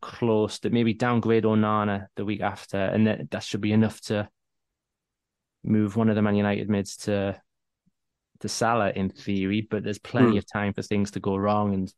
close 0.00 0.58
that 0.60 0.72
maybe 0.72 0.94
downgrade 0.94 1.44
Onana 1.44 2.06
the 2.16 2.24
week 2.24 2.40
after, 2.40 2.78
and 2.78 3.06
that, 3.06 3.30
that 3.30 3.42
should 3.42 3.60
be 3.60 3.72
enough 3.72 4.00
to 4.02 4.28
move 5.64 5.96
one 5.96 6.08
of 6.08 6.14
the 6.14 6.22
Man 6.22 6.36
United 6.36 6.70
mids 6.70 6.96
to 6.98 7.40
to 8.40 8.48
Salah 8.48 8.90
in 8.90 9.10
theory. 9.10 9.66
But 9.68 9.84
there's 9.84 9.98
plenty 9.98 10.36
mm. 10.36 10.38
of 10.38 10.50
time 10.50 10.72
for 10.72 10.82
things 10.82 11.12
to 11.12 11.20
go 11.20 11.36
wrong, 11.36 11.74
and 11.74 11.94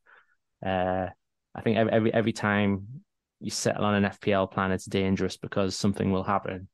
uh, 0.64 1.10
I 1.54 1.60
think 1.60 1.76
every, 1.76 1.92
every 1.92 2.14
every 2.14 2.32
time 2.32 3.02
you 3.40 3.50
settle 3.50 3.84
on 3.84 4.02
an 4.02 4.10
FPL 4.10 4.50
plan, 4.50 4.72
it's 4.72 4.86
dangerous 4.86 5.36
because 5.36 5.76
something 5.76 6.10
will 6.10 6.24
happen. 6.24 6.68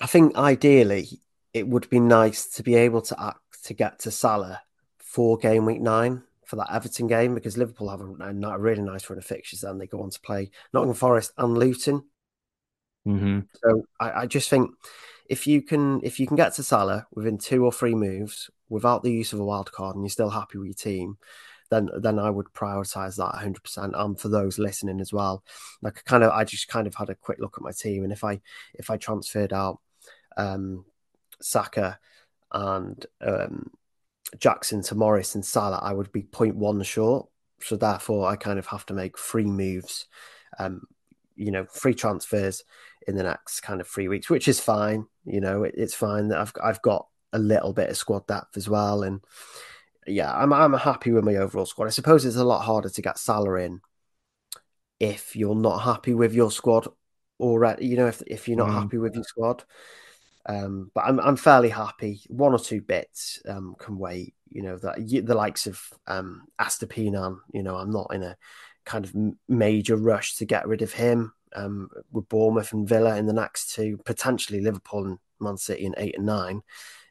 I 0.00 0.06
think 0.06 0.36
ideally 0.36 1.08
it 1.52 1.68
would 1.68 1.88
be 1.90 2.00
nice 2.00 2.46
to 2.54 2.62
be 2.62 2.74
able 2.74 3.02
to 3.02 3.22
act 3.22 3.64
to 3.64 3.74
get 3.74 4.00
to 4.00 4.10
Salah 4.10 4.62
for 4.98 5.36
game 5.36 5.66
week 5.66 5.80
nine 5.80 6.22
for 6.52 6.56
that 6.56 6.70
Everton 6.70 7.06
game 7.06 7.34
because 7.34 7.56
Liverpool 7.56 7.88
have 7.88 8.02
a, 8.02 8.46
a 8.46 8.58
really 8.58 8.82
nice 8.82 9.08
run 9.08 9.16
of 9.18 9.24
fixtures 9.24 9.64
and 9.64 9.80
they 9.80 9.86
go 9.86 10.02
on 10.02 10.10
to 10.10 10.20
play 10.20 10.50
Nottingham 10.74 10.94
Forest 10.94 11.32
and 11.38 11.56
Luton. 11.56 12.04
Mm-hmm. 13.08 13.40
So 13.54 13.84
I, 13.98 14.12
I, 14.20 14.26
just 14.26 14.50
think 14.50 14.70
if 15.30 15.46
you 15.46 15.62
can 15.62 16.02
if 16.04 16.20
you 16.20 16.26
can 16.26 16.36
get 16.36 16.52
to 16.56 16.62
Salah 16.62 17.06
within 17.10 17.38
two 17.38 17.64
or 17.64 17.72
three 17.72 17.94
moves 17.94 18.50
without 18.68 19.02
the 19.02 19.10
use 19.10 19.32
of 19.32 19.40
a 19.40 19.44
wild 19.44 19.72
card 19.72 19.96
and 19.96 20.04
you're 20.04 20.10
still 20.10 20.28
happy 20.28 20.58
with 20.58 20.66
your 20.66 20.74
team, 20.74 21.16
then 21.70 21.88
then 21.96 22.18
I 22.18 22.28
would 22.28 22.52
prioritize 22.52 23.16
that 23.16 23.32
100. 23.32 23.62
percent 23.62 23.94
And 23.96 24.20
for 24.20 24.28
those 24.28 24.58
listening 24.58 25.00
as 25.00 25.10
well, 25.10 25.42
like 25.80 26.04
kind 26.04 26.22
of 26.22 26.32
I 26.32 26.44
just 26.44 26.68
kind 26.68 26.86
of 26.86 26.94
had 26.94 27.08
a 27.08 27.14
quick 27.14 27.38
look 27.38 27.54
at 27.56 27.64
my 27.64 27.72
team 27.72 28.04
and 28.04 28.12
if 28.12 28.24
I 28.24 28.42
if 28.74 28.90
I 28.90 28.98
transferred 28.98 29.54
out 29.54 29.80
um, 30.36 30.84
Saka 31.40 31.98
and 32.52 33.06
um, 33.22 33.70
Jackson 34.38 34.82
to 34.82 34.94
Morris 34.94 35.34
and 35.34 35.44
Salah, 35.44 35.80
I 35.82 35.92
would 35.92 36.12
be 36.12 36.22
0.1 36.22 36.84
short. 36.84 37.28
So 37.60 37.76
therefore, 37.76 38.28
I 38.28 38.36
kind 38.36 38.58
of 38.58 38.66
have 38.66 38.86
to 38.86 38.94
make 38.94 39.18
three 39.18 39.44
moves, 39.44 40.06
um, 40.58 40.82
you 41.36 41.50
know, 41.50 41.64
free 41.66 41.94
transfers 41.94 42.64
in 43.06 43.16
the 43.16 43.22
next 43.22 43.60
kind 43.60 43.80
of 43.80 43.88
three 43.88 44.08
weeks, 44.08 44.28
which 44.28 44.48
is 44.48 44.60
fine. 44.60 45.06
You 45.24 45.40
know, 45.40 45.62
it, 45.64 45.74
it's 45.76 45.94
fine 45.94 46.28
that 46.28 46.38
I've 46.38 46.52
I've 46.62 46.82
got 46.82 47.06
a 47.32 47.38
little 47.38 47.72
bit 47.72 47.88
of 47.88 47.96
squad 47.96 48.26
depth 48.26 48.56
as 48.56 48.68
well, 48.68 49.02
and 49.02 49.20
yeah, 50.06 50.34
I'm 50.34 50.52
I'm 50.52 50.72
happy 50.72 51.12
with 51.12 51.24
my 51.24 51.36
overall 51.36 51.66
squad. 51.66 51.86
I 51.86 51.90
suppose 51.90 52.24
it's 52.24 52.36
a 52.36 52.44
lot 52.44 52.62
harder 52.62 52.88
to 52.88 53.02
get 53.02 53.18
Salah 53.18 53.54
in 53.60 53.80
if 54.98 55.36
you're 55.36 55.54
not 55.54 55.78
happy 55.78 56.14
with 56.14 56.34
your 56.34 56.50
squad 56.50 56.88
already. 57.38 57.86
You 57.86 57.96
know, 57.96 58.08
if 58.08 58.22
if 58.26 58.48
you're 58.48 58.58
not 58.58 58.70
mm. 58.70 58.82
happy 58.82 58.98
with 58.98 59.14
your 59.14 59.24
squad. 59.24 59.64
Um, 60.46 60.90
but 60.94 61.04
I'm 61.04 61.20
I'm 61.20 61.36
fairly 61.36 61.68
happy. 61.68 62.20
One 62.28 62.52
or 62.52 62.58
two 62.58 62.80
bits 62.80 63.40
um, 63.48 63.76
can 63.78 63.96
wait. 63.98 64.34
You 64.48 64.62
know 64.62 64.76
that 64.78 64.96
the 65.06 65.34
likes 65.34 65.66
of 65.66 65.80
um, 66.06 66.42
Estupiñán. 66.60 67.38
You 67.52 67.62
know, 67.62 67.76
I'm 67.76 67.90
not 67.90 68.12
in 68.12 68.22
a 68.22 68.36
kind 68.84 69.04
of 69.04 69.14
major 69.48 69.96
rush 69.96 70.36
to 70.36 70.44
get 70.44 70.66
rid 70.66 70.82
of 70.82 70.92
him. 70.92 71.32
Um, 71.54 71.90
with 72.10 72.30
Bournemouth 72.30 72.72
and 72.72 72.88
Villa 72.88 73.16
in 73.18 73.26
the 73.26 73.32
next 73.34 73.74
two, 73.74 73.98
potentially 74.06 74.62
Liverpool 74.62 75.04
and 75.04 75.18
Man 75.38 75.58
City 75.58 75.84
in 75.84 75.94
eight 75.98 76.16
and 76.16 76.24
nine, 76.24 76.62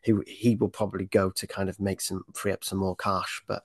who 0.03 0.23
he 0.25 0.55
will 0.55 0.69
probably 0.69 1.05
go 1.05 1.29
to 1.29 1.45
kind 1.45 1.69
of 1.69 1.79
make 1.79 2.01
some 2.01 2.23
free 2.34 2.51
up 2.51 2.63
some 2.63 2.79
more 2.79 2.95
cash. 2.95 3.43
But 3.47 3.63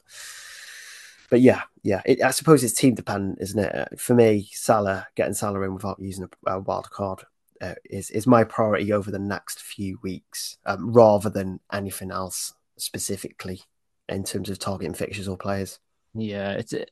but 1.30 1.40
yeah, 1.40 1.62
yeah, 1.82 2.02
it, 2.04 2.22
I 2.22 2.30
suppose 2.30 2.62
it's 2.62 2.74
team 2.74 2.94
dependent, 2.94 3.38
isn't 3.40 3.58
it? 3.58 3.98
For 3.98 4.14
me, 4.14 4.48
Salah 4.52 5.06
getting 5.14 5.34
Salah 5.34 5.62
in 5.62 5.74
without 5.74 5.98
using 5.98 6.28
a, 6.46 6.52
a 6.52 6.60
wild 6.60 6.90
card 6.90 7.24
uh, 7.60 7.74
is 7.84 8.10
is 8.10 8.26
my 8.26 8.44
priority 8.44 8.92
over 8.92 9.10
the 9.10 9.18
next 9.18 9.60
few 9.60 9.98
weeks, 10.02 10.58
um, 10.66 10.92
rather 10.92 11.30
than 11.30 11.60
anything 11.72 12.10
else 12.10 12.52
specifically 12.78 13.60
in 14.08 14.24
terms 14.24 14.50
of 14.50 14.58
targeting 14.58 14.94
fixtures 14.94 15.28
or 15.28 15.36
players. 15.36 15.78
Yeah, 16.14 16.52
it's 16.52 16.72
a, 16.72 16.86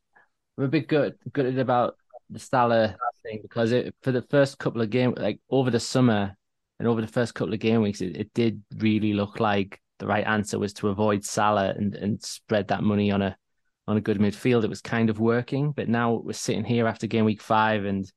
I'm 0.59 0.65
a 0.65 0.69
bit 0.69 0.89
good 0.89 1.17
good 1.33 1.59
about 1.59 1.97
the 2.31 2.39
Salah 2.39 2.97
thing 3.23 3.41
because 3.43 3.73
it 3.73 3.95
for 4.03 4.13
the 4.13 4.23
first 4.23 4.59
couple 4.59 4.81
of 4.81 4.91
games, 4.91 5.19
like 5.19 5.41
over 5.51 5.71
the 5.71 5.81
summer 5.81 6.37
and 6.79 6.89
over 6.89 7.01
the 7.01 7.07
first 7.07 7.35
couple 7.35 7.55
of 7.55 7.61
game 7.61 7.83
weeks, 7.83 8.01
it, 8.01 8.17
it 8.17 8.35
did 8.35 8.63
really 8.77 9.13
look 9.13 9.41
like 9.41 9.81
the 9.99 10.07
right 10.07 10.27
answer 10.27 10.59
was 10.59 10.73
to 10.75 10.89
avoid 10.89 11.25
Salah 11.25 11.75
and 11.77 11.95
and 11.95 12.23
spread 12.23 12.69
that 12.69 12.83
money 12.83 13.11
on 13.11 13.23
a 13.23 13.37
on 13.87 13.97
a 13.97 14.01
good 14.01 14.19
midfield. 14.19 14.65
It 14.65 14.71
was 14.71 14.81
kind 14.81 15.11
of 15.11 15.21
working, 15.21 15.73
but 15.73 15.89
now 15.89 16.15
we're 16.15 16.33
sitting 16.33 16.65
here 16.65 16.87
after 16.87 17.07
game 17.07 17.25
week 17.25 17.43
five, 17.43 17.85
and 17.85 18.11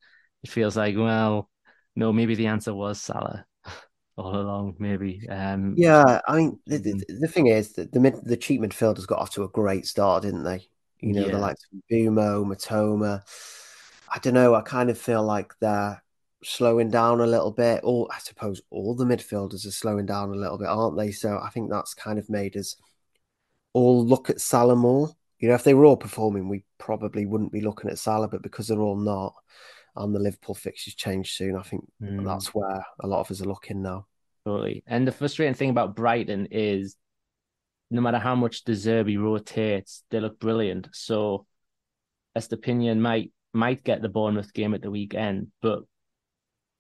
it 0.44 0.50
feels 0.50 0.78
like 0.78 0.96
well 0.96 1.50
no, 1.98 2.14
maybe 2.14 2.36
the 2.36 2.46
answer 2.46 2.76
was 2.76 3.02
Salah 3.02 3.44
all 4.18 4.36
along. 4.36 4.76
Maybe. 4.78 5.28
Um, 5.28 5.74
yeah, 5.76 6.22
I 6.28 6.38
mean, 6.38 6.60
the, 6.68 6.78
the, 6.78 6.94
mm. 6.94 7.20
the 7.22 7.28
thing 7.28 7.48
is 7.48 7.74
that 7.74 7.92
the 7.92 8.00
mid, 8.00 8.24
the 8.24 8.38
cheap 8.38 8.62
midfielders 8.62 9.08
got 9.08 9.18
off 9.18 9.32
to 9.32 9.44
a 9.44 9.50
great 9.50 9.88
start, 9.88 10.22
didn't 10.22 10.44
they? 10.44 10.68
You 11.00 11.14
know, 11.14 11.26
yeah. 11.26 11.32
the 11.32 11.40
likes 11.40 11.66
of 11.74 11.80
Mbeumo, 11.92 12.46
Mitoma. 12.46 13.24
I 14.14 14.20
don't 14.20 14.36
know. 14.36 14.54
I 14.54 14.62
kind 14.62 14.92
of 14.92 14.98
feel 15.00 15.24
like 15.24 15.54
they're 15.60 16.02
slowing 16.44 16.92
down 16.92 17.20
a 17.20 17.26
little 17.26 17.52
bit. 17.52 17.82
Or 17.84 18.08
I 18.12 18.20
suppose 18.20 18.62
all 18.70 18.94
the 18.94 19.06
midfielders 19.06 19.66
are 19.66 19.72
slowing 19.72 20.06
down 20.06 20.30
a 20.30 20.36
little 20.36 20.60
bit, 20.60 20.68
aren't 20.68 20.98
they? 20.98 21.12
So 21.12 21.40
I 21.44 21.50
think 21.50 21.72
that's 21.72 21.96
kind 21.96 22.20
of 22.20 22.30
made 22.30 22.56
us 22.58 22.76
all 23.74 24.06
look 24.06 24.30
at 24.30 24.40
Salah 24.40 24.76
more. 24.76 25.10
You 25.40 25.50
know, 25.50 25.56
if 25.56 25.64
they 25.64 25.74
were 25.74 25.86
all 25.86 25.98
performing, 25.98 26.48
we 26.48 26.64
probably 26.78 27.26
wouldn't 27.26 27.52
be 27.52 27.62
looking 27.62 27.90
at 27.90 27.98
Salah, 27.98 28.28
but 28.28 28.44
because 28.44 28.68
they're 28.68 28.80
all 28.80 28.98
not, 28.98 29.34
and 29.98 30.14
the 30.14 30.20
Liverpool 30.20 30.56
fixtures 30.56 30.96
change 30.96 31.34
soon. 31.34 31.56
I 31.56 31.64
think 31.64 31.86
mm. 32.02 32.26
that's 32.26 32.54
where 32.54 32.86
a 33.00 33.08
lot 33.08 33.20
of 33.20 33.32
us 33.32 33.42
are 33.42 33.46
looking 33.46 33.82
now. 33.82 34.06
Totally. 34.46 34.84
And 34.88 35.08
the 35.08 35.12
frustrating 35.12 35.54
thing 35.54 35.70
about 35.70 35.96
Brighton 35.96 36.48
is 36.52 36.96
no 37.90 38.02
matter 38.02 38.20
how 38.20 38.36
much 38.36 38.64
De 38.64 38.74
Zerbi 38.74 39.22
rotates, 39.22 40.04
they 40.10 40.20
look 40.20 40.40
brilliant. 40.40 40.90
So 40.94 41.46
Estupiñán 42.38 43.00
might 43.00 43.32
might 43.54 43.84
get 43.84 44.02
the 44.02 44.10
Bournemouth 44.10 44.54
game 44.54 44.74
at 44.74 44.82
the 44.82 44.92
weekend, 44.92 45.52
but 45.62 45.80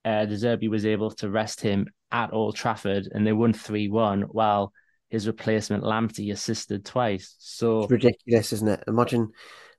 uh, 0.05 0.25
De 0.25 0.35
Zerbi 0.35 0.69
was 0.69 0.85
able 0.85 1.11
to 1.11 1.29
rest 1.29 1.61
him 1.61 1.87
at 2.11 2.33
Old 2.33 2.55
Trafford 2.55 3.09
and 3.11 3.25
they 3.25 3.33
won 3.33 3.53
3 3.53 3.89
1 3.89 4.21
while 4.23 4.71
his 5.09 5.27
replacement 5.27 5.83
Lamptey 5.83 6.31
assisted 6.31 6.85
twice. 6.85 7.35
So 7.39 7.81
it's 7.81 7.91
ridiculous, 7.91 8.53
isn't 8.53 8.67
it? 8.67 8.83
Imagine 8.87 9.31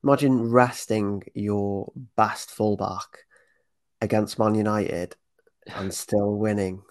imagine 0.02 0.50
resting 0.50 1.22
your 1.34 1.92
best 2.16 2.50
fullback 2.50 3.24
against 4.00 4.38
Man 4.38 4.54
United 4.54 5.16
and 5.66 5.92
still 6.04 6.34
winning. 6.34 6.82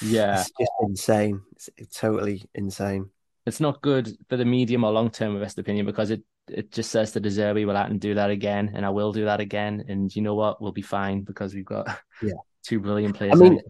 Yeah, 0.00 0.40
it's 0.40 0.50
just 0.58 0.72
insane. 0.80 1.42
It's, 1.52 1.70
it's 1.76 1.98
totally 1.98 2.44
insane. 2.54 3.10
It's 3.46 3.60
not 3.60 3.82
good 3.82 4.16
for 4.28 4.36
the 4.36 4.44
medium 4.44 4.84
or 4.84 4.92
long 4.92 5.10
term 5.10 5.36
of 5.36 5.42
Estupiñán 5.42 5.86
because 5.86 6.10
it 6.10 6.22
it 6.48 6.72
just 6.72 6.90
says 6.90 7.12
to 7.12 7.20
Zerbi, 7.20 7.66
"Well, 7.66 7.76
I 7.76 7.86
can 7.86 7.98
do 7.98 8.14
that 8.14 8.30
again, 8.30 8.72
and 8.74 8.86
I 8.86 8.90
will 8.90 9.12
do 9.12 9.24
that 9.24 9.40
again." 9.40 9.84
And 9.88 10.14
you 10.14 10.22
know 10.22 10.34
what? 10.34 10.60
We'll 10.60 10.72
be 10.72 10.82
fine 10.82 11.22
because 11.22 11.54
we've 11.54 11.64
got 11.64 11.88
yeah 12.22 12.32
two 12.62 12.80
brilliant 12.80 13.16
players. 13.16 13.34
I 13.34 13.36
mean, 13.36 13.60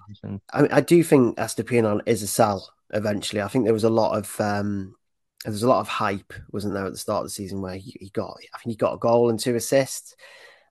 I, 0.52 0.68
I 0.70 0.80
do 0.80 1.02
think 1.02 1.38
Estupiñán 1.38 2.02
is 2.06 2.22
a 2.22 2.26
sell 2.26 2.72
eventually. 2.92 3.42
I 3.42 3.48
think 3.48 3.64
there 3.64 3.74
was 3.74 3.84
a 3.84 3.90
lot 3.90 4.16
of 4.16 4.40
um, 4.40 4.94
there 5.44 5.52
was 5.52 5.62
a 5.62 5.68
lot 5.68 5.80
of 5.80 5.88
hype, 5.88 6.32
wasn't 6.52 6.74
there, 6.74 6.86
at 6.86 6.92
the 6.92 6.98
start 6.98 7.22
of 7.22 7.26
the 7.26 7.30
season 7.30 7.60
where 7.60 7.76
he, 7.76 7.96
he 7.98 8.10
got 8.10 8.36
I 8.54 8.58
think 8.58 8.72
he 8.72 8.76
got 8.76 8.94
a 8.94 8.98
goal 8.98 9.30
and 9.30 9.40
two 9.40 9.56
assists 9.56 10.14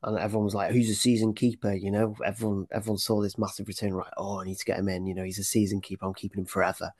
and 0.04 0.18
everyone 0.18 0.46
was 0.46 0.56
like, 0.56 0.72
"Who's 0.72 0.90
a 0.90 0.96
season 0.96 1.34
keeper?" 1.34 1.74
You 1.74 1.92
know, 1.92 2.16
everyone 2.26 2.68
everyone 2.72 2.98
saw 2.98 3.22
this 3.22 3.38
massive 3.38 3.68
return. 3.68 3.94
Right, 3.94 4.12
oh, 4.18 4.40
I 4.40 4.46
need 4.46 4.58
to 4.58 4.66
get 4.66 4.80
him 4.80 4.90
in. 4.90 5.06
You 5.08 5.16
know, 5.16 5.24
he's 5.24 5.40
a 5.40 5.44
season 5.44 5.82
keeper. 5.82 6.06
I'm 6.06 6.14
keeping 6.14 6.42
him 6.42 6.46
forever. 6.46 6.94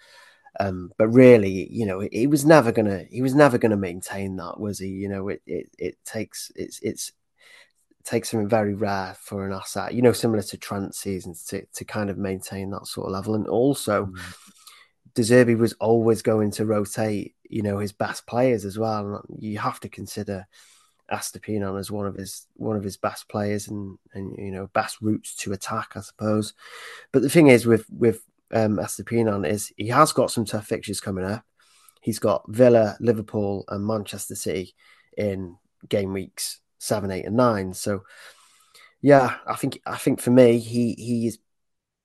Um, 0.60 0.92
but 0.98 1.08
really, 1.08 1.72
you 1.72 1.86
know, 1.86 2.08
he 2.12 2.28
was 2.28 2.46
never 2.46 2.72
gonna 2.72 3.06
he 3.10 3.22
was 3.22 3.34
never 3.34 3.58
gonna 3.58 3.78
maintain 3.78 4.36
that, 4.38 4.60
was 4.60 4.80
he? 4.80 4.88
You 4.88 5.10
know, 5.10 5.30
it 5.30 5.42
it, 5.46 5.70
it 5.78 5.98
takes 6.06 6.52
it's 6.56 6.80
it's 6.82 7.12
it 8.00 8.06
takes 8.06 8.30
something 8.30 8.50
very 8.50 8.74
rare 8.74 9.16
for 9.20 9.48
an 9.48 9.54
asset, 9.54 9.94
you 9.94 10.02
know, 10.02 10.12
similar 10.12 10.44
to 10.44 10.58
Trent 10.58 10.94
seasons 10.94 11.46
to 11.46 11.66
to 11.66 11.86
kind 11.86 12.10
of 12.10 12.18
maintain 12.18 12.70
that 12.72 12.88
sort 12.88 13.08
of 13.08 13.14
level. 13.14 13.36
And 13.36 13.48
also, 13.48 14.08
mm. 14.08 14.36
De 15.14 15.22
Zerbi 15.22 15.58
was 15.58 15.74
always 15.74 16.22
going 16.22 16.52
to 16.52 16.66
rotate, 16.66 17.36
you 17.50 17.62
know, 17.62 17.80
his 17.80 17.92
best 17.92 18.26
players 18.28 18.66
as 18.66 18.78
well. 18.78 19.24
You 19.38 19.58
have 19.60 19.80
to 19.82 19.90
consider 19.90 20.48
Estupiñán 21.12 21.80
as 21.80 21.92
one 21.92 22.08
of 22.08 22.16
his 22.16 22.48
one 22.56 22.78
of 22.78 22.84
his 22.84 22.98
best 22.98 23.28
players 23.28 23.68
and 23.68 23.98
and 24.14 24.36
you 24.38 24.52
know 24.52 24.68
best 24.74 25.02
routes 25.02 25.36
to 25.38 25.54
attack, 25.54 25.92
I 25.96 26.02
suppose. 26.02 26.54
But 27.12 27.22
the 27.22 27.30
thing 27.30 27.48
is 27.48 27.66
with 27.66 27.86
with 27.90 28.24
um, 28.52 28.78
Estupiñán 28.78 29.48
is 29.48 29.72
he 29.78 29.88
has 29.90 30.14
got 30.14 30.32
some 30.32 30.46
tough 30.46 30.68
fixtures 30.68 31.02
coming 31.02 31.26
up. 31.26 31.44
He's 32.02 32.20
got 32.20 32.46
Villa, 32.48 32.98
Liverpool, 33.00 33.66
and 33.68 33.86
Manchester 33.86 34.36
City 34.36 34.74
in 35.18 35.58
game 35.90 36.14
weeks 36.14 36.60
seven, 36.80 37.12
eight, 37.12 37.26
and 37.26 37.36
nine. 37.36 37.74
So 37.74 38.04
yeah, 39.02 39.36
I 39.46 39.56
think 39.56 39.82
I 39.86 39.98
think 39.98 40.22
for 40.22 40.32
me 40.32 40.60
he 40.60 40.94
he 40.94 41.28
is 41.28 41.40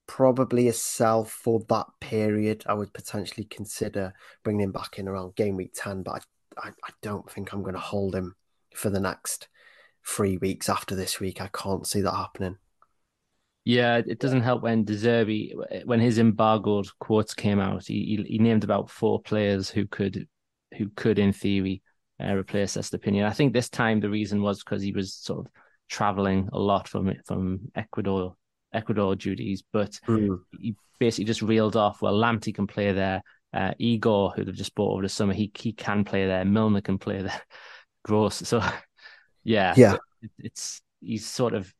probably 0.07 0.67
a 0.67 0.73
sell 0.73 1.23
for 1.23 1.63
that 1.69 1.87
period. 1.99 2.63
I 2.67 2.73
would 2.73 2.93
potentially 2.93 3.45
consider 3.45 4.13
bringing 4.43 4.63
him 4.63 4.71
back 4.71 4.99
in 4.99 5.07
around 5.07 5.35
game 5.35 5.55
week 5.55 5.71
ten, 5.73 6.03
but 6.03 6.25
I, 6.57 6.67
I, 6.67 6.69
I 6.69 6.91
don't 7.01 7.29
think 7.29 7.51
I'm 7.51 7.61
going 7.61 7.75
to 7.75 7.79
hold 7.79 8.15
him 8.15 8.35
for 8.77 8.89
the 8.89 8.99
next 8.99 9.47
three 10.05 10.37
weeks 10.37 10.69
after 10.69 10.95
this 10.95 11.19
week. 11.19 11.41
I 11.41 11.49
can't 11.53 11.85
see 11.85 12.01
that 12.01 12.15
happening. 12.15 12.57
Yeah, 13.65 13.97
it 13.97 14.19
doesn't 14.19 14.43
help 14.43 14.63
when 14.63 14.85
De 14.85 14.93
Zerbi, 14.93 15.51
when 15.83 15.99
his 15.99 16.19
embargoed 16.19 16.87
quotes 16.99 17.33
came 17.33 17.59
out, 17.59 17.85
he, 17.85 18.25
he 18.25 18.37
named 18.37 18.63
about 18.63 18.89
four 18.89 19.21
players 19.21 19.69
who 19.69 19.85
could, 19.85 20.25
who 20.77 20.87
could 20.95 21.19
in 21.19 21.33
theory 21.33 21.81
uh, 22.23 22.33
replace 22.33 22.77
Estupiñán. 22.77 23.25
I 23.25 23.33
think 23.33 23.51
this 23.51 23.69
time 23.69 23.99
the 23.99 24.09
reason 24.09 24.41
was 24.41 24.63
because 24.63 24.81
he 24.81 24.93
was 24.93 25.13
sort 25.13 25.45
of 25.45 25.51
traveling 25.89 26.49
a 26.51 26.59
lot 26.59 26.87
from 26.87 27.13
from 27.25 27.59
Ecuador 27.75 28.35
Ecuador 28.73 29.15
duties, 29.15 29.63
but 29.71 29.99
mm. 30.07 30.39
he 30.59 30.75
basically 30.99 31.25
just 31.25 31.41
reeled 31.41 31.75
off. 31.75 32.01
Well, 32.01 32.13
Lamptey 32.13 32.53
can 32.53 32.67
play 32.67 32.91
there. 32.91 33.21
Uh, 33.53 33.73
Igor, 33.79 34.31
who 34.31 34.43
they've 34.43 34.55
just 34.55 34.75
bought 34.75 34.93
over 34.93 35.01
the 35.01 35.09
summer, 35.09 35.33
he 35.33 35.51
he 35.55 35.73
can 35.73 36.03
play 36.03 36.25
there. 36.25 36.43
Milner 36.45 36.81
can 36.81 36.97
play 36.97 37.21
there. 37.21 37.41
Gross. 38.03 38.35
So, 38.35 38.61
yeah, 39.43 39.73
yeah, 39.77 39.97
it, 40.21 40.31
it's 40.39 40.81
he's 41.01 41.25
sort 41.25 41.53
of 41.53 41.71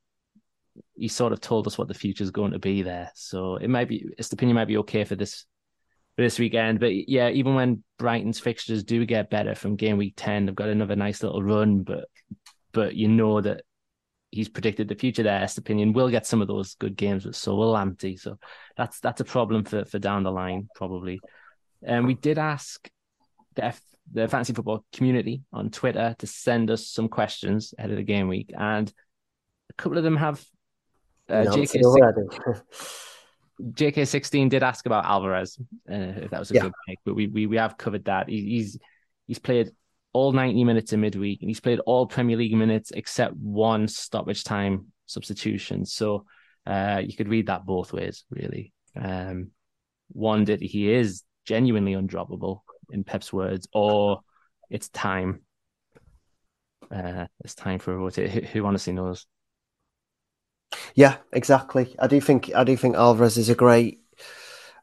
he 0.96 1.08
sort 1.08 1.34
of 1.34 1.42
told 1.42 1.68
us 1.68 1.78
what 1.78 1.88
the 1.88 1.94
future 1.94 2.24
is 2.24 2.32
going 2.32 2.52
to 2.52 2.60
be 2.60 2.82
there. 2.82 3.12
So 3.16 3.56
it 3.58 3.70
might 3.70 3.88
be 3.88 4.08
his 4.18 4.32
opinion 4.32 4.56
might 4.56 4.68
be 4.68 4.78
okay 4.78 5.04
for 5.04 5.16
this 5.16 5.46
for 6.16 6.24
this 6.24 6.40
weekend. 6.40 6.80
But 6.80 7.10
yeah, 7.10 7.30
even 7.30 7.56
when 7.56 7.84
Brighton's 7.98 8.40
fixtures 8.40 8.84
do 8.84 9.06
get 9.06 9.30
better 9.30 9.56
from 9.56 9.76
game 9.76 9.98
week 9.98 10.14
ten, 10.16 10.46
they've 10.46 10.56
got 10.56 10.70
another 10.70 10.96
nice 10.96 11.24
little 11.24 11.44
run. 11.44 11.84
But 11.84 12.06
but 12.72 12.96
you 12.96 13.08
know 13.08 13.42
that 13.42 13.62
he's 14.32 14.50
predicted 14.50 14.88
the 14.88 14.96
future 14.96 15.24
there. 15.24 15.42
Estupiñán 15.42 15.94
will 15.94 16.10
get 16.10 16.26
some 16.28 16.42
of 16.42 16.48
those 16.48 16.76
good 16.76 16.96
games, 16.96 17.24
but 17.24 17.36
so 17.36 17.56
will 17.56 17.74
Lamptey. 17.74 18.20
So 18.20 18.38
that's 18.76 19.00
that's 19.00 19.22
a 19.22 19.26
problem 19.26 19.64
for 19.64 19.86
for 19.86 20.00
down 20.00 20.24
the 20.24 20.32
line 20.32 20.68
probably. 20.76 21.20
And 21.84 22.08
we 22.08 22.16
did 22.16 22.38
ask 22.38 22.90
the 23.56 23.66
F, 23.66 23.82
the 24.14 24.28
fantasy 24.28 24.54
football 24.54 24.86
community 24.94 25.44
on 25.52 25.70
Twitter 25.70 26.16
to 26.20 26.28
send 26.28 26.72
us 26.72 26.88
some 26.88 27.10
questions 27.10 27.74
ahead 27.78 27.92
of 27.92 27.98
the 27.98 28.04
game 28.04 28.28
week, 28.28 28.52
and 28.58 28.92
a 29.70 29.74
couple 29.74 29.98
of 29.98 30.04
them 30.04 30.18
have 30.18 30.44
uh, 31.30 31.46
JK. 31.46 31.82
JK16 33.60 34.52
did 34.52 34.62
ask 34.62 34.86
about 34.86 35.06
Alvarez, 35.06 35.58
uh, 35.92 35.96
if 35.96 36.30
that 36.30 36.40
was 36.40 36.52
a 36.52 36.54
yeah. 36.54 36.62
good 36.62 36.74
pick, 36.88 37.00
but 37.04 37.16
we, 37.16 37.26
we 37.26 37.48
we 37.48 37.58
have 37.58 37.76
covered 37.76 38.06
that. 38.06 38.30
He, 38.30 38.42
he's 38.42 38.78
he's 39.26 39.40
played 39.40 39.72
all 40.14 40.32
90 40.32 40.64
minutes 40.64 40.94
in 40.94 41.02
midweek 41.02 41.42
and 41.42 41.50
he's 41.50 41.60
played 41.60 41.80
all 41.80 42.08
Premier 42.08 42.38
League 42.38 42.56
minutes 42.56 42.92
except 42.92 43.36
one 43.36 43.88
stoppage 43.88 44.44
time 44.44 44.88
substitution. 45.06 45.86
So 45.86 46.26
uh, 46.66 47.02
you 47.06 47.16
could 47.16 47.28
read 47.28 47.48
that 47.48 47.66
both 47.66 47.94
ways, 47.94 48.26
really. 48.30 48.74
Um, 49.00 49.52
one 50.10 50.46
that 50.46 50.62
he 50.62 50.92
is 50.92 51.24
genuinely 51.46 51.94
undroppable 51.94 52.62
in 52.92 53.04
Pep's 53.04 53.32
words, 53.32 53.68
or 53.74 54.22
it's 54.70 54.90
time. 54.90 55.42
Uh, 56.90 57.28
it's 57.44 57.56
time 57.56 57.80
for 57.80 57.94
a 57.94 57.98
rotate. 57.98 58.32
Who, 58.32 58.42
who 58.42 58.66
honestly 58.66 58.94
knows? 58.94 59.26
Yeah, 60.96 61.18
exactly. 61.32 61.96
I 62.00 62.08
do 62.08 62.20
think 62.20 62.52
I 62.56 62.64
do 62.64 62.76
think 62.76 62.96
Alvarez 62.96 63.38
is 63.38 63.50
a 63.50 63.56
great 63.56 64.00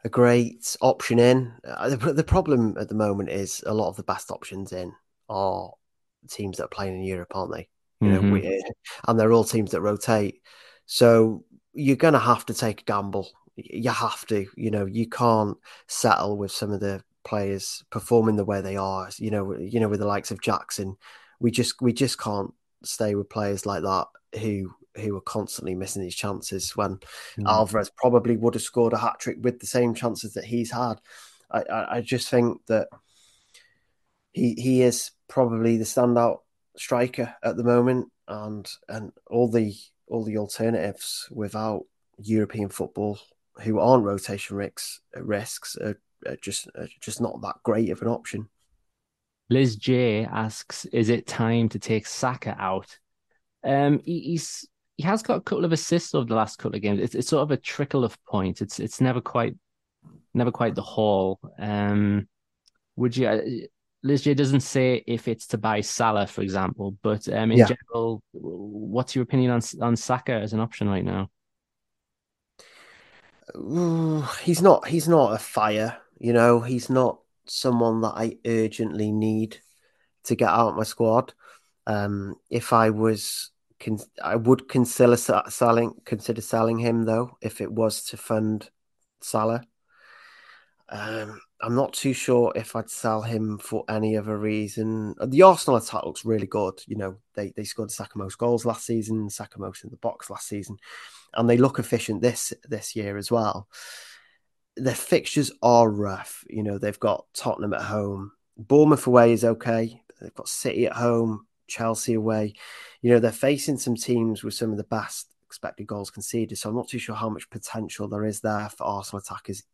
a 0.05 0.09
great 0.09 0.77
option 0.81 1.19
in. 1.19 1.53
Uh, 1.67 1.91
the, 1.91 2.13
the 2.13 2.25
problem 2.25 2.77
at 2.79 2.89
the 2.89 2.95
moment 2.95 3.31
is 3.31 3.63
a 3.67 3.75
lot 3.75 3.89
of 3.89 3.97
the 3.97 4.03
best 4.03 4.31
options 4.31 4.73
in 4.73 4.93
are 5.29 5.73
teams 6.29 6.59
that 6.59 6.65
are 6.65 6.69
playing 6.69 6.97
in 6.97 7.05
Europe, 7.05 7.33
aren't 7.35 7.53
they? 7.53 7.69
You 8.01 8.09
mm-hmm. 8.09 8.27
know, 8.27 8.33
we, 8.33 8.63
and 9.09 9.19
they're 9.19 9.33
all 9.33 9.45
teams 9.45 9.71
that 9.71 9.81
rotate. 9.81 10.43
So 10.87 11.45
you're 11.73 11.97
going 11.97 12.15
to 12.15 12.21
have 12.21 12.45
to 12.47 12.55
take 12.55 12.83
a 12.83 12.85
gamble. 12.85 13.29
You 13.57 13.91
have 13.91 14.27
to. 14.27 14.47
You 14.57 14.71
know, 14.71 14.85
you 14.85 15.09
can't 15.09 15.57
settle 15.87 16.37
with 16.37 16.53
some 16.53 16.71
of 16.71 16.81
the 16.81 17.03
players 17.25 17.85
performing 17.91 18.37
the 18.37 18.45
way 18.45 18.61
they 18.61 18.77
are. 18.77 19.09
You 19.19 19.31
know, 19.31 19.57
you 19.57 19.81
know, 19.81 19.89
with 19.89 20.01
the 20.01 20.07
likes 20.07 20.31
of 20.31 20.41
Jackson, 20.41 20.97
we 21.41 21.51
just 21.51 21.81
we 21.81 21.93
just 21.93 22.19
can't 22.19 22.53
stay 22.85 23.15
with 23.15 23.31
players 23.31 23.67
like 23.67 23.83
that 23.83 24.07
who 24.41 24.75
who 24.97 25.17
are 25.17 25.23
constantly 25.23 25.75
missing 25.75 26.03
these 26.03 26.15
chances 26.15 26.77
when 26.77 26.97
mm. 27.39 27.47
Alvarez 27.47 27.91
probably 27.97 28.37
would 28.37 28.55
have 28.55 28.63
scored 28.63 28.93
a 28.93 28.99
hat 28.99 29.19
trick 29.19 29.39
with 29.41 29.59
the 29.59 29.67
same 29.67 29.95
chances 29.95 30.35
that 30.35 30.45
he's 30.45 30.71
had. 30.71 31.01
I, 31.51 31.63
I, 31.63 31.97
I 31.97 32.01
just 32.01 32.29
think 32.29 32.65
that 32.67 32.89
he 34.33 34.55
he 34.55 34.83
is 34.83 35.11
probably 35.29 35.77
the 35.77 35.85
standout 35.85 36.39
striker 36.77 37.35
at 37.43 37.57
the 37.57 37.65
moment, 37.65 38.13
and 38.29 38.71
and 38.89 39.13
all 39.29 39.49
the 39.51 39.75
all 40.07 40.25
the 40.25 40.39
alternatives 40.39 41.29
without 41.31 41.85
European 42.19 42.69
football 42.69 43.19
who 43.63 43.79
aren't 43.79 44.05
rotation 44.05 44.57
risks 44.57 45.01
risks 45.17 45.77
are, 45.77 45.91
are 45.91 45.97
just 46.41 46.69
are 46.77 46.89
just 47.01 47.21
not 47.21 47.41
that 47.43 47.57
great 47.63 47.91
of 47.91 48.03
an 48.03 48.09
option. 48.09 48.49
Liz 49.51 49.77
J 49.77 50.25
asks, 50.25 50.85
"Is 50.87 51.09
it 51.09 51.27
time 51.27 51.69
to 51.71 51.79
take 51.79 52.07
Saka 52.07 52.57
out?" 52.59 52.99
Um, 53.63 54.01
he, 54.05 54.21
he's 54.21 54.67
he 54.97 55.03
has 55.03 55.23
got 55.23 55.39
a 55.39 55.41
couple 55.41 55.65
of 55.65 55.73
assists 55.73 56.15
over 56.15 56.27
the 56.27 56.35
last 56.35 56.59
couple 56.59 56.77
of 56.77 56.83
games. 56.83 57.01
It's, 57.01 57.15
it's 57.15 57.29
sort 57.29 57.43
of 57.43 57.51
a 57.51 57.57
trickle 57.57 58.05
of 58.05 58.23
points. 58.25 58.61
It's 58.63 58.79
it's 58.81 59.01
never 59.01 59.21
quite 59.21 59.57
never 60.33 60.51
quite 60.51 60.75
the 60.75 60.83
haul. 60.83 61.39
Um, 61.59 62.29
would 62.97 63.17
you? 63.17 63.69
Liz 64.03 64.23
J 64.23 64.35
doesn't 64.35 64.61
say 64.61 65.03
if 65.07 65.29
it's 65.29 65.47
to 65.49 65.59
buy 65.59 65.81
Salah, 65.81 66.27
for 66.27 66.43
example, 66.43 66.97
but 67.03 67.27
um, 67.29 67.51
in 67.51 67.59
yeah. 67.59 67.69
general, 67.69 68.23
what's 68.33 69.15
your 69.15 69.23
opinion 69.23 69.51
on 69.51 69.63
on 69.81 69.97
Saka 69.97 70.33
as 70.33 70.53
an 70.53 70.61
option 70.61 70.89
right 70.89 71.05
now? 71.05 71.31
he's 74.43 74.63
not. 74.63 74.87
He's 74.89 75.09
not 75.09 75.35
a 75.35 75.39
fire. 75.39 75.99
You 76.19 76.33
know, 76.33 76.61
he's 76.61 76.91
not 76.91 77.21
someone 77.47 78.01
that 78.03 78.15
I 78.17 78.39
urgently 78.47 79.13
need 79.13 79.59
to 80.25 80.35
get 80.35 80.49
out 80.49 80.71
of 80.71 80.77
my 80.77 80.85
squad. 80.85 81.35
Um, 81.87 82.37
if 82.51 82.73
I 82.73 82.91
was, 82.91 83.51
I 84.23 84.37
would 84.37 84.69
consider 84.69 85.17
selling 85.17 85.95
consider 86.05 86.41
selling 86.41 86.79
him 86.79 87.05
though 87.05 87.37
if 87.43 87.61
it 87.61 87.71
was 87.71 88.05
to 88.07 88.17
fund 88.17 88.71
Salah. 89.21 89.65
Um, 90.89 91.41
I'm 91.61 91.75
not 91.75 91.95
too 91.95 92.13
sure 92.13 92.53
if 92.55 92.77
I'd 92.77 92.91
sell 92.91 93.23
him 93.23 93.59
for 93.59 93.85
any 93.89 94.17
other 94.17 94.37
reason. 94.37 95.15
The 95.27 95.43
Arsenal 95.43 95.79
attack 95.79 96.05
looks 96.05 96.25
really 96.25 96.47
good. 96.47 96.79
You 96.87 96.97
know, 96.97 97.17
they, 97.35 97.53
they 97.57 97.65
scored 97.65 97.91
Saka 97.91 98.19
most 98.19 98.37
goals 98.37 98.67
last 98.67 98.85
season, 98.85 99.31
Saka 99.31 99.59
most 99.59 99.83
in 99.83 99.91
the 99.91 99.97
box 99.97 100.29
last 100.29 100.47
season, 100.47 100.77
and 101.33 101.49
they 101.49 101.57
look 101.57 101.79
efficient 101.79 102.21
this 102.21 102.53
this 102.69 102.95
year 102.95 103.17
as 103.17 103.31
well. 103.31 103.69
Their 104.77 104.95
fixtures 104.95 105.53
are 105.63 105.89
rough. 105.89 106.45
You 106.49 106.63
know, 106.63 106.79
they've 106.79 106.99
got 106.99 107.27
Tottenham 107.35 107.75
at 107.75 107.83
home, 107.83 108.33
Bournemouth 108.57 109.07
away 109.07 109.33
is 109.33 109.45
okay. 109.45 110.01
They've 110.21 110.35
got 110.35 110.49
City 110.49 110.87
at 110.87 110.93
home, 110.93 111.47
Chelsea 111.67 112.15
away. 112.15 112.55
You 113.03 113.11
know, 113.11 113.19
they're 113.19 113.33
facing 113.33 113.79
some 113.79 113.97
teams 113.97 114.43
with 114.43 114.55
some 114.55 114.71
of 114.71 114.77
the 114.77 114.85
best 114.85 115.33
expected 115.47 115.87
goals 115.87 116.11
conceded. 116.11 116.57
So 116.59 116.69
I'm 116.69 116.77
not 116.77 116.89
too 116.89 116.99
sure 116.99 117.15
how 117.15 117.29
much 117.29 117.51
potential 117.51 118.09
there 118.09 118.25
is 118.25 118.41
there 118.41 118.69
for 118.71 118.85
Arsenal 118.85 119.21
attackers 119.21 119.65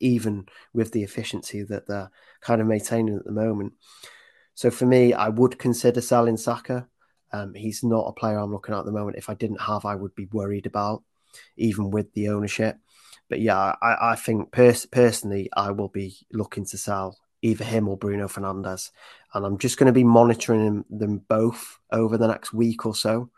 even 0.00 0.46
with 0.74 0.90
the 0.90 1.04
efficiency 1.04 1.62
that 1.62 1.86
they're 1.86 2.10
kind 2.40 2.60
of 2.60 2.66
maintaining 2.66 3.16
at 3.16 3.24
the 3.24 3.30
moment. 3.30 3.72
So 4.54 4.68
for 4.70 4.84
me, 4.84 5.14
I 5.14 5.28
would 5.28 5.58
consider 5.58 6.00
selling 6.00 6.36
Saka. 6.36 6.88
Um, 7.32 7.54
he's 7.54 7.84
not 7.84 8.08
a 8.08 8.12
player 8.12 8.38
I'm 8.38 8.52
looking 8.52 8.74
at 8.74 8.80
at 8.80 8.84
the 8.84 8.92
moment. 8.92 9.16
If 9.16 9.30
I 9.30 9.34
didn't 9.34 9.60
have, 9.60 9.84
I 9.84 9.94
would 9.94 10.14
be 10.16 10.26
worried 10.26 10.66
about, 10.66 11.04
even 11.56 11.90
with 11.90 12.12
the 12.14 12.28
ownership. 12.30 12.78
But 13.32 13.40
yeah, 13.40 13.76
I, 13.80 14.12
I 14.12 14.16
think 14.16 14.52
pers- 14.52 14.84
personally, 14.84 15.48
I 15.56 15.70
will 15.70 15.88
be 15.88 16.18
looking 16.30 16.66
to 16.66 16.76
sell 16.76 17.16
either 17.40 17.64
him 17.64 17.88
or 17.88 17.96
Bruno 17.96 18.28
Fernandes, 18.28 18.90
And 19.32 19.46
I'm 19.46 19.56
just 19.56 19.78
going 19.78 19.86
to 19.86 19.92
be 19.94 20.04
monitoring 20.04 20.84
them 20.90 21.22
both 21.28 21.78
over 21.90 22.18
the 22.18 22.28
next 22.28 22.52
week 22.52 22.84
or 22.84 22.94
so 22.94 23.30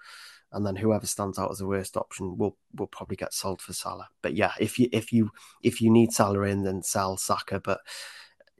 and 0.50 0.66
then 0.66 0.74
whoever 0.74 1.06
stands 1.06 1.38
out 1.38 1.52
as 1.52 1.58
the 1.58 1.66
worst 1.66 1.96
option 1.96 2.36
will 2.36 2.56
will 2.74 2.88
probably 2.88 3.14
get 3.14 3.32
sold 3.32 3.62
for 3.62 3.72
Salah. 3.72 4.08
But 4.20 4.34
yeah, 4.34 4.50
if 4.58 4.80
you 4.80 4.88
if 4.90 5.12
you 5.12 5.30
if 5.62 5.80
you 5.80 5.90
need 5.90 6.12
Salah 6.12 6.42
in, 6.42 6.64
then 6.64 6.82
sell 6.82 7.16
Saka. 7.16 7.60
But 7.60 7.78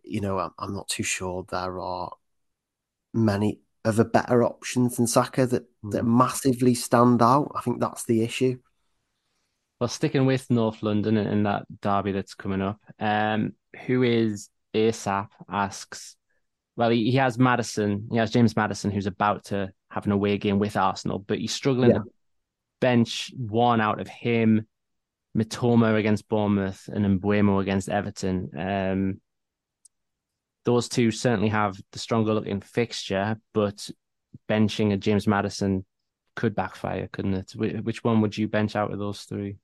you 0.04 0.20
know, 0.20 0.38
I'm, 0.38 0.52
I'm 0.56 0.72
not 0.72 0.86
too 0.86 1.02
sure 1.02 1.44
there 1.48 1.80
are 1.80 2.12
many 3.12 3.58
other 3.84 4.04
better 4.04 4.44
options 4.44 4.96
than 4.96 5.08
Saka 5.08 5.46
that 5.46 5.64
mm. 5.84 5.90
that 5.90 6.04
massively 6.04 6.74
stand 6.74 7.20
out. 7.20 7.50
I 7.56 7.60
think 7.60 7.80
that's 7.80 8.04
the 8.04 8.22
issue. 8.22 8.60
Well, 9.84 9.90
sticking 9.90 10.24
with 10.24 10.50
North 10.50 10.82
London 10.82 11.18
and 11.18 11.44
that 11.44 11.66
derby 11.82 12.12
that's 12.12 12.32
coming 12.32 12.62
up, 12.62 12.80
um, 12.98 13.52
who 13.84 14.02
is 14.02 14.48
ASAP 14.72 15.28
asks, 15.46 16.16
well, 16.74 16.88
he, 16.88 17.10
he 17.10 17.18
has 17.18 17.38
Maddison, 17.38 18.08
he 18.10 18.16
has 18.16 18.30
James 18.30 18.56
Maddison, 18.56 18.90
who's 18.90 19.04
about 19.04 19.44
to 19.48 19.70
have 19.90 20.06
an 20.06 20.12
away 20.12 20.38
game 20.38 20.58
with 20.58 20.78
Arsenal, 20.78 21.18
but 21.18 21.38
he's 21.38 21.52
struggling 21.52 21.90
yeah. 21.90 21.98
to 21.98 22.04
bench 22.80 23.30
one 23.36 23.82
out 23.82 24.00
of 24.00 24.08
him, 24.08 24.66
Mitoma 25.36 25.98
against 25.98 26.30
Bournemouth, 26.30 26.88
and 26.90 27.20
Mbeumo 27.20 27.60
against 27.60 27.90
Everton. 27.90 28.48
Um, 28.56 29.20
those 30.64 30.88
two 30.88 31.10
certainly 31.10 31.50
have 31.50 31.78
the 31.92 31.98
stronger 31.98 32.32
looking 32.32 32.62
fixture, 32.62 33.38
but 33.52 33.90
benching 34.48 34.94
a 34.94 34.96
James 34.96 35.26
Maddison 35.26 35.84
could 36.36 36.54
backfire, 36.54 37.06
couldn't 37.12 37.34
it? 37.34 37.84
Which 37.84 38.02
one 38.02 38.22
would 38.22 38.38
you 38.38 38.48
bench 38.48 38.76
out 38.76 38.90
of 38.90 38.98
those 38.98 39.24
three? 39.24 39.58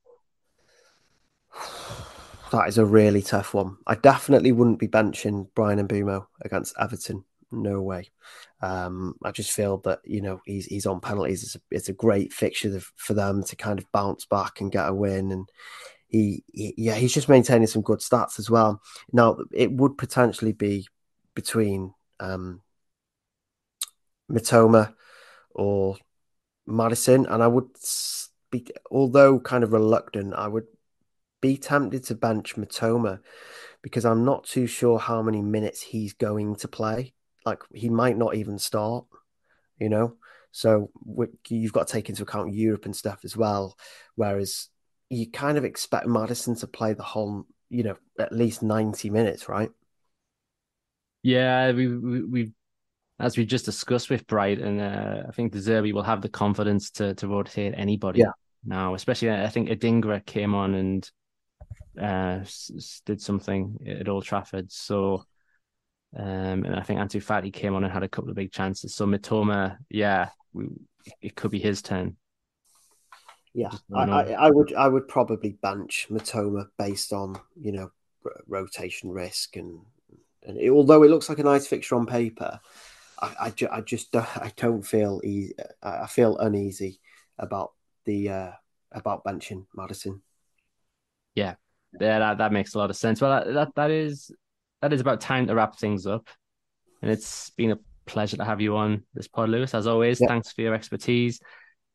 That 2.51 2.67
is 2.67 2.77
a 2.77 2.85
really 2.85 3.21
tough 3.21 3.53
one. 3.53 3.77
I 3.87 3.95
definitely 3.95 4.51
wouldn't 4.51 4.77
be 4.77 4.89
benching 4.89 5.47
Bryan 5.55 5.87
Mbeumo 5.87 6.25
against 6.41 6.75
Everton 6.77 7.23
no 7.51 7.81
way. 7.81 8.09
Um, 8.61 9.15
I 9.23 9.31
just 9.31 9.51
feel 9.51 9.77
that 9.79 9.99
you 10.05 10.21
know 10.21 10.41
he's 10.45 10.65
he's 10.65 10.85
on 10.85 11.01
penalties. 11.01 11.43
It's 11.43 11.55
a, 11.55 11.59
it's 11.71 11.89
a 11.89 11.93
great 11.93 12.33
fixture 12.33 12.79
for 12.95 13.13
them 13.13 13.43
to 13.43 13.55
kind 13.55 13.79
of 13.79 13.91
bounce 13.91 14.25
back 14.25 14.61
and 14.61 14.71
get 14.71 14.87
a 14.87 14.93
win, 14.93 15.31
and 15.31 15.49
he, 16.07 16.43
he, 16.51 16.73
yeah 16.77 16.95
he's 16.95 17.13
just 17.13 17.29
maintaining 17.29 17.67
some 17.67 17.81
good 17.81 17.99
stats 17.99 18.39
as 18.39 18.49
well. 18.49 18.81
Now 19.11 19.37
it 19.51 19.71
would 19.71 19.97
potentially 19.97 20.53
be 20.53 20.87
between 21.35 21.93
um, 22.19 22.61
Mitoma 24.31 24.93
or 25.51 25.97
Maddison, 26.67 27.25
and 27.25 27.43
I 27.43 27.47
would 27.47 27.69
be, 28.51 28.67
although 28.89 29.39
kind 29.39 29.63
of 29.63 29.73
reluctant, 29.73 30.33
I 30.33 30.47
would 30.47 30.67
be 31.41 31.57
tempted 31.57 32.03
to 32.05 32.15
bench 32.15 32.55
Mitoma 32.55 33.19
because 33.81 34.05
I'm 34.05 34.23
not 34.23 34.45
too 34.45 34.67
sure 34.67 34.99
how 34.99 35.21
many 35.21 35.41
minutes 35.41 35.81
he's 35.81 36.13
going 36.13 36.55
to 36.57 36.67
play. 36.67 37.13
Like 37.45 37.63
he 37.73 37.89
might 37.89 38.17
not 38.17 38.35
even 38.35 38.59
start, 38.59 39.05
you 39.79 39.89
know. 39.89 40.15
So 40.51 40.91
you've 41.49 41.73
got 41.73 41.87
to 41.87 41.93
take 41.93 42.09
into 42.09 42.23
account 42.23 42.53
Europe 42.53 42.85
and 42.85 42.95
stuff 42.95 43.21
as 43.23 43.35
well. 43.35 43.77
Whereas 44.15 44.67
you 45.09 45.29
kind 45.29 45.57
of 45.57 45.65
expect 45.65 46.07
Maddison 46.07 46.55
to 46.55 46.67
play 46.67 46.93
the 46.93 47.03
whole, 47.03 47.45
you 47.69 47.83
know, 47.83 47.97
at 48.19 48.31
least 48.31 48.61
90 48.61 49.09
minutes, 49.09 49.49
right? 49.49 49.71
Yeah, 51.23 51.71
we 51.71 51.87
we, 51.87 52.23
we 52.23 52.51
as 53.19 53.37
we 53.37 53.45
just 53.45 53.65
discussed 53.65 54.09
with 54.09 54.25
Brighton, 54.25 54.79
uh, 54.79 55.25
I 55.27 55.31
think 55.31 55.51
De 55.51 55.59
Zerbi 55.59 55.93
will 55.93 56.03
have 56.03 56.21
the 56.21 56.29
confidence 56.29 56.89
to 56.91 57.13
to 57.15 57.27
rotate 57.27 57.73
anybody 57.77 58.19
yeah. 58.19 58.31
now, 58.65 58.95
especially 58.95 59.31
I 59.31 59.49
think 59.49 59.69
Adingra 59.69 60.25
came 60.25 60.55
on 60.55 60.73
and 60.73 61.09
uh, 61.99 62.39
did 63.05 63.21
something 63.21 63.77
at 63.87 64.07
Old 64.07 64.23
Trafford. 64.23 64.71
So, 64.71 65.25
um, 66.15 66.65
and 66.65 66.75
I 66.75 66.81
think 66.81 66.99
Ansu 66.99 67.23
Fati 67.23 67.51
came 67.51 67.75
on 67.75 67.83
and 67.83 67.93
had 67.93 68.03
a 68.03 68.09
couple 68.09 68.29
of 68.29 68.35
big 68.35 68.51
chances. 68.51 68.95
So 68.95 69.05
Mitoma, 69.05 69.77
yeah, 69.89 70.29
we, 70.53 70.67
it 71.21 71.35
could 71.35 71.51
be 71.51 71.59
his 71.59 71.81
turn. 71.81 72.15
Yeah, 73.53 73.71
I, 73.93 74.03
I, 74.03 74.21
I, 74.31 74.49
would 74.49 74.73
I 74.73 74.87
would 74.87 75.09
probably 75.09 75.57
bench 75.61 76.07
Mitoma 76.09 76.67
based 76.77 77.11
on 77.11 77.37
you 77.59 77.73
know 77.73 77.91
rotation 78.47 79.09
risk 79.09 79.57
and 79.57 79.79
and 80.43 80.57
it, 80.57 80.69
although 80.69 81.03
it 81.03 81.09
looks 81.09 81.27
like 81.27 81.39
a 81.39 81.43
nice 81.43 81.67
fixture 81.67 81.95
on 81.95 82.05
paper, 82.05 82.59
I 83.21 83.35
I, 83.39 83.49
ju- 83.49 83.67
I 83.69 83.81
just 83.81 84.11
don't, 84.11 84.37
I 84.37 84.53
don't 84.55 84.83
feel 84.83 85.21
easy. 85.23 85.53
I 85.83 86.07
feel 86.07 86.37
uneasy 86.37 86.99
about 87.37 87.73
the 88.05 88.29
uh, 88.29 88.51
about 88.91 89.25
benching 89.25 89.65
Maddison. 89.75 90.21
Yeah, 91.35 91.55
yeah, 91.99 92.19
that, 92.19 92.37
that 92.39 92.51
makes 92.51 92.75
a 92.75 92.77
lot 92.77 92.89
of 92.89 92.95
sense. 92.95 93.21
Well, 93.21 93.31
that, 93.31 93.53
that 93.53 93.75
that 93.75 93.91
is 93.91 94.31
that 94.81 94.93
is 94.93 95.01
about 95.01 95.21
time 95.21 95.47
to 95.47 95.55
wrap 95.55 95.77
things 95.77 96.05
up, 96.05 96.27
and 97.01 97.11
it's 97.11 97.49
been 97.51 97.71
a 97.71 97.79
pleasure 98.05 98.37
to 98.37 98.45
have 98.45 98.61
you 98.61 98.75
on 98.77 99.03
this 99.13 99.27
pod, 99.27 99.49
Louis. 99.49 99.73
As 99.73 99.87
always, 99.87 100.19
thanks 100.19 100.51
for 100.51 100.61
your 100.61 100.73
expertise. 100.73 101.39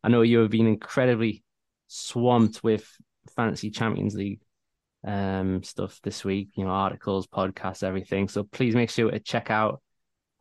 I 0.02 0.08
know 0.08 0.22
you 0.22 0.38
have 0.38 0.50
been 0.50 0.66
incredibly 0.66 1.42
swamped 1.88 2.62
with 2.62 2.88
fantasy 3.34 3.70
Champions 3.70 4.14
League 4.14 4.40
um, 5.06 5.62
stuff 5.62 6.00
this 6.02 6.24
week. 6.24 6.50
You 6.54 6.64
know, 6.64 6.70
articles, 6.70 7.26
podcasts, 7.26 7.82
everything. 7.82 8.28
So 8.28 8.44
please 8.44 8.74
make 8.74 8.90
sure 8.90 9.10
to 9.10 9.18
check 9.18 9.50
out 9.50 9.82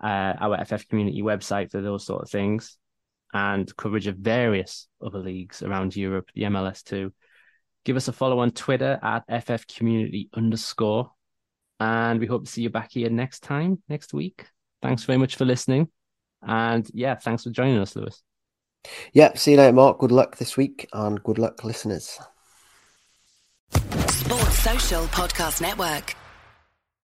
uh, 0.03 0.33
our 0.39 0.63
FF 0.65 0.87
community 0.87 1.21
website 1.21 1.71
for 1.71 1.81
those 1.81 2.05
sort 2.05 2.23
of 2.23 2.29
things 2.29 2.77
and 3.33 3.75
coverage 3.75 4.07
of 4.07 4.15
various 4.17 4.87
other 5.03 5.19
leagues 5.19 5.61
around 5.61 5.95
Europe, 5.95 6.29
the 6.35 6.43
MLS 6.43 6.83
too. 6.83 7.11
Give 7.85 7.95
us 7.95 8.07
a 8.07 8.13
follow 8.13 8.39
on 8.39 8.51
Twitter 8.51 8.99
at 9.01 9.23
FF 9.43 9.67
community 9.67 10.29
underscore. 10.33 11.11
And 11.79 12.19
we 12.19 12.25
hope 12.25 12.45
to 12.45 12.51
see 12.51 12.63
you 12.63 12.69
back 12.69 12.91
here 12.91 13.09
next 13.09 13.41
time, 13.41 13.81
next 13.87 14.13
week. 14.13 14.47
Thanks 14.81 15.03
very 15.03 15.17
much 15.17 15.35
for 15.35 15.45
listening. 15.45 15.89
And 16.41 16.89
yeah, 16.93 17.15
thanks 17.15 17.43
for 17.43 17.51
joining 17.51 17.77
us, 17.77 17.95
Louis. 17.95 18.21
Yep. 19.13 19.37
See 19.37 19.51
you 19.51 19.57
later, 19.57 19.73
Marc. 19.73 19.99
Good 19.99 20.11
luck 20.11 20.37
this 20.37 20.57
week 20.57 20.87
and 20.93 21.21
good 21.23 21.37
luck, 21.37 21.63
listeners. 21.63 22.19
Sports 23.71 24.59
Social 24.59 25.03
Podcast 25.05 25.61
Network. 25.61 26.15